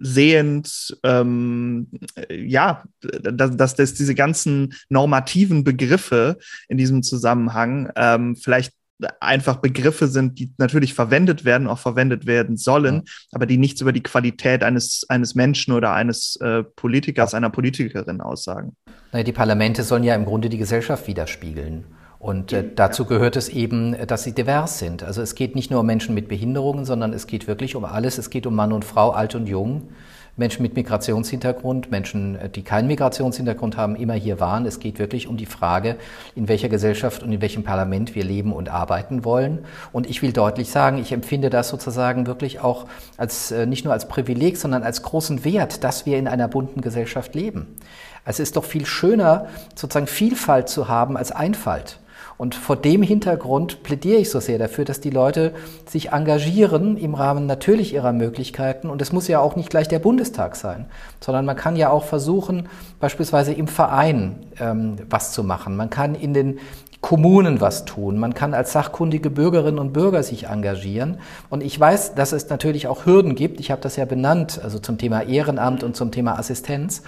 sehend, 0.00 0.96
ähm, 1.02 1.88
ja, 2.30 2.84
dass, 3.00 3.56
dass, 3.56 3.74
dass 3.74 3.94
diese 3.94 4.14
ganzen 4.14 4.74
normativen 4.88 5.64
Begriffe 5.64 6.38
in 6.68 6.76
diesem 6.76 7.02
Zusammenhang 7.02 7.90
ähm, 7.96 8.36
vielleicht 8.36 8.74
einfach 9.20 9.56
Begriffe 9.56 10.08
sind, 10.08 10.38
die 10.38 10.52
natürlich 10.58 10.94
verwendet 10.94 11.44
werden, 11.44 11.68
auch 11.68 11.78
verwendet 11.78 12.26
werden 12.26 12.56
sollen, 12.56 12.96
ja. 12.96 13.12
aber 13.32 13.46
die 13.46 13.56
nichts 13.56 13.80
über 13.80 13.92
die 13.92 14.02
Qualität 14.02 14.62
eines, 14.64 15.04
eines 15.08 15.34
Menschen 15.34 15.72
oder 15.72 15.92
eines 15.92 16.36
äh, 16.36 16.64
Politikers, 16.64 17.34
einer 17.34 17.50
Politikerin 17.50 18.20
aussagen. 18.20 18.76
Naja, 19.12 19.24
die 19.24 19.32
Parlamente 19.32 19.84
sollen 19.84 20.04
ja 20.04 20.14
im 20.14 20.24
Grunde 20.24 20.48
die 20.48 20.58
Gesellschaft 20.58 21.06
widerspiegeln. 21.06 21.84
Und 22.18 22.52
äh, 22.52 22.64
dazu 22.74 23.04
gehört 23.04 23.36
es 23.36 23.48
eben, 23.48 23.96
dass 24.06 24.24
sie 24.24 24.32
divers 24.32 24.80
sind. 24.80 25.04
Also 25.04 25.22
es 25.22 25.36
geht 25.36 25.54
nicht 25.54 25.70
nur 25.70 25.80
um 25.80 25.86
Menschen 25.86 26.14
mit 26.14 26.28
Behinderungen, 26.28 26.84
sondern 26.84 27.12
es 27.12 27.28
geht 27.28 27.46
wirklich 27.46 27.76
um 27.76 27.84
alles. 27.84 28.18
Es 28.18 28.30
geht 28.30 28.46
um 28.46 28.56
Mann 28.56 28.72
und 28.72 28.84
Frau, 28.84 29.10
alt 29.10 29.36
und 29.36 29.46
jung. 29.46 29.90
Menschen 30.38 30.62
mit 30.62 30.74
Migrationshintergrund, 30.74 31.90
Menschen, 31.90 32.36
äh, 32.36 32.48
die 32.48 32.62
keinen 32.62 32.88
Migrationshintergrund 32.88 33.76
haben, 33.76 33.96
immer 33.96 34.14
hier 34.14 34.40
waren. 34.40 34.64
Es 34.66 34.80
geht 34.80 34.98
wirklich 34.98 35.26
um 35.26 35.36
die 35.36 35.46
Frage, 35.46 35.96
in 36.34 36.48
welcher 36.48 36.68
Gesellschaft 36.68 37.22
und 37.22 37.32
in 37.32 37.40
welchem 37.40 37.64
Parlament 37.64 38.14
wir 38.14 38.24
leben 38.24 38.52
und 38.52 38.68
arbeiten 38.68 39.24
wollen. 39.24 39.64
Und 39.92 40.08
ich 40.08 40.22
will 40.22 40.32
deutlich 40.32 40.70
sagen, 40.70 40.98
ich 40.98 41.12
empfinde 41.12 41.50
das 41.50 41.68
sozusagen 41.68 42.26
wirklich 42.26 42.60
auch 42.60 42.86
als, 43.16 43.50
äh, 43.50 43.66
nicht 43.66 43.84
nur 43.84 43.92
als 43.92 44.08
Privileg, 44.08 44.56
sondern 44.56 44.82
als 44.82 45.02
großen 45.02 45.44
Wert, 45.44 45.84
dass 45.84 46.06
wir 46.06 46.18
in 46.18 46.28
einer 46.28 46.48
bunten 46.48 46.80
Gesellschaft 46.80 47.34
leben. 47.34 47.76
Es 48.24 48.40
ist 48.40 48.56
doch 48.56 48.64
viel 48.64 48.86
schöner, 48.86 49.46
sozusagen 49.74 50.06
Vielfalt 50.06 50.68
zu 50.68 50.88
haben 50.88 51.16
als 51.16 51.32
Einfalt. 51.32 51.98
Und 52.38 52.54
vor 52.54 52.76
dem 52.76 53.02
Hintergrund 53.02 53.82
plädiere 53.82 54.20
ich 54.20 54.30
so 54.30 54.38
sehr 54.38 54.58
dafür, 54.58 54.84
dass 54.84 55.00
die 55.00 55.10
Leute 55.10 55.52
sich 55.86 56.12
engagieren 56.12 56.96
im 56.96 57.14
Rahmen 57.14 57.46
natürlich 57.46 57.92
ihrer 57.92 58.12
Möglichkeiten. 58.12 58.88
Und 58.88 59.02
es 59.02 59.12
muss 59.12 59.26
ja 59.26 59.40
auch 59.40 59.56
nicht 59.56 59.70
gleich 59.70 59.88
der 59.88 59.98
Bundestag 59.98 60.54
sein, 60.54 60.86
sondern 61.20 61.44
man 61.44 61.56
kann 61.56 61.74
ja 61.74 61.90
auch 61.90 62.04
versuchen, 62.04 62.68
beispielsweise 63.00 63.52
im 63.52 63.66
Verein 63.66 64.46
ähm, 64.60 64.98
was 65.10 65.32
zu 65.32 65.42
machen. 65.42 65.76
Man 65.76 65.90
kann 65.90 66.14
in 66.14 66.32
den 66.32 66.60
Kommunen 67.00 67.60
was 67.60 67.84
tun. 67.84 68.18
Man 68.18 68.34
kann 68.34 68.54
als 68.54 68.72
sachkundige 68.72 69.30
Bürgerinnen 69.30 69.80
und 69.80 69.92
Bürger 69.92 70.22
sich 70.22 70.46
engagieren. 70.46 71.18
Und 71.50 71.62
ich 71.62 71.78
weiß, 71.78 72.14
dass 72.14 72.32
es 72.32 72.48
natürlich 72.50 72.86
auch 72.86 73.04
Hürden 73.04 73.34
gibt. 73.34 73.58
Ich 73.58 73.72
habe 73.72 73.80
das 73.80 73.96
ja 73.96 74.04
benannt, 74.04 74.60
also 74.62 74.78
zum 74.78 74.96
Thema 74.96 75.22
Ehrenamt 75.22 75.82
und 75.82 75.96
zum 75.96 76.12
Thema 76.12 76.38
Assistenz. 76.38 77.02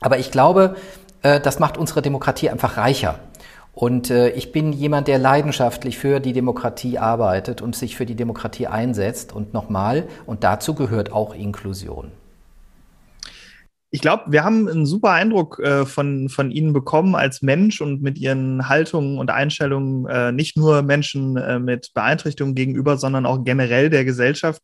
Aber 0.00 0.18
ich 0.18 0.30
glaube, 0.30 0.76
äh, 1.22 1.40
das 1.40 1.58
macht 1.58 1.78
unsere 1.78 2.02
Demokratie 2.02 2.50
einfach 2.50 2.76
reicher. 2.76 3.18
Und 3.72 4.10
äh, 4.10 4.30
ich 4.30 4.52
bin 4.52 4.72
jemand, 4.72 5.08
der 5.08 5.18
leidenschaftlich 5.18 5.98
für 5.98 6.20
die 6.20 6.34
Demokratie 6.34 6.98
arbeitet 6.98 7.62
und 7.62 7.74
sich 7.74 7.96
für 7.96 8.04
die 8.04 8.14
Demokratie 8.14 8.66
einsetzt. 8.66 9.32
Und 9.32 9.54
nochmal, 9.54 10.08
und 10.26 10.44
dazu 10.44 10.74
gehört 10.74 11.12
auch 11.12 11.34
Inklusion. 11.34 12.12
Ich 13.94 14.00
glaube, 14.00 14.24
wir 14.28 14.42
haben 14.42 14.68
einen 14.68 14.86
super 14.86 15.10
Eindruck 15.10 15.58
äh, 15.58 15.84
von, 15.84 16.28
von 16.30 16.50
Ihnen 16.50 16.72
bekommen 16.72 17.14
als 17.14 17.42
Mensch 17.42 17.80
und 17.80 18.02
mit 18.02 18.18
Ihren 18.18 18.68
Haltungen 18.68 19.18
und 19.18 19.30
Einstellungen 19.30 20.06
äh, 20.06 20.32
nicht 20.32 20.56
nur 20.56 20.82
Menschen 20.82 21.36
äh, 21.36 21.58
mit 21.58 21.92
Beeinträchtigungen 21.92 22.54
gegenüber, 22.54 22.96
sondern 22.96 23.26
auch 23.26 23.44
generell 23.44 23.90
der 23.90 24.04
Gesellschaft 24.04 24.62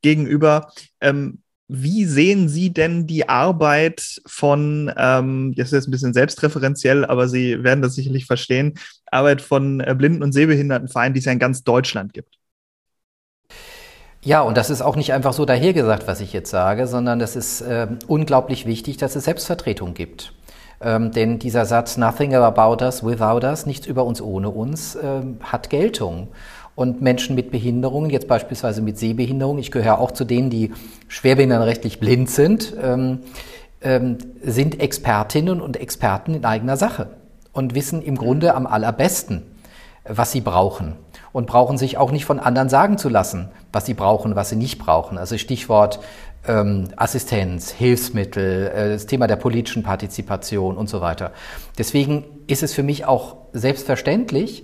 gegenüber. 0.00 0.70
Ähm, 1.00 1.42
wie 1.68 2.06
sehen 2.06 2.48
Sie 2.48 2.72
denn 2.72 3.06
die 3.06 3.28
Arbeit 3.28 4.22
von, 4.26 4.92
ähm, 4.96 5.54
das 5.54 5.66
ist 5.68 5.72
jetzt 5.72 5.88
ein 5.88 5.90
bisschen 5.90 6.14
selbstreferenziell, 6.14 7.04
aber 7.04 7.28
Sie 7.28 7.62
werden 7.62 7.82
das 7.82 7.94
sicherlich 7.94 8.24
verstehen, 8.24 8.78
Arbeit 9.06 9.42
von 9.42 9.80
äh, 9.80 9.94
Blinden- 9.94 10.22
und 10.22 10.32
Sehbehindertenvereinen, 10.32 11.12
die 11.12 11.20
es 11.20 11.26
ja 11.26 11.32
in 11.32 11.38
ganz 11.38 11.64
Deutschland 11.64 12.14
gibt? 12.14 12.38
Ja, 14.22 14.40
und 14.40 14.56
das 14.56 14.70
ist 14.70 14.82
auch 14.82 14.96
nicht 14.96 15.12
einfach 15.12 15.32
so 15.32 15.44
dahergesagt, 15.44 16.08
was 16.08 16.20
ich 16.20 16.32
jetzt 16.32 16.50
sage, 16.50 16.86
sondern 16.86 17.18
das 17.18 17.36
ist 17.36 17.60
äh, 17.60 17.86
unglaublich 18.08 18.66
wichtig, 18.66 18.96
dass 18.96 19.14
es 19.14 19.24
Selbstvertretung 19.24 19.94
gibt. 19.94 20.32
Ähm, 20.80 21.10
denn 21.12 21.38
dieser 21.38 21.66
Satz 21.66 21.96
Nothing 21.96 22.34
about 22.34 22.84
us 22.84 23.04
without 23.04 23.44
us, 23.44 23.66
nichts 23.66 23.86
über 23.86 24.04
uns 24.04 24.20
ohne 24.20 24.50
uns, 24.50 24.94
äh, 24.94 25.22
hat 25.42 25.70
Geltung 25.70 26.28
und 26.78 27.02
Menschen 27.02 27.34
mit 27.34 27.50
Behinderungen, 27.50 28.08
jetzt 28.08 28.28
beispielsweise 28.28 28.82
mit 28.82 28.98
Sehbehinderung, 28.98 29.58
ich 29.58 29.72
gehöre 29.72 29.98
auch 29.98 30.12
zu 30.12 30.24
denen, 30.24 30.48
die 30.48 30.72
schwerbehindertenrechtlich 31.08 31.98
blind 31.98 32.30
sind, 32.30 32.72
ähm, 32.80 33.18
ähm, 33.80 34.18
sind 34.44 34.78
Expertinnen 34.78 35.60
und 35.60 35.76
Experten 35.76 36.34
in 36.34 36.44
eigener 36.44 36.76
Sache 36.76 37.16
und 37.50 37.74
wissen 37.74 38.00
im 38.00 38.16
Grunde 38.16 38.54
am 38.54 38.64
allerbesten, 38.64 39.42
was 40.04 40.30
sie 40.30 40.40
brauchen 40.40 40.94
und 41.32 41.46
brauchen 41.46 41.78
sich 41.78 41.98
auch 41.98 42.12
nicht 42.12 42.24
von 42.24 42.38
anderen 42.38 42.68
sagen 42.68 42.96
zu 42.96 43.08
lassen, 43.08 43.48
was 43.72 43.84
sie 43.84 43.94
brauchen, 43.94 44.36
was 44.36 44.50
sie 44.50 44.56
nicht 44.56 44.78
brauchen. 44.78 45.18
Also 45.18 45.36
Stichwort 45.36 45.98
ähm, 46.46 46.90
Assistenz, 46.94 47.72
Hilfsmittel, 47.72 48.68
äh, 48.68 48.88
das 48.90 49.06
Thema 49.06 49.26
der 49.26 49.34
politischen 49.34 49.82
Partizipation 49.82 50.76
und 50.76 50.88
so 50.88 51.00
weiter. 51.00 51.32
Deswegen 51.76 52.22
ist 52.46 52.62
es 52.62 52.72
für 52.72 52.84
mich 52.84 53.04
auch 53.04 53.34
selbstverständlich, 53.52 54.62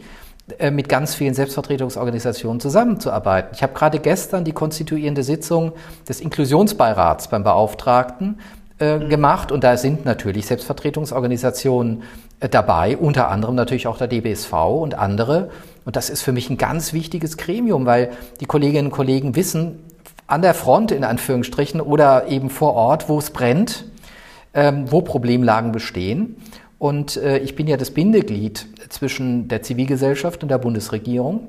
mit 0.70 0.90
ganz 0.90 1.14
vielen 1.14 1.32
Selbstvertretungsorganisationen 1.32 2.60
zusammenzuarbeiten. 2.60 3.52
Ich 3.54 3.62
habe 3.62 3.72
gerade 3.72 3.98
gestern 3.98 4.44
die 4.44 4.52
konstituierende 4.52 5.22
Sitzung 5.22 5.72
des 6.06 6.20
Inklusionsbeirats 6.20 7.28
beim 7.28 7.44
Beauftragten 7.44 8.38
äh, 8.78 8.98
mhm. 8.98 9.08
gemacht 9.08 9.52
und 9.52 9.64
da 9.64 9.76
sind 9.76 10.04
natürlich 10.04 10.46
Selbstvertretungsorganisationen 10.46 12.02
äh, 12.40 12.48
dabei, 12.48 12.96
unter 12.96 13.28
anderem 13.28 13.54
natürlich 13.54 13.86
auch 13.86 13.96
der 13.96 14.08
DBSV 14.08 14.52
und 14.52 14.98
andere. 14.98 15.50
Und 15.84 15.96
das 15.96 16.10
ist 16.10 16.22
für 16.22 16.32
mich 16.32 16.50
ein 16.50 16.58
ganz 16.58 16.92
wichtiges 16.92 17.36
Gremium, 17.36 17.86
weil 17.86 18.10
die 18.40 18.46
Kolleginnen 18.46 18.88
und 18.88 18.92
Kollegen 18.92 19.36
wissen, 19.36 19.78
an 20.26 20.42
der 20.42 20.54
Front 20.54 20.90
in 20.90 21.04
Anführungsstrichen 21.04 21.80
oder 21.80 22.28
eben 22.28 22.50
vor 22.50 22.74
Ort, 22.74 23.08
wo 23.08 23.18
es 23.18 23.30
brennt, 23.30 23.84
ähm, 24.54 24.90
wo 24.90 25.02
Problemlagen 25.02 25.72
bestehen. 25.72 26.36
Und 26.84 27.16
äh, 27.16 27.38
ich 27.38 27.56
bin 27.56 27.66
ja 27.66 27.78
das 27.78 27.92
Bindeglied 27.92 28.66
zwischen 28.90 29.48
der 29.48 29.62
Zivilgesellschaft 29.62 30.42
und 30.42 30.50
der 30.50 30.58
Bundesregierung. 30.58 31.48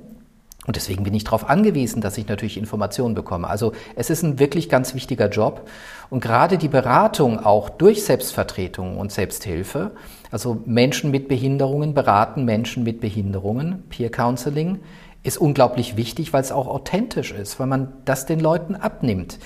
Und 0.66 0.78
deswegen 0.78 1.04
bin 1.04 1.14
ich 1.14 1.26
darauf 1.26 1.50
angewiesen, 1.50 2.00
dass 2.00 2.18
ich 2.18 2.30
natürlich 2.30 2.56
Informationen 2.56 3.16
bekomme. 3.16 3.50
Also 3.50 3.74
es 3.98 4.10
ist 4.10 4.24
ein 4.24 4.40
wirklich 4.40 4.70
ganz 4.70 4.96
wichtiger 4.96 5.28
Job. 5.28 5.68
Und 6.10 6.22
gerade 6.22 6.58
die 6.58 6.70
Beratung 6.70 7.38
auch 7.38 7.68
durch 7.68 8.06
Selbstvertretung 8.06 8.98
und 8.98 9.12
Selbsthilfe, 9.12 9.92
also 10.32 10.62
Menschen 10.66 11.12
mit 11.12 11.28
Behinderungen 11.28 11.94
beraten 11.94 12.46
Menschen 12.46 12.86
mit 12.86 13.02
Behinderungen, 13.02 13.84
Peer 13.90 14.12
Counseling, 14.12 14.80
ist 15.24 15.38
unglaublich 15.38 15.98
wichtig, 15.98 16.32
weil 16.32 16.44
es 16.44 16.54
auch 16.54 16.68
authentisch 16.68 17.34
ist, 17.34 17.60
weil 17.60 17.68
man 17.68 17.92
das 18.06 18.26
den 18.26 18.40
Leuten 18.40 18.76
abnimmt. 18.76 19.38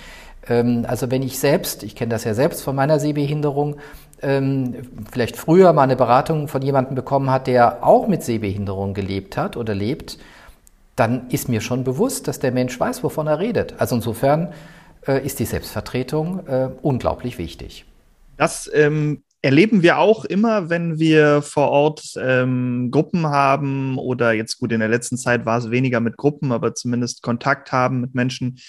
Ähm, 0.47 0.85
also 0.87 1.09
wenn 1.09 1.23
ich 1.23 1.39
selbst, 1.39 1.81
ich 1.81 1.95
kenne 1.95 2.09
das 2.09 2.25
ja 2.25 2.35
selbst 2.35 2.61
von 2.61 2.75
meiner 2.75 2.99
Sehbehinderung, 2.99 3.77
ähm, 4.21 4.75
vielleicht 5.11 5.37
früher 5.37 5.73
mal 5.73 5.83
eine 5.83 5.95
Beratung 5.95 6.47
von 6.47 6.61
jemandem 6.61 6.95
bekommen 6.95 7.29
hat, 7.29 7.47
der 7.47 7.85
auch 7.85 8.07
mit 8.07 8.23
Sehbehinderung 8.23 8.93
gelebt 8.93 9.37
hat 9.37 9.57
oder 9.57 9.75
lebt, 9.75 10.17
dann 10.95 11.29
ist 11.29 11.47
mir 11.47 11.61
schon 11.61 11.83
bewusst, 11.83 12.27
dass 12.27 12.39
der 12.39 12.51
Mensch 12.51 12.79
weiß, 12.79 13.03
wovon 13.03 13.27
er 13.27 13.39
redet. 13.39 13.75
Also 13.77 13.95
insofern 13.95 14.53
äh, 15.07 15.25
ist 15.25 15.39
die 15.39 15.45
Selbstvertretung 15.45 16.45
äh, 16.47 16.69
unglaublich 16.81 17.37
wichtig. 17.37 17.85
Das 18.37 18.69
ähm, 18.73 19.23
erleben 19.41 19.81
wir 19.81 19.99
auch 19.99 20.25
immer, 20.25 20.69
wenn 20.69 20.99
wir 20.99 21.41
vor 21.41 21.69
Ort 21.69 22.13
ähm, 22.21 22.89
Gruppen 22.91 23.27
haben 23.27 23.97
oder 23.97 24.33
jetzt 24.33 24.59
gut, 24.59 24.71
in 24.71 24.79
der 24.79 24.89
letzten 24.89 25.17
Zeit 25.17 25.45
war 25.45 25.57
es 25.57 25.71
weniger 25.71 26.01
mit 26.01 26.17
Gruppen, 26.17 26.51
aber 26.51 26.75
zumindest 26.75 27.21
Kontakt 27.21 27.71
haben 27.71 28.01
mit 28.01 28.15
Menschen, 28.15 28.59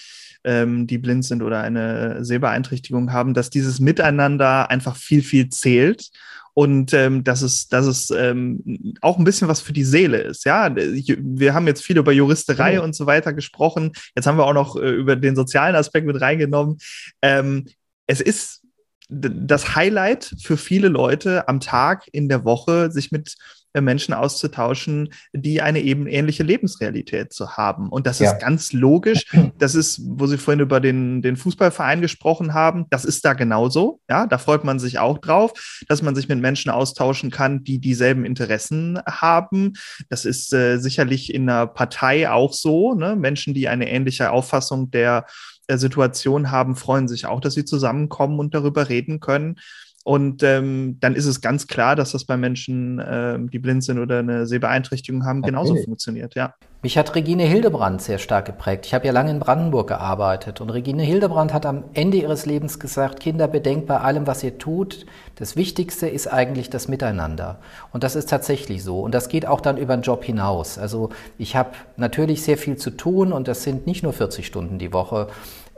ähm, 0.43 0.87
die 0.87 0.97
blind 0.97 1.25
sind 1.25 1.41
oder 1.41 1.61
eine 1.61 2.23
Sehbeeinträchtigung 2.23 3.11
haben, 3.11 3.33
dass 3.33 3.49
dieses 3.49 3.79
Miteinander 3.79 4.69
einfach 4.69 4.95
viel, 4.95 5.21
viel 5.21 5.49
zählt 5.49 6.09
und 6.53 6.93
ähm, 6.93 7.23
dass 7.23 7.41
es, 7.41 7.67
dass 7.67 7.85
es 7.85 8.11
ähm, 8.11 8.95
auch 9.01 9.17
ein 9.17 9.23
bisschen 9.23 9.47
was 9.47 9.61
für 9.61 9.73
die 9.73 9.83
Seele 9.83 10.17
ist. 10.17 10.45
Ja, 10.45 10.73
wir 10.75 11.53
haben 11.53 11.67
jetzt 11.67 11.83
viel 11.83 11.97
über 11.97 12.11
Juristerei 12.11 12.77
mhm. 12.77 12.83
und 12.83 12.95
so 12.95 13.05
weiter 13.05 13.33
gesprochen. 13.33 13.91
Jetzt 14.15 14.27
haben 14.27 14.37
wir 14.37 14.45
auch 14.45 14.53
noch 14.53 14.75
äh, 14.75 14.89
über 14.89 15.15
den 15.15 15.35
sozialen 15.35 15.75
Aspekt 15.75 16.05
mit 16.05 16.19
reingenommen. 16.19 16.77
Ähm, 17.21 17.67
es 18.07 18.21
ist 18.21 18.61
das 19.09 19.75
Highlight 19.75 20.33
für 20.41 20.55
viele 20.55 20.87
Leute 20.87 21.47
am 21.47 21.59
Tag 21.59 22.07
in 22.13 22.29
der 22.29 22.45
Woche, 22.45 22.91
sich 22.91 23.11
mit 23.11 23.35
Menschen 23.79 24.13
auszutauschen, 24.13 25.13
die 25.31 25.61
eine 25.61 25.79
eben 25.79 26.07
ähnliche 26.07 26.43
Lebensrealität 26.43 27.31
zu 27.31 27.55
haben. 27.55 27.89
Und 27.89 28.05
das 28.07 28.19
ja. 28.19 28.31
ist 28.31 28.41
ganz 28.41 28.73
logisch. 28.73 29.25
Das 29.61 29.75
ist, 29.75 30.01
wo 30.03 30.25
Sie 30.25 30.37
vorhin 30.37 30.59
über 30.59 30.79
den, 30.79 31.21
den 31.21 31.35
Fußballverein 31.35 32.01
gesprochen 32.01 32.53
haben, 32.55 32.85
das 32.89 33.05
ist 33.05 33.23
da 33.25 33.33
genauso. 33.33 33.99
Ja, 34.09 34.25
da 34.25 34.39
freut 34.39 34.63
man 34.63 34.79
sich 34.79 34.97
auch 34.97 35.19
drauf, 35.19 35.53
dass 35.87 36.01
man 36.01 36.15
sich 36.15 36.27
mit 36.27 36.39
Menschen 36.39 36.71
austauschen 36.71 37.29
kann, 37.29 37.63
die 37.63 37.77
dieselben 37.77 38.25
Interessen 38.25 38.99
haben. 39.05 39.73
Das 40.09 40.25
ist 40.25 40.51
äh, 40.53 40.77
sicherlich 40.79 41.33
in 41.33 41.47
einer 41.47 41.67
Partei 41.67 42.29
auch 42.29 42.53
so. 42.53 42.95
Ne? 42.95 43.15
Menschen, 43.15 43.53
die 43.53 43.67
eine 43.67 43.89
ähnliche 43.89 44.31
Auffassung 44.31 44.89
der, 44.89 45.25
der 45.69 45.77
Situation 45.77 46.49
haben, 46.49 46.75
freuen 46.75 47.07
sich 47.07 47.25
auch, 47.25 47.39
dass 47.39 47.53
sie 47.53 47.65
zusammenkommen 47.65 48.39
und 48.39 48.55
darüber 48.55 48.89
reden 48.89 49.19
können. 49.19 49.57
Und 50.03 50.41
ähm, 50.41 50.97
dann 50.99 51.15
ist 51.15 51.25
es 51.25 51.41
ganz 51.41 51.67
klar, 51.67 51.95
dass 51.95 52.11
das 52.13 52.25
bei 52.25 52.35
Menschen, 52.35 53.01
ähm, 53.05 53.49
die 53.51 53.59
blind 53.59 53.83
sind 53.83 53.99
oder 53.99 54.19
eine 54.19 54.47
Sehbeeinträchtigung 54.47 55.25
haben, 55.25 55.43
genauso 55.43 55.73
okay. 55.73 55.83
funktioniert, 55.83 56.35
ja. 56.35 56.55
Mich 56.83 56.97
hat 56.97 57.13
Regine 57.13 57.43
Hildebrand 57.43 58.01
sehr 58.01 58.17
stark 58.17 58.45
geprägt. 58.45 58.87
Ich 58.87 58.95
habe 58.95 59.05
ja 59.05 59.11
lange 59.11 59.29
in 59.29 59.37
Brandenburg 59.37 59.89
gearbeitet 59.89 60.61
und 60.61 60.71
Regine 60.71 61.03
Hildebrand 61.03 61.53
hat 61.53 61.67
am 61.67 61.83
Ende 61.93 62.17
ihres 62.17 62.47
Lebens 62.47 62.79
gesagt, 62.79 63.19
Kinder, 63.19 63.47
bedenkt 63.47 63.85
bei 63.85 63.99
allem, 63.99 64.25
was 64.25 64.43
ihr 64.43 64.57
tut, 64.57 65.05
das 65.35 65.55
Wichtigste 65.55 66.07
ist 66.07 66.25
eigentlich 66.25 66.71
das 66.71 66.87
Miteinander. 66.87 67.59
Und 67.91 68.03
das 68.03 68.15
ist 68.15 68.29
tatsächlich 68.29 68.83
so. 68.83 69.01
Und 69.01 69.13
das 69.13 69.29
geht 69.29 69.45
auch 69.45 69.61
dann 69.61 69.77
über 69.77 69.95
den 69.95 70.01
Job 70.01 70.23
hinaus. 70.23 70.79
Also 70.79 71.09
ich 71.37 71.55
habe 71.55 71.69
natürlich 71.97 72.41
sehr 72.41 72.57
viel 72.57 72.77
zu 72.77 72.89
tun 72.89 73.31
und 73.31 73.47
das 73.47 73.61
sind 73.61 73.85
nicht 73.85 74.01
nur 74.01 74.13
40 74.13 74.47
Stunden 74.47 74.79
die 74.79 74.91
Woche. 74.91 75.27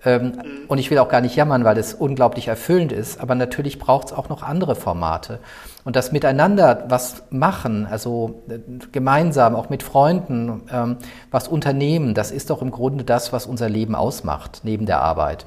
Ähm, 0.05 0.23
mhm. 0.23 0.33
Und 0.67 0.77
ich 0.77 0.91
will 0.91 0.97
auch 0.97 1.09
gar 1.09 1.21
nicht 1.21 1.35
jammern, 1.35 1.63
weil 1.63 1.77
es 1.77 1.93
unglaublich 1.93 2.47
erfüllend 2.47 2.91
ist, 2.91 3.19
aber 3.21 3.35
natürlich 3.35 3.79
braucht 3.79 4.07
es 4.07 4.13
auch 4.13 4.29
noch 4.29 4.43
andere 4.43 4.75
Formate. 4.75 5.39
Und 5.85 5.95
das 5.95 6.11
Miteinander 6.11 6.85
was 6.87 7.23
machen, 7.29 7.87
also 7.89 8.41
äh, 8.49 8.59
gemeinsam, 8.91 9.55
auch 9.55 9.69
mit 9.69 9.83
Freunden, 9.83 10.63
ähm, 10.71 10.97
was 11.31 11.47
unternehmen, 11.47 12.13
das 12.13 12.31
ist 12.31 12.49
doch 12.49 12.61
im 12.61 12.71
Grunde 12.71 13.03
das, 13.03 13.31
was 13.33 13.45
unser 13.45 13.69
Leben 13.69 13.95
ausmacht, 13.95 14.61
neben 14.63 14.85
der 14.85 15.01
Arbeit. 15.01 15.45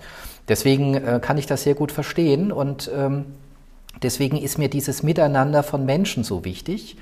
Deswegen 0.48 0.94
äh, 0.94 1.20
kann 1.20 1.38
ich 1.38 1.46
das 1.46 1.62
sehr 1.62 1.74
gut 1.74 1.92
verstehen 1.92 2.52
und 2.52 2.90
ähm, 2.96 3.26
deswegen 4.02 4.36
ist 4.36 4.58
mir 4.58 4.70
dieses 4.70 5.02
Miteinander 5.02 5.62
von 5.62 5.84
Menschen 5.84 6.24
so 6.24 6.44
wichtig. 6.44 6.96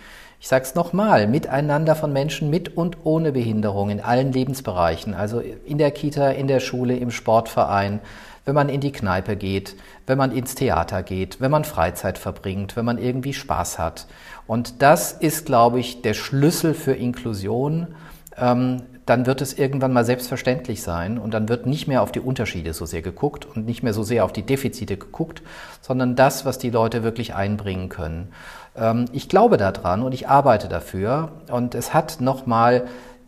Ich 0.45 0.49
sage 0.49 0.64
es 0.64 0.74
nochmal, 0.74 1.26
miteinander 1.26 1.97
von 1.97 2.12
Menschen 2.12 2.51
mit 2.51 2.76
und 2.76 2.99
ohne 3.05 3.32
Behinderung 3.32 3.88
in 3.88 4.03
allen 4.03 4.30
Lebensbereichen, 4.30 5.14
also 5.14 5.40
in 5.40 5.78
der 5.78 5.90
Kita, 5.90 6.32
in 6.32 6.49
der 6.49 6.61
Schule, 6.61 6.99
im 6.99 7.11
Sportverein, 7.11 8.01
wenn 8.45 8.55
man 8.55 8.68
in 8.68 8.82
die 8.82 8.92
Kneipe 8.92 9.36
geht, 9.36 9.74
wenn 10.07 10.18
man 10.18 10.32
ins 10.32 10.55
Theater 10.55 11.03
geht, 11.03 11.40
wenn 11.40 11.51
man 11.51 11.64
Freizeit 11.64 12.18
verbringt, 12.18 12.76
wenn 12.76 12.84
man 12.84 12.99
irgendwie 12.99 13.32
Spaß 13.32 13.78
hat. 13.78 14.07
Und 14.47 14.82
das 14.82 15.12
ist, 15.12 15.47
glaube 15.47 15.80
ich, 15.80 16.03
der 16.03 16.12
Schlüssel 16.12 16.74
für 16.74 16.92
Inklusion. 16.92 17.95
Ähm, 18.36 18.82
dann 19.07 19.27
wird 19.27 19.43
es 19.43 19.59
irgendwann 19.59 19.93
mal 19.93 20.05
selbstverständlich 20.05 20.83
sein 20.83 21.19
und 21.19 21.35
dann 21.35 21.49
wird 21.49 21.67
nicht 21.67 21.87
mehr 21.87 22.03
auf 22.03 22.13
die 22.13 22.21
Unterschiede 22.21 22.73
so 22.73 22.87
sehr 22.87 23.03
geguckt 23.03 23.45
und 23.45 23.67
nicht 23.67 23.83
mehr 23.83 23.93
so 23.93 24.03
sehr 24.03 24.25
auf 24.25 24.33
die 24.33 24.43
Defizite 24.43 24.97
geguckt, 24.97 25.43
sondern 25.81 26.17
das, 26.17 26.45
was 26.45 26.59
die 26.59 26.71
Leute 26.71 27.03
wirklich 27.03 27.35
einbringen 27.35 27.89
können. 27.89 28.33
Ähm, 28.77 29.07
ich 29.13 29.29
glaube 29.29 29.57
daran 29.57 30.03
und 30.03 30.13
ich 30.13 30.29
arbeite 30.29 30.69
dafür 30.69 31.33
und 31.51 31.75
es 31.75 31.93
hat 31.93 32.21
nochmal 32.21 32.87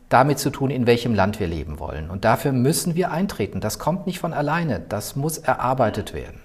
damit 0.09 0.39
zu 0.39 0.51
tun, 0.51 0.70
in 0.70 0.87
welchem 0.87 1.14
Land 1.14 1.41
wir 1.41 1.49
leben 1.49 1.79
wollen. 1.79 2.11
Und 2.11 2.24
dafür 2.24 2.53
müssen 2.53 2.95
wir 2.95 3.11
eintreten. 3.11 3.61
Das 3.61 3.79
kommt 3.79 4.07
nicht 4.07 4.20
von 4.20 4.33
alleine. 4.33 4.81
Das 4.89 5.16
muss 5.16 5.39
erarbeitet 5.39 6.14
werden. 6.14 6.41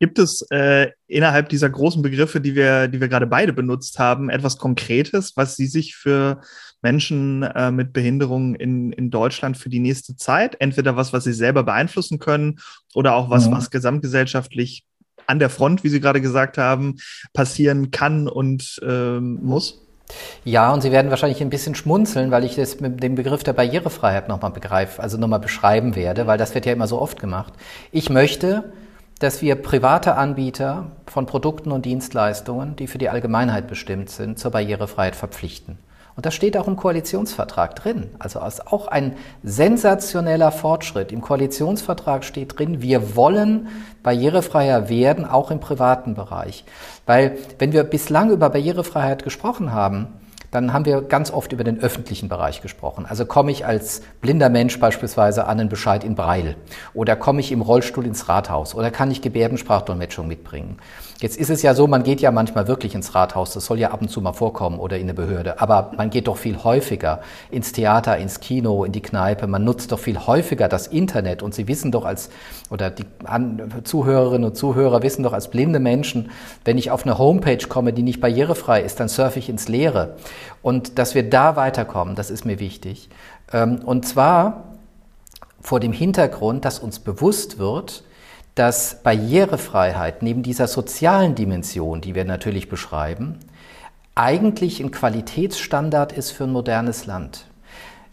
Gibt 0.00 0.18
es 0.18 0.46
äh, 0.50 0.90
innerhalb 1.06 1.48
dieser 1.48 1.68
großen 1.68 2.02
Begriffe, 2.02 2.40
die 2.40 2.54
wir, 2.54 2.88
die 2.88 3.00
wir 3.00 3.08
gerade 3.08 3.26
beide 3.26 3.52
benutzt 3.52 3.98
haben, 3.98 4.30
etwas 4.30 4.56
Konkretes, 4.58 5.36
was 5.36 5.56
Sie 5.56 5.66
sich 5.66 5.96
für 5.96 6.40
Menschen 6.82 7.42
äh, 7.42 7.70
mit 7.70 7.92
Behinderungen 7.92 8.54
in, 8.54 8.92
in 8.92 9.10
Deutschland 9.10 9.56
für 9.56 9.68
die 9.68 9.80
nächste 9.80 10.16
Zeit, 10.16 10.56
entweder 10.60 10.96
was, 10.96 11.12
was 11.12 11.24
Sie 11.24 11.32
selber 11.32 11.64
beeinflussen 11.64 12.18
können 12.18 12.60
oder 12.94 13.14
auch 13.14 13.30
was, 13.30 13.48
mhm. 13.48 13.52
was 13.52 13.70
gesamtgesellschaftlich 13.70 14.84
an 15.26 15.38
der 15.38 15.50
Front, 15.50 15.84
wie 15.84 15.88
Sie 15.88 16.00
gerade 16.00 16.20
gesagt 16.20 16.58
haben, 16.58 16.96
passieren 17.32 17.90
kann 17.90 18.28
und 18.28 18.80
ähm, 18.82 19.40
muss? 19.42 19.84
Ja, 20.44 20.72
und 20.72 20.80
Sie 20.80 20.90
werden 20.90 21.10
wahrscheinlich 21.10 21.42
ein 21.42 21.50
bisschen 21.50 21.74
schmunzeln, 21.74 22.30
weil 22.30 22.44
ich 22.44 22.56
das 22.56 22.80
mit 22.80 23.02
dem 23.02 23.14
Begriff 23.14 23.42
der 23.42 23.52
Barrierefreiheit 23.52 24.28
nochmal 24.28 24.52
begreife, 24.52 25.02
also 25.02 25.18
nochmal 25.18 25.40
beschreiben 25.40 25.96
werde, 25.96 26.26
weil 26.26 26.38
das 26.38 26.54
wird 26.54 26.64
ja 26.64 26.72
immer 26.72 26.86
so 26.86 27.00
oft 27.00 27.20
gemacht. 27.20 27.52
Ich 27.92 28.08
möchte, 28.08 28.72
dass 29.18 29.42
wir 29.42 29.56
private 29.56 30.14
Anbieter 30.14 30.86
von 31.06 31.26
Produkten 31.26 31.72
und 31.72 31.84
Dienstleistungen, 31.84 32.76
die 32.76 32.86
für 32.86 32.98
die 32.98 33.08
Allgemeinheit 33.08 33.66
bestimmt 33.66 34.10
sind, 34.10 34.38
zur 34.38 34.52
Barrierefreiheit 34.52 35.16
verpflichten. 35.16 35.78
Und 36.18 36.26
das 36.26 36.34
steht 36.34 36.56
auch 36.56 36.66
im 36.66 36.74
Koalitionsvertrag 36.74 37.76
drin. 37.76 38.10
Also 38.18 38.40
ist 38.40 38.66
auch 38.66 38.88
ein 38.88 39.14
sensationeller 39.44 40.50
Fortschritt. 40.50 41.12
Im 41.12 41.20
Koalitionsvertrag 41.20 42.24
steht 42.24 42.58
drin, 42.58 42.82
wir 42.82 43.14
wollen 43.14 43.68
barrierefreier 44.02 44.88
werden, 44.88 45.24
auch 45.24 45.52
im 45.52 45.60
privaten 45.60 46.14
Bereich. 46.14 46.64
Weil 47.06 47.38
wenn 47.60 47.72
wir 47.72 47.84
bislang 47.84 48.30
über 48.30 48.50
Barrierefreiheit 48.50 49.22
gesprochen 49.22 49.72
haben, 49.72 50.08
dann 50.50 50.72
haben 50.72 50.84
wir 50.84 51.02
ganz 51.02 51.30
oft 51.30 51.52
über 51.52 51.64
den 51.64 51.80
öffentlichen 51.80 52.28
Bereich 52.28 52.62
gesprochen. 52.62 53.06
Also 53.06 53.26
komme 53.26 53.50
ich 53.50 53.66
als 53.66 54.02
blinder 54.20 54.48
Mensch 54.48 54.78
beispielsweise 54.80 55.46
an 55.46 55.60
einen 55.60 55.68
Bescheid 55.68 56.04
in 56.04 56.14
Breil 56.14 56.56
oder 56.94 57.16
komme 57.16 57.40
ich 57.40 57.52
im 57.52 57.60
Rollstuhl 57.60 58.06
ins 58.06 58.28
Rathaus 58.28 58.74
oder 58.74 58.90
kann 58.90 59.10
ich 59.10 59.22
Gebärdensprachdolmetschung 59.22 60.26
mitbringen. 60.26 60.78
Jetzt 61.20 61.36
ist 61.36 61.50
es 61.50 61.62
ja 61.62 61.74
so, 61.74 61.88
man 61.88 62.04
geht 62.04 62.20
ja 62.20 62.30
manchmal 62.30 62.68
wirklich 62.68 62.94
ins 62.94 63.16
Rathaus, 63.16 63.52
das 63.52 63.66
soll 63.66 63.80
ja 63.80 63.90
ab 63.90 64.00
und 64.00 64.08
zu 64.08 64.20
mal 64.20 64.34
vorkommen 64.34 64.78
oder 64.78 64.98
in 64.98 65.02
eine 65.02 65.14
Behörde, 65.14 65.60
aber 65.60 65.90
man 65.96 66.10
geht 66.10 66.28
doch 66.28 66.36
viel 66.36 66.62
häufiger 66.62 67.22
ins 67.50 67.72
Theater, 67.72 68.18
ins 68.18 68.38
Kino, 68.38 68.84
in 68.84 68.92
die 68.92 69.02
Kneipe, 69.02 69.48
man 69.48 69.64
nutzt 69.64 69.90
doch 69.90 69.98
viel 69.98 70.16
häufiger 70.28 70.68
das 70.68 70.86
Internet 70.86 71.42
und 71.42 71.54
Sie 71.54 71.66
wissen 71.66 71.90
doch 71.90 72.04
als, 72.04 72.30
oder 72.70 72.90
die 72.90 73.04
Zuhörerinnen 73.82 74.48
und 74.48 74.56
Zuhörer 74.56 75.02
wissen 75.02 75.24
doch 75.24 75.32
als 75.32 75.48
blinde 75.48 75.80
Menschen, 75.80 76.30
wenn 76.64 76.78
ich 76.78 76.92
auf 76.92 77.04
eine 77.04 77.18
Homepage 77.18 77.66
komme, 77.68 77.92
die 77.92 78.04
nicht 78.04 78.20
barrierefrei 78.20 78.82
ist, 78.82 79.00
dann 79.00 79.08
surfe 79.08 79.40
ich 79.40 79.48
ins 79.48 79.66
Leere. 79.66 80.14
Und 80.62 81.00
dass 81.00 81.16
wir 81.16 81.28
da 81.28 81.56
weiterkommen, 81.56 82.14
das 82.14 82.30
ist 82.30 82.44
mir 82.44 82.60
wichtig. 82.60 83.08
Ähm, 83.52 83.80
und 83.84 84.06
zwar 84.06 84.68
vor 85.60 85.80
dem 85.80 85.92
Hintergrund, 85.92 86.64
dass 86.64 86.78
uns 86.78 87.00
bewusst 87.00 87.58
wird, 87.58 88.04
dass 88.58 89.02
Barrierefreiheit 89.04 90.22
neben 90.24 90.42
dieser 90.42 90.66
sozialen 90.66 91.36
Dimension, 91.36 92.00
die 92.00 92.16
wir 92.16 92.24
natürlich 92.24 92.68
beschreiben, 92.68 93.38
eigentlich 94.16 94.80
ein 94.80 94.90
Qualitätsstandard 94.90 96.12
ist 96.12 96.32
für 96.32 96.44
ein 96.44 96.50
modernes 96.50 97.06
Land. 97.06 97.46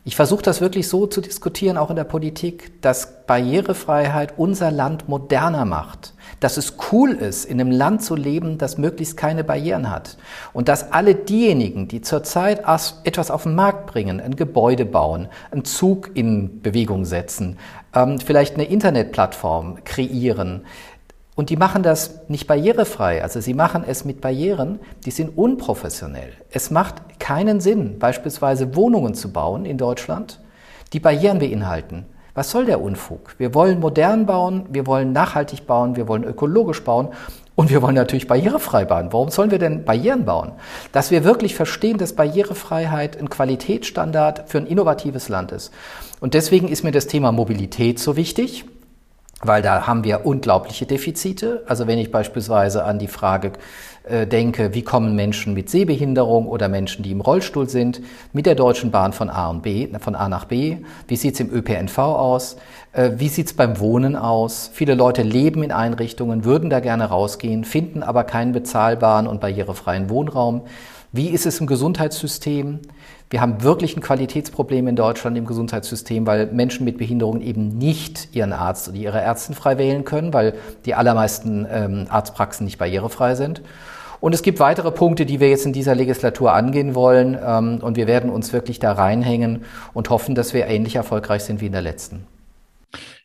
Ich 0.07 0.15
versuche 0.15 0.43
das 0.43 0.61
wirklich 0.61 0.87
so 0.87 1.07
zu 1.07 1.19
diskutieren, 1.19 1.77
auch 1.77 1.89
in 1.89 1.95
der 1.95 2.03
Politik, 2.03 2.79
dass 2.83 3.25
Barrierefreiheit 3.25 4.35
unser 4.37 4.69
Land 4.69 5.09
moderner 5.09 5.65
macht. 5.65 6.13
Dass 6.39 6.57
es 6.57 6.75
cool 6.91 7.09
ist, 7.09 7.45
in 7.45 7.59
einem 7.59 7.71
Land 7.71 8.03
zu 8.03 8.15
leben, 8.15 8.59
das 8.59 8.77
möglichst 8.77 9.17
keine 9.17 9.43
Barrieren 9.43 9.89
hat. 9.89 10.17
Und 10.53 10.67
dass 10.67 10.91
alle 10.91 11.15
diejenigen, 11.15 11.87
die 11.87 12.01
zurzeit 12.01 12.59
etwas 13.03 13.31
auf 13.31 13.43
den 13.43 13.55
Markt 13.55 13.87
bringen, 13.87 14.21
ein 14.21 14.35
Gebäude 14.35 14.85
bauen, 14.85 15.27
einen 15.49 15.65
Zug 15.65 16.11
in 16.13 16.61
Bewegung 16.61 17.05
setzen, 17.05 17.57
ähm, 17.95 18.19
vielleicht 18.19 18.55
eine 18.55 18.65
Internetplattform 18.65 19.83
kreieren, 19.83 20.65
und 21.35 21.49
die 21.49 21.57
machen 21.57 21.83
das 21.83 22.21
nicht 22.29 22.47
barrierefrei, 22.47 23.21
also 23.21 23.41
sie 23.41 23.53
machen 23.53 23.83
es 23.85 24.05
mit 24.05 24.21
Barrieren, 24.21 24.79
die 25.05 25.11
sind 25.11 25.37
unprofessionell. 25.37 26.31
Es 26.49 26.71
macht 26.71 27.19
keinen 27.19 27.59
Sinn, 27.59 27.99
beispielsweise 27.99 28.73
Wohnungen 28.75 29.15
zu 29.15 29.33
bauen 29.33 29.65
in 29.65 29.77
Deutschland, 29.77 30.39
die 30.93 31.01
Barrieren 31.01 31.39
beinhalten. 31.39 32.05
Was 32.35 32.51
soll 32.51 32.65
der 32.65 32.81
Unfug? 32.81 33.35
Wir 33.37 33.53
wollen 33.53 33.81
modern 33.81 34.25
bauen, 34.25 34.65
wir 34.69 34.87
wollen 34.87 35.11
nachhaltig 35.11 35.67
bauen, 35.67 35.97
wir 35.97 36.07
wollen 36.07 36.23
ökologisch 36.23 36.83
bauen 36.83 37.09
und 37.55 37.69
wir 37.69 37.81
wollen 37.81 37.95
natürlich 37.95 38.27
barrierefrei 38.27 38.85
bauen. 38.85 39.07
Warum 39.11 39.29
sollen 39.29 39.51
wir 39.51 39.59
denn 39.59 39.83
Barrieren 39.83 40.23
bauen? 40.23 40.53
Dass 40.93 41.11
wir 41.11 41.25
wirklich 41.25 41.55
verstehen, 41.55 41.97
dass 41.97 42.13
Barrierefreiheit 42.13 43.17
ein 43.17 43.29
Qualitätsstandard 43.29 44.49
für 44.49 44.57
ein 44.57 44.67
innovatives 44.67 45.27
Land 45.29 45.51
ist. 45.51 45.73
Und 46.20 46.34
deswegen 46.34 46.68
ist 46.68 46.84
mir 46.84 46.91
das 46.91 47.07
Thema 47.07 47.32
Mobilität 47.32 47.99
so 47.99 48.16
wichtig 48.16 48.66
weil 49.47 49.61
da 49.61 49.86
haben 49.86 50.03
wir 50.03 50.26
unglaubliche 50.26 50.86
Defizite. 50.86 51.63
Also 51.68 51.88
wenn 51.88 51.99
ich 51.99 52.11
beispielsweise 52.11 52.84
an 52.84 52.99
die 52.99 53.07
Frage 53.07 53.53
äh, 54.03 54.26
denke, 54.26 54.74
wie 54.74 54.82
kommen 54.82 55.16
Menschen 55.16 55.53
mit 55.53 55.70
Sehbehinderung 55.70 56.47
oder 56.47 56.70
Menschen, 56.70 57.03
die 57.03 57.11
im 57.11 57.22
Rollstuhl 57.22 57.70
sind, 57.70 58.01
mit 58.34 58.45
der 58.45 58.55
Deutschen 58.55 58.91
Bahn 58.91 59.13
von 59.13 59.30
A 59.30 59.49
und 59.49 59.61
B, 59.61 59.88
von 59.99 60.16
A 60.16 60.30
nach 60.30 60.45
B, 60.45 60.78
wie 61.07 61.16
sieht's 61.16 61.39
im 61.39 61.53
ÖPNV 61.53 61.97
aus, 61.97 62.57
äh, 62.93 63.11
wie 63.18 63.30
sieht's 63.30 63.53
beim 63.53 63.80
Wohnen 63.80 64.16
aus? 64.16 64.70
Viele 64.74 64.95
Leute 64.95 65.22
leben 65.22 65.63
in 65.63 65.72
Einrichtungen, 65.72 66.45
würden 66.45 66.70
da 66.70 66.80
gerne 66.80 67.05
rausgehen, 67.05 67.66
finden 67.66 68.03
aber 68.03 68.24
keinen 68.24 68.53
bezahlbaren 68.53 69.28
und 69.28 69.41
barrierefreien 69.41 70.09
Wohnraum. 70.09 70.61
Wie 71.11 71.30
ist 71.30 71.45
es 71.45 71.61
im 71.61 71.68
Gesundheitssystem? 71.68 72.80
Wir 73.30 73.41
haben 73.41 73.63
wirklich 73.63 73.97
ein 73.97 74.01
Qualitätsproblem 74.01 74.88
in 74.88 74.95
Deutschland 74.95 75.38
im 75.38 75.45
Gesundheitssystem, 75.45 76.28
weil 76.28 76.47
Menschen 76.47 76.86
mit 76.86 76.97
Behinderungen 76.97 77.41
eben 77.41 77.69
nicht 77.69 78.30
ihren 78.34 78.53
Arzt 78.53 78.88
oder 78.88 78.97
ihre 78.97 79.19
Ärztin 79.19 79.55
frei 79.55 79.78
wählen 79.78 80.05
können, 80.05 80.32
weil 80.34 80.53
die 80.86 80.93
allermeisten 80.93 81.65
ähm, 81.69 82.05
Arztpraxen 82.09 82.65
nicht 82.65 82.78
barrierefrei 82.78 83.36
sind. 83.36 83.61
Und 84.21 84.34
es 84.34 84.41
gibt 84.41 84.59
weitere 84.59 84.91
Punkte, 84.91 85.26
die 85.26 85.39
wir 85.39 85.49
jetzt 85.49 85.65
in 85.65 85.73
dieser 85.73 85.95
Legislatur 85.95 86.53
angehen 86.53 86.95
wollen. 86.95 87.38
Ähm, 87.43 87.80
und 87.82 87.97
wir 87.97 88.07
werden 88.07 88.30
uns 88.30 88.53
wirklich 88.53 88.80
da 88.80 88.93
reinhängen 88.93 89.65
und 89.93 90.09
hoffen, 90.09 90.36
dass 90.36 90.53
wir 90.53 90.67
ähnlich 90.67 90.95
erfolgreich 90.95 91.43
sind 91.43 91.61
wie 91.61 91.67
in 91.67 91.71
der 91.71 91.82
letzten. 91.82 92.26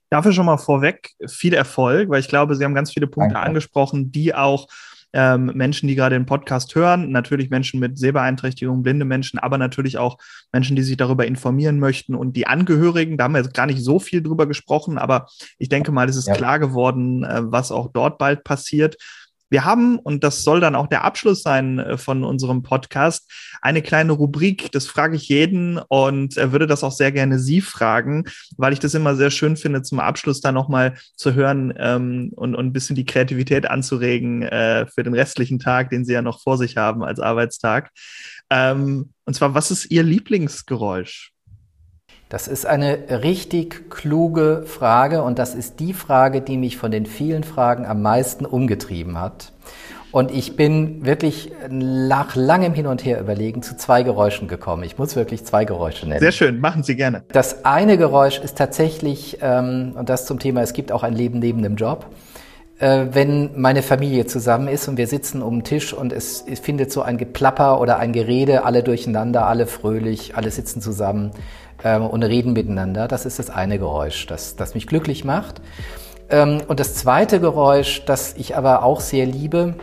Dafür 0.09 0.33
schon 0.33 0.47
mal 0.47 0.59
vorweg 0.59 1.13
viel 1.29 1.55
Erfolg, 1.55 2.09
weil 2.09 2.21
ich 2.21 2.29
glaube, 2.29 2.57
Sie 2.57 2.65
haben 2.65 2.75
ganz 2.75 2.93
viele 2.93 3.07
Punkte 3.07 3.35
Danke. 3.35 3.47
angesprochen, 3.47 4.11
die 4.11 4.35
auch 4.35 4.67
ähm, 5.13 5.53
Menschen, 5.55 5.89
die 5.89 5.95
gerade 5.95 6.17
den 6.17 6.27
Podcast 6.27 6.75
hören, 6.75 7.11
natürlich 7.11 7.51
Menschen 7.51 7.81
mit 7.81 7.99
Sehbeeinträchtigung, 7.99 8.83
blinde 8.83 9.05
Menschen, 9.05 9.39
aber 9.39 9.59
natürlich 9.59 9.99
auch 9.99 10.19
Menschen, 10.53 10.77
die 10.77 10.83
sich 10.83 10.97
darüber 10.97 11.27
informieren 11.27 11.79
möchten 11.79 12.15
und 12.15 12.37
die 12.37 12.47
Angehörigen. 12.47 13.17
Da 13.17 13.25
haben 13.25 13.35
wir 13.35 13.43
jetzt 13.43 13.55
gar 13.55 13.67
nicht 13.67 13.83
so 13.83 13.99
viel 13.99 14.23
drüber 14.23 14.47
gesprochen, 14.47 14.99
aber 14.99 15.27
ich 15.59 15.69
denke 15.69 15.93
mal, 15.93 16.09
es 16.09 16.17
ist 16.17 16.29
ja. 16.29 16.35
klar 16.35 16.59
geworden, 16.59 17.25
äh, 17.25 17.41
was 17.43 17.73
auch 17.73 17.93
dort 17.93 18.19
bald 18.19 18.45
passiert. 18.45 18.97
Wir 19.51 19.65
haben, 19.65 19.99
und 19.99 20.25
das 20.25 20.43
soll 20.43 20.61
dann 20.61 20.75
auch 20.75 20.87
der 20.87 21.05
Abschluss 21.05 21.43
sein 21.43 21.79
äh, 21.79 21.99
von 21.99 22.25
unserem 22.25 22.63
Podcast, 22.63 23.31
eine 23.61 23.83
kleine 23.83 24.13
Rubrik. 24.13 24.73
Das 24.73 24.87
frage 24.87 25.17
ich 25.17 25.29
jeden 25.29 25.79
und 25.79 26.37
würde 26.37 26.67
das 26.67 26.85
auch 26.85 26.93
sehr 26.93 27.13
gerne 27.13 27.39
Sie 27.39 27.61
fragen, 27.61 28.25
weil 28.57 28.73
ich 28.73 28.79
das 28.79 28.95
immer 28.95 29.17
sehr 29.17 29.31
schön 29.31 29.57
finde, 29.57 29.83
zum 29.83 30.01
Abschluss 30.01 30.41
dann 30.41 30.55
nochmal 30.55 30.95
zu 31.17 31.35
hören 31.35 31.75
ähm, 31.77 32.31
und, 32.37 32.55
und 32.55 32.67
ein 32.67 32.73
bisschen 32.73 32.97
die 32.97 33.05
Kreativität 33.05 33.69
anzuregen 33.69 34.43
äh, 34.43 34.87
für 34.87 35.03
den 35.03 35.15
restlichen 35.15 35.59
Tag, 35.59 35.91
den 35.91 36.05
Sie 36.05 36.13
ja 36.13 36.23
noch 36.23 36.41
vor 36.41 36.57
sich 36.57 36.77
haben 36.77 37.03
als 37.03 37.21
Arbeitstag. 37.21 37.91
Ähm, 38.51 39.11
und 39.25 39.35
zwar, 39.35 39.55
was 39.55 39.71
ist 39.71 39.91
Ihr 39.91 40.03
Lieblingsgeräusch? 40.03 41.33
Das 42.31 42.47
ist 42.47 42.65
eine 42.65 43.23
richtig 43.25 43.91
kluge 43.91 44.63
Frage 44.65 45.25
und 45.25 45.41
das 45.41 45.57
ist 45.57 45.81
die 45.81 45.93
Frage, 45.93 46.41
die 46.41 46.57
mich 46.57 46.77
von 46.77 46.93
den 46.93 47.05
vielen 47.05 47.43
Fragen 47.43 47.85
am 47.85 48.03
meisten 48.03 48.47
umgetrieben 48.47 49.21
hat. 49.21 49.51
Und 50.13 50.31
ich 50.31 50.55
bin 50.55 51.05
wirklich 51.05 51.51
nach 51.69 52.37
langem 52.37 52.73
Hin 52.73 52.87
und 52.87 53.05
Her 53.05 53.21
überlegen 53.21 53.63
zu 53.63 53.77
zwei 53.77 54.05
Geräuschen 54.05 54.47
gekommen. 54.47 54.85
Ich 54.85 54.97
muss 54.97 55.17
wirklich 55.17 55.45
zwei 55.45 55.65
Geräusche 55.65 56.07
nennen. 56.07 56.21
Sehr 56.21 56.31
schön, 56.31 56.61
machen 56.61 56.85
Sie 56.85 56.95
gerne. 56.95 57.25
Das 57.33 57.65
eine 57.65 57.99
Geräusch 57.99 58.39
ist 58.39 58.57
tatsächlich, 58.57 59.39
ähm, 59.43 59.95
und 59.97 60.09
das 60.09 60.25
zum 60.25 60.39
Thema, 60.39 60.63
es 60.63 60.73
gibt 60.73 60.93
auch 60.93 61.03
ein 61.03 61.15
Leben 61.15 61.41
neben 61.41 61.65
dem 61.65 61.75
Job 61.75 62.07
äh, 62.79 63.09
wenn 63.13 63.61
meine 63.61 63.83
Familie 63.83 64.25
zusammen 64.25 64.67
ist 64.67 64.89
und 64.89 64.97
wir 64.97 65.07
sitzen 65.07 65.43
um 65.43 65.59
den 65.59 65.65
Tisch 65.65 65.93
und 65.93 66.15
es, 66.15 66.43
es, 66.51 66.61
findet 66.61 66.91
so 66.91 67.03
ein 67.03 67.19
Geplapper 67.19 67.79
oder 67.79 67.99
ein 67.99 68.13
Gerede, 68.13 68.65
alle 68.65 68.83
durcheinander, 68.83 69.47
alle 69.47 69.67
fröhlich, 69.67 70.35
alle 70.35 70.51
sitzen 70.51 70.81
zusammen 70.81 71.33
äh, 71.83 71.99
und 71.99 72.23
reden 72.23 72.53
miteinander. 72.53 73.09
Das 73.09 73.27
ist 73.27 73.39
das 73.39 73.51
eine 73.51 73.79
Geräusch, 73.79 74.27
das, 74.27 74.57
das 74.57 74.75
mich 74.75 74.87
glücklich 74.87 75.25
macht. 75.25 75.61
Ähm, 76.29 76.63
und 76.69 76.81
das 76.81 76.95
zweite 76.95 77.41
Geräusch, 77.41 78.05
das 78.05 78.35
ich 78.37 78.57
aber 78.57 78.83
auch 78.83 79.01
sehr 79.01 79.27
liebe, 79.27 79.75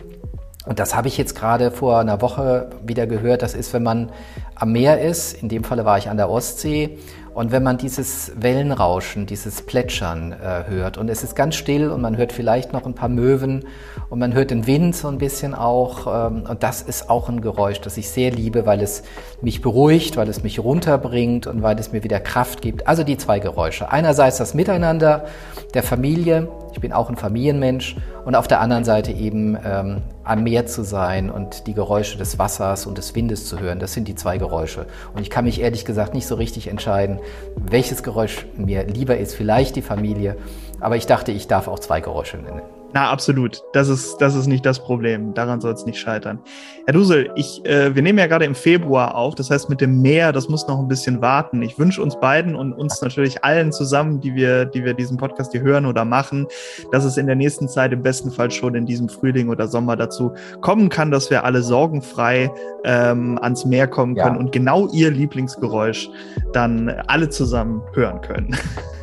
und 0.66 0.78
das 0.78 0.94
habe 0.94 1.08
ich 1.08 1.16
jetzt 1.16 1.34
gerade 1.34 1.70
vor 1.70 1.98
einer 1.98 2.20
Woche 2.20 2.68
wieder 2.84 3.06
gehört, 3.06 3.40
das 3.40 3.54
ist, 3.54 3.72
wenn 3.72 3.82
man 3.82 4.10
am 4.58 4.72
Meer 4.72 5.00
ist, 5.00 5.42
in 5.42 5.48
dem 5.48 5.64
Falle 5.64 5.84
war 5.84 5.98
ich 5.98 6.08
an 6.08 6.16
der 6.16 6.28
Ostsee 6.28 6.98
und 7.38 7.52
wenn 7.52 7.62
man 7.62 7.78
dieses 7.78 8.32
Wellenrauschen, 8.34 9.26
dieses 9.26 9.62
Plätschern 9.62 10.32
äh, 10.32 10.64
hört 10.68 10.98
und 10.98 11.08
es 11.08 11.22
ist 11.22 11.36
ganz 11.36 11.54
still 11.54 11.90
und 11.90 12.00
man 12.00 12.16
hört 12.16 12.32
vielleicht 12.32 12.72
noch 12.72 12.84
ein 12.84 12.94
paar 12.94 13.08
Möwen 13.08 13.64
und 14.10 14.18
man 14.18 14.34
hört 14.34 14.50
den 14.50 14.66
Wind 14.66 14.96
so 14.96 15.06
ein 15.06 15.18
bisschen 15.18 15.54
auch 15.54 16.08
ähm, 16.08 16.42
und 16.48 16.64
das 16.64 16.82
ist 16.82 17.08
auch 17.08 17.28
ein 17.28 17.40
Geräusch, 17.40 17.80
das 17.80 17.96
ich 17.96 18.08
sehr 18.08 18.32
liebe, 18.32 18.66
weil 18.66 18.82
es 18.82 19.04
mich 19.40 19.62
beruhigt, 19.62 20.16
weil 20.16 20.28
es 20.28 20.42
mich 20.42 20.58
runterbringt 20.58 21.46
und 21.46 21.62
weil 21.62 21.78
es 21.78 21.92
mir 21.92 22.02
wieder 22.02 22.18
Kraft 22.18 22.60
gibt. 22.60 22.88
Also 22.88 23.04
die 23.04 23.16
zwei 23.16 23.38
Geräusche. 23.38 23.92
Einerseits 23.92 24.38
das 24.38 24.54
Miteinander 24.54 25.26
der 25.74 25.84
Familie, 25.84 26.48
ich 26.78 26.80
bin 26.80 26.92
auch 26.92 27.10
ein 27.10 27.16
Familienmensch 27.16 27.96
und 28.24 28.36
auf 28.36 28.46
der 28.46 28.60
anderen 28.60 28.84
Seite 28.84 29.10
eben 29.10 29.58
ähm, 29.64 30.02
am 30.22 30.44
Meer 30.44 30.66
zu 30.66 30.84
sein 30.84 31.28
und 31.28 31.66
die 31.66 31.74
Geräusche 31.74 32.18
des 32.18 32.38
Wassers 32.38 32.86
und 32.86 32.98
des 32.98 33.16
Windes 33.16 33.46
zu 33.46 33.58
hören. 33.58 33.80
Das 33.80 33.94
sind 33.94 34.06
die 34.06 34.14
zwei 34.14 34.38
Geräusche. 34.38 34.86
Und 35.12 35.22
ich 35.22 35.28
kann 35.28 35.44
mich 35.44 35.60
ehrlich 35.60 35.84
gesagt 35.84 36.14
nicht 36.14 36.28
so 36.28 36.36
richtig 36.36 36.68
entscheiden, 36.68 37.18
welches 37.56 38.04
Geräusch 38.04 38.46
mir 38.56 38.84
lieber 38.84 39.18
ist. 39.18 39.34
Vielleicht 39.34 39.74
die 39.74 39.82
Familie, 39.82 40.36
aber 40.78 40.94
ich 40.94 41.06
dachte, 41.06 41.32
ich 41.32 41.48
darf 41.48 41.66
auch 41.66 41.80
zwei 41.80 42.00
Geräusche 42.00 42.36
nennen. 42.36 42.62
Na, 42.94 43.10
absolut. 43.10 43.62
Das 43.74 43.88
ist, 43.88 44.16
das 44.16 44.34
ist 44.34 44.46
nicht 44.46 44.64
das 44.64 44.78
Problem. 44.78 45.34
Daran 45.34 45.60
soll 45.60 45.74
es 45.74 45.84
nicht 45.84 45.98
scheitern. 45.98 46.38
Herr 46.86 46.94
Dusel, 46.94 47.30
ich, 47.34 47.62
äh, 47.66 47.94
wir 47.94 48.02
nehmen 48.02 48.18
ja 48.18 48.26
gerade 48.26 48.46
im 48.46 48.54
Februar 48.54 49.14
auf. 49.14 49.34
Das 49.34 49.50
heißt, 49.50 49.68
mit 49.68 49.82
dem 49.82 50.00
Meer, 50.00 50.32
das 50.32 50.48
muss 50.48 50.66
noch 50.66 50.78
ein 50.78 50.88
bisschen 50.88 51.20
warten. 51.20 51.60
Ich 51.60 51.78
wünsche 51.78 52.02
uns 52.02 52.18
beiden 52.18 52.54
und 52.54 52.72
uns 52.72 53.02
natürlich 53.02 53.44
allen 53.44 53.72
zusammen, 53.72 54.20
die 54.20 54.34
wir, 54.34 54.64
die 54.64 54.84
wir 54.84 54.94
diesen 54.94 55.18
Podcast 55.18 55.52
hier 55.52 55.60
hören 55.60 55.84
oder 55.84 56.06
machen, 56.06 56.46
dass 56.90 57.04
es 57.04 57.18
in 57.18 57.26
der 57.26 57.36
nächsten 57.36 57.68
Zeit 57.68 57.92
im 57.92 58.02
besten 58.02 58.30
Fall 58.30 58.50
schon 58.50 58.74
in 58.74 58.86
diesem 58.86 59.10
Frühling 59.10 59.50
oder 59.50 59.68
Sommer 59.68 59.94
dazu 59.96 60.32
kommen 60.62 60.88
kann, 60.88 61.10
dass 61.10 61.28
wir 61.28 61.44
alle 61.44 61.62
sorgenfrei 61.62 62.50
ähm, 62.84 63.38
ans 63.42 63.66
Meer 63.66 63.86
kommen 63.86 64.14
können 64.14 64.36
ja. 64.36 64.40
und 64.40 64.50
genau 64.50 64.88
Ihr 64.88 65.10
Lieblingsgeräusch 65.10 66.08
dann 66.54 66.88
alle 67.06 67.28
zusammen 67.28 67.82
hören 67.92 68.22
können. 68.22 68.56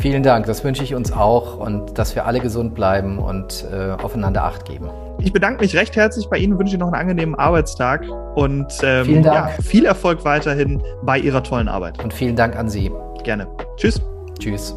Vielen 0.00 0.22
Dank, 0.22 0.46
das 0.46 0.64
wünsche 0.64 0.82
ich 0.82 0.94
uns 0.94 1.12
auch 1.12 1.58
und 1.58 1.98
dass 1.98 2.14
wir 2.14 2.26
alle 2.26 2.40
gesund 2.40 2.74
bleiben 2.74 3.18
und 3.18 3.66
äh, 3.70 3.92
aufeinander 4.02 4.44
Acht 4.44 4.64
geben. 4.64 4.88
Ich 5.18 5.32
bedanke 5.32 5.62
mich 5.62 5.76
recht 5.76 5.94
herzlich 5.94 6.28
bei 6.30 6.38
Ihnen, 6.38 6.58
wünsche 6.58 6.74
Ihnen 6.74 6.80
noch 6.80 6.86
einen 6.86 7.00
angenehmen 7.00 7.34
Arbeitstag 7.34 8.04
und 8.34 8.72
ähm, 8.82 9.04
vielen 9.04 9.22
Dank. 9.22 9.50
Ja, 9.56 9.62
viel 9.62 9.84
Erfolg 9.84 10.24
weiterhin 10.24 10.82
bei 11.02 11.18
Ihrer 11.18 11.42
tollen 11.42 11.68
Arbeit. 11.68 12.02
Und 12.02 12.14
vielen 12.14 12.36
Dank 12.36 12.56
an 12.56 12.70
Sie. 12.70 12.90
Gerne. 13.22 13.46
Tschüss. 13.76 14.00
Tschüss. 14.38 14.74